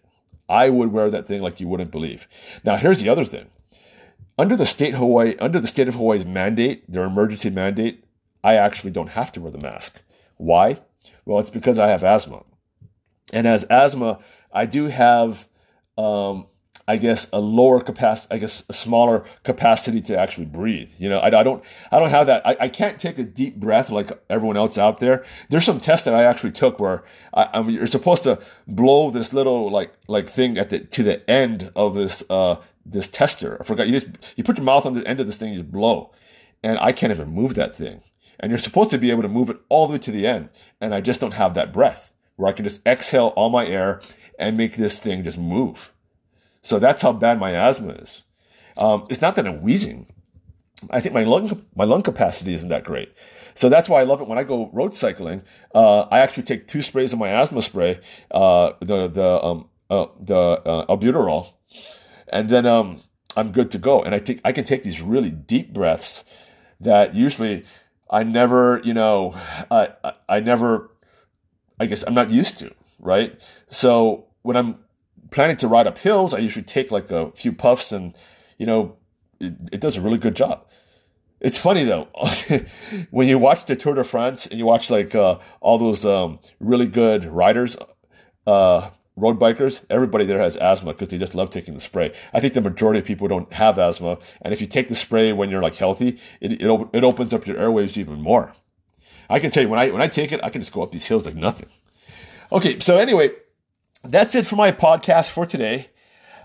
I 0.48 0.70
would 0.70 0.92
wear 0.92 1.10
that 1.10 1.28
thing 1.28 1.42
like 1.42 1.60
you 1.60 1.68
wouldn't 1.68 1.92
believe. 1.92 2.28
Now, 2.64 2.78
here's 2.78 3.02
the 3.02 3.10
other 3.10 3.26
thing. 3.26 3.50
Under 4.38 4.56
the 4.56 4.66
state 4.66 4.94
Hawaii, 4.94 5.36
under 5.40 5.60
the 5.60 5.68
state 5.68 5.88
of 5.88 5.96
Hawaii's 5.96 6.26
mandate, 6.26 6.90
their 6.92 7.04
emergency 7.04 7.50
mandate, 7.50 8.04
I 8.44 8.56
actually 8.56 8.92
don't 8.92 9.10
have 9.10 9.32
to 9.34 9.42
wear 9.42 9.52
the 9.52 9.58
mask. 9.58 10.02
Why? 10.38 10.82
Well, 11.26 11.40
it's 11.40 11.50
because 11.50 11.80
I 11.80 11.88
have 11.88 12.04
asthma. 12.04 12.44
And 13.34 13.48
as 13.48 13.64
asthma, 13.66 14.20
I 14.52 14.68
do 14.68 14.86
have 14.86 15.48
um, 15.98 16.46
I 16.88 16.96
guess 16.98 17.28
a 17.34 17.42
lower 17.42 17.82
capacity, 17.82 18.34
I 18.34 18.38
guess 18.38 18.64
a 18.70 18.74
smaller 18.74 19.26
capacity 19.44 20.00
to 20.02 20.18
actually 20.18 20.46
breathe. 20.46 20.92
You 20.98 21.10
know, 21.10 21.20
I, 21.20 21.28
I 21.40 21.44
don't, 21.44 21.64
I 21.92 22.00
don't 22.00 22.10
have 22.10 22.28
that. 22.28 22.48
I, 22.48 22.56
I 22.62 22.70
can't 22.70 22.98
take 22.98 23.20
a 23.20 23.24
deep 23.24 23.58
breath 23.58 23.90
like 23.92 24.12
everyone 24.30 24.56
else 24.56 24.78
out 24.78 25.00
there. 25.00 25.26
There's 25.50 25.66
some 25.66 25.82
tests 25.82 26.06
that 26.06 26.14
I 26.14 26.24
actually 26.24 26.52
took 26.52 26.80
where 26.80 27.04
I, 27.34 27.50
I 27.56 27.62
mean, 27.62 27.76
you're 27.76 27.88
supposed 27.88 28.24
to 28.24 28.40
blow 28.68 29.10
this 29.10 29.34
little 29.34 29.70
like, 29.70 29.94
like 30.08 30.30
thing 30.30 30.58
at 30.58 30.70
the, 30.70 30.80
to 30.80 31.04
the 31.04 31.30
end 31.30 31.72
of 31.76 31.96
this, 31.96 32.24
uh, 32.30 32.56
this 32.86 33.10
tester. 33.10 33.58
I 33.60 33.66
forgot. 33.66 33.88
You 33.88 34.00
just, 34.00 34.08
you 34.38 34.44
put 34.46 34.58
your 34.58 34.64
mouth 34.64 34.86
on 34.86 34.94
the 34.94 35.06
end 35.06 35.20
of 35.20 35.28
this 35.28 35.36
thing, 35.36 35.52
you 35.54 35.60
just 35.60 35.72
blow. 35.72 36.14
And 36.64 36.80
I 36.80 36.94
can't 36.94 37.12
even 37.12 37.30
move 37.30 37.56
that 37.56 37.76
thing. 37.76 38.02
And 38.40 38.50
you're 38.50 38.60
supposed 38.60 38.92
to 38.92 38.98
be 38.98 39.12
able 39.12 39.24
to 39.24 39.28
move 39.28 39.50
it 39.50 39.58
all 39.68 39.88
the 39.88 39.94
way 39.94 40.00
to 40.00 40.12
the 40.12 40.26
end. 40.26 40.50
And 40.80 40.94
I 40.94 41.02
just 41.02 41.20
don't 41.20 41.34
have 41.34 41.54
that 41.56 41.74
breath 41.74 42.14
where 42.38 42.48
I 42.48 42.54
can 42.54 42.64
just 42.64 42.86
exhale 42.88 43.34
all 43.36 43.50
my 43.50 43.66
air 43.66 44.02
and 44.40 44.56
make 44.56 44.76
this 44.76 45.00
thing 45.00 45.24
just 45.24 45.38
move. 45.38 45.92
So 46.68 46.80
that's 46.80 47.02
how 47.02 47.14
bad 47.14 47.40
my 47.40 47.52
asthma 47.52 47.94
is. 47.94 48.24
Um, 48.78 49.06
it's 49.10 49.22
not 49.22 49.38
that 49.38 49.48
I'm 49.48 49.62
wheezing. 49.62 50.06
I 50.90 51.00
think 51.00 51.16
my 51.16 51.24
lung 51.24 51.66
my 51.78 51.86
lung 51.86 52.02
capacity 52.02 52.54
isn't 52.56 52.68
that 52.68 52.84
great. 52.84 53.14
So 53.54 53.70
that's 53.70 53.88
why 53.88 54.02
I 54.02 54.04
love 54.04 54.20
it 54.20 54.28
when 54.28 54.38
I 54.38 54.44
go 54.44 54.70
road 54.74 54.94
cycling. 54.94 55.44
Uh, 55.74 56.02
I 56.12 56.20
actually 56.20 56.44
take 56.44 56.68
two 56.68 56.82
sprays 56.82 57.14
of 57.14 57.20
my 57.20 57.30
asthma 57.30 57.62
spray, 57.62 58.02
uh, 58.32 58.74
the 58.82 59.08
the 59.08 59.42
um, 59.42 59.70
uh, 59.90 60.08
the 60.20 60.38
uh, 60.38 60.86
albuterol, 60.88 61.54
and 62.34 62.50
then 62.50 62.66
um, 62.66 63.02
I'm 63.38 63.54
good 63.54 63.72
to 63.72 63.78
go. 63.78 64.04
And 64.04 64.14
I 64.14 64.20
take 64.20 64.42
I 64.44 64.52
can 64.52 64.66
take 64.66 64.84
these 64.84 65.02
really 65.02 65.32
deep 65.32 65.72
breaths 65.72 66.26
that 66.82 67.16
usually 67.16 67.64
I 68.10 68.24
never 68.24 68.82
you 68.84 68.94
know 68.94 69.40
I 69.72 69.94
I, 70.04 70.14
I 70.28 70.40
never 70.42 70.92
I 71.80 71.86
guess 71.86 72.04
I'm 72.06 72.14
not 72.14 72.30
used 72.30 72.58
to 72.58 72.76
right. 73.00 73.40
So 73.70 74.26
when 74.42 74.58
I'm 74.58 74.80
planning 75.32 75.58
to 75.58 75.68
ride 75.68 75.88
up 75.88 75.98
hills, 75.98 76.34
I 76.34 76.40
usually 76.40 76.64
take 76.64 76.92
like 76.92 77.12
a 77.12 77.32
few 77.32 77.54
puffs 77.54 77.92
and, 77.92 78.16
you 78.58 78.66
know, 78.66 78.98
it, 79.40 79.56
it 79.72 79.82
does 79.82 79.98
a 79.98 80.02
really 80.02 80.18
good 80.18 80.36
job. 80.36 80.66
It's 81.40 81.58
funny 81.58 81.84
though, 81.84 82.08
when 83.12 83.28
you 83.28 83.38
watch 83.38 83.66
the 83.66 83.76
Tour 83.76 83.94
de 83.94 84.04
France 84.04 84.48
and 84.48 84.58
you 84.58 84.66
watch 84.66 84.90
like 84.90 85.14
uh, 85.14 85.38
all 85.62 85.78
those 85.78 86.04
um, 86.06 86.40
really 86.60 86.88
good 86.88 87.26
riders, 87.26 87.78
uh, 88.48 88.90
road 89.16 89.40
bikers, 89.40 89.84
everybody 89.90 90.26
there 90.26 90.40
has 90.40 90.56
asthma 90.58 90.94
because 90.94 91.10
they 91.10 91.18
just 91.18 91.36
love 91.36 91.50
taking 91.50 91.74
the 91.74 91.82
spray. 91.82 92.14
I 92.34 92.40
think 92.40 92.54
the 92.54 92.62
majority 92.62 93.00
of 93.00 93.06
people 93.06 93.28
don't 93.28 93.52
have 93.54 93.78
asthma, 93.78 94.18
and 94.42 94.54
if 94.54 94.62
you 94.62 94.68
take 94.68 94.88
the 94.88 94.96
spray 94.96 95.34
when 95.34 95.50
you're 95.50 95.62
like 95.62 95.76
healthy, 95.76 96.20
it 96.40 96.54
it, 96.54 96.68
op- 96.68 96.96
it 96.96 97.04
opens 97.04 97.34
up 97.34 97.46
your 97.46 97.58
airways 97.58 97.98
even 97.98 98.22
more. 98.22 98.54
I 99.30 99.40
can 99.40 99.52
tell 99.52 99.64
you 99.64 99.70
when 99.70 99.80
I 99.80 99.90
when 99.90 100.02
I 100.02 100.08
take 100.08 100.32
it, 100.32 100.40
I 100.44 100.50
can 100.50 100.62
just 100.62 100.72
go 100.72 100.82
up 100.82 100.92
these 100.92 101.08
hills 101.08 101.26
like 101.26 101.36
nothing. 101.36 101.70
Okay, 102.52 102.80
so 102.80 102.98
anyway, 102.98 103.32
that's 104.04 104.36
it 104.36 104.46
for 104.46 104.56
my 104.56 104.72
podcast 104.72 105.30
for 105.30 105.46
today. 105.46 105.90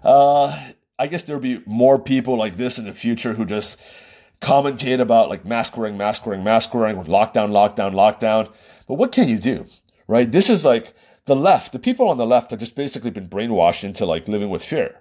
Uh, 0.02 0.70
I 0.98 1.06
guess 1.06 1.22
there'll 1.22 1.42
be 1.42 1.62
more 1.66 1.98
people 1.98 2.36
like 2.36 2.56
this 2.56 2.78
in 2.78 2.84
the 2.84 2.92
future 2.92 3.34
who 3.34 3.44
just 3.44 3.80
commentate 4.40 5.00
about 5.00 5.30
like 5.30 5.44
mask 5.44 5.76
wearing, 5.76 5.96
mask 5.96 6.26
wearing, 6.26 6.44
mask 6.44 6.74
wearing, 6.74 6.96
lockdown, 6.96 7.50
lockdown, 7.50 7.92
lockdown. 7.92 8.52
But 8.86 8.94
what 8.94 9.12
can 9.12 9.28
you 9.28 9.38
do, 9.38 9.66
right? 10.06 10.30
This 10.30 10.50
is 10.50 10.64
like 10.64 10.94
the 11.26 11.36
left. 11.36 11.72
The 11.72 11.78
people 11.78 12.08
on 12.08 12.18
the 12.18 12.26
left 12.26 12.50
have 12.50 12.60
just 12.60 12.74
basically 12.74 13.10
been 13.10 13.28
brainwashed 13.28 13.84
into 13.84 14.04
like 14.04 14.28
living 14.28 14.50
with 14.50 14.64
fear. 14.64 15.00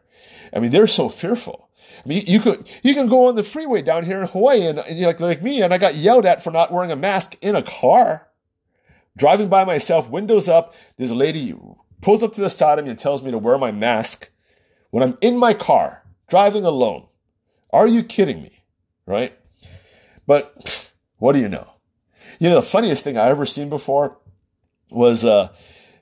I 0.54 0.60
mean, 0.60 0.72
they're 0.72 0.88
so 0.88 1.10
fearful. 1.10 1.70
I 2.06 2.08
mean, 2.08 2.24
you 2.26 2.40
could 2.40 2.70
you 2.84 2.94
can 2.94 3.08
go 3.08 3.28
on 3.28 3.36
the 3.36 3.44
freeway 3.44 3.82
down 3.82 4.06
here 4.06 4.22
in 4.22 4.28
Hawaii, 4.28 4.66
and, 4.66 4.80
and 4.80 4.98
you're 4.98 5.08
like 5.08 5.20
like 5.20 5.44
me, 5.44 5.62
and 5.62 5.74
I 5.74 5.78
got 5.78 5.96
yelled 5.96 6.26
at 6.26 6.44
for 6.44 6.52
not 6.52 6.72
wearing 6.72 6.92
a 6.92 6.96
mask 6.96 7.36
in 7.42 7.56
a 7.56 7.64
car. 7.64 8.28
Driving 9.18 9.50
by 9.50 9.66
myself, 9.66 10.10
windows 10.10 10.48
up, 10.48 10.74
there's 10.98 11.12
a 11.12 11.16
lady 11.16 11.54
pulls 12.02 12.24
up 12.24 12.34
to 12.34 12.42
the 12.42 12.50
side 12.50 12.80
of 12.80 12.86
me 12.86 12.92
and 12.92 13.00
tells 13.00 13.22
me 13.22 13.32
to 13.32 13.38
wear 13.38 13.58
my 13.58 13.72
mask 13.72 14.30
when 14.90 15.04
I'm 15.04 15.18
in 15.22 15.38
my 15.38 15.54
car, 15.54 16.04
driving 16.28 16.66
alone. 16.66 17.08
Are 17.72 17.88
you 17.88 18.04
kidding 18.04 18.42
me? 18.42 18.64
Right? 19.06 19.38
But 20.28 20.90
what 21.18 21.34
do 21.34 21.40
you 21.40 21.50
know? 21.50 21.68
You 22.40 22.50
know, 22.50 22.56
the 22.56 22.68
funniest 22.68 23.04
thing 23.04 23.18
I 23.18 23.30
ever 23.30 23.46
seen 23.46 23.70
before 23.70 24.18
was 24.90 25.24
uh, 25.24 25.50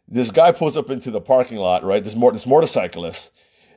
this 0.07 0.31
guy 0.31 0.51
pulls 0.51 0.77
up 0.77 0.89
into 0.89 1.11
the 1.11 1.21
parking 1.21 1.57
lot, 1.57 1.83
right? 1.83 2.03
This, 2.03 2.13
this 2.13 2.47
motorcyclist, 2.47 3.31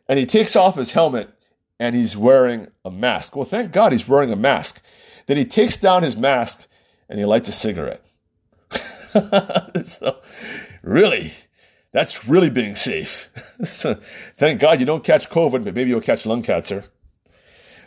and 0.08 0.18
he 0.18 0.26
takes 0.26 0.56
off 0.56 0.76
his 0.76 0.92
helmet 0.92 1.30
and 1.78 1.96
he's 1.96 2.16
wearing 2.16 2.68
a 2.84 2.90
mask. 2.90 3.34
Well, 3.34 3.44
thank 3.44 3.72
God 3.72 3.92
he's 3.92 4.06
wearing 4.06 4.32
a 4.32 4.36
mask. 4.36 4.82
Then 5.26 5.36
he 5.36 5.44
takes 5.44 5.76
down 5.76 6.02
his 6.02 6.16
mask 6.16 6.66
and 7.08 7.18
he 7.18 7.24
lights 7.24 7.48
a 7.48 7.52
cigarette. 7.52 8.04
so, 9.86 10.18
really, 10.82 11.32
that's 11.92 12.26
really 12.26 12.50
being 12.50 12.74
safe. 12.74 13.30
so, 13.64 13.94
thank 14.36 14.60
God 14.60 14.80
you 14.80 14.86
don't 14.86 15.04
catch 15.04 15.28
COVID, 15.28 15.64
but 15.64 15.74
maybe 15.74 15.90
you'll 15.90 16.00
catch 16.00 16.26
lung 16.26 16.42
cancer. 16.42 16.84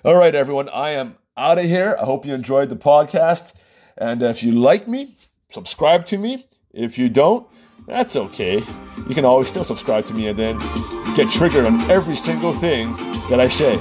All 0.04 0.16
right, 0.16 0.36
everyone, 0.36 0.70
I 0.70 0.92
am 0.92 1.18
out 1.36 1.58
of 1.58 1.66
here. 1.66 1.98
I 2.00 2.06
hope 2.06 2.26
you 2.26 2.34
enjoyed 2.34 2.70
the 2.70 2.76
podcast. 2.76 3.54
And 3.98 4.22
if 4.22 4.44
you 4.44 4.52
like 4.52 4.88
me, 4.88 5.16
subscribe 5.50 6.06
to 6.08 6.18
me. 6.18 6.48
If 6.72 6.98
you 6.98 7.10
don't, 7.10 7.48
that's 7.88 8.16
okay. 8.16 8.64
You 9.08 9.16
can 9.16 9.26
always 9.26 9.48
still 9.48 9.64
subscribe 9.64 10.06
to 10.06 10.14
me 10.14 10.28
and 10.28 10.38
then 10.38 10.60
get 11.16 11.30
triggered 11.30 11.66
on 11.66 11.80
every 11.90 12.16
single 12.16 12.54
thing 12.54 12.96
that 13.30 13.40
I 13.40 13.48
say. 13.48 13.80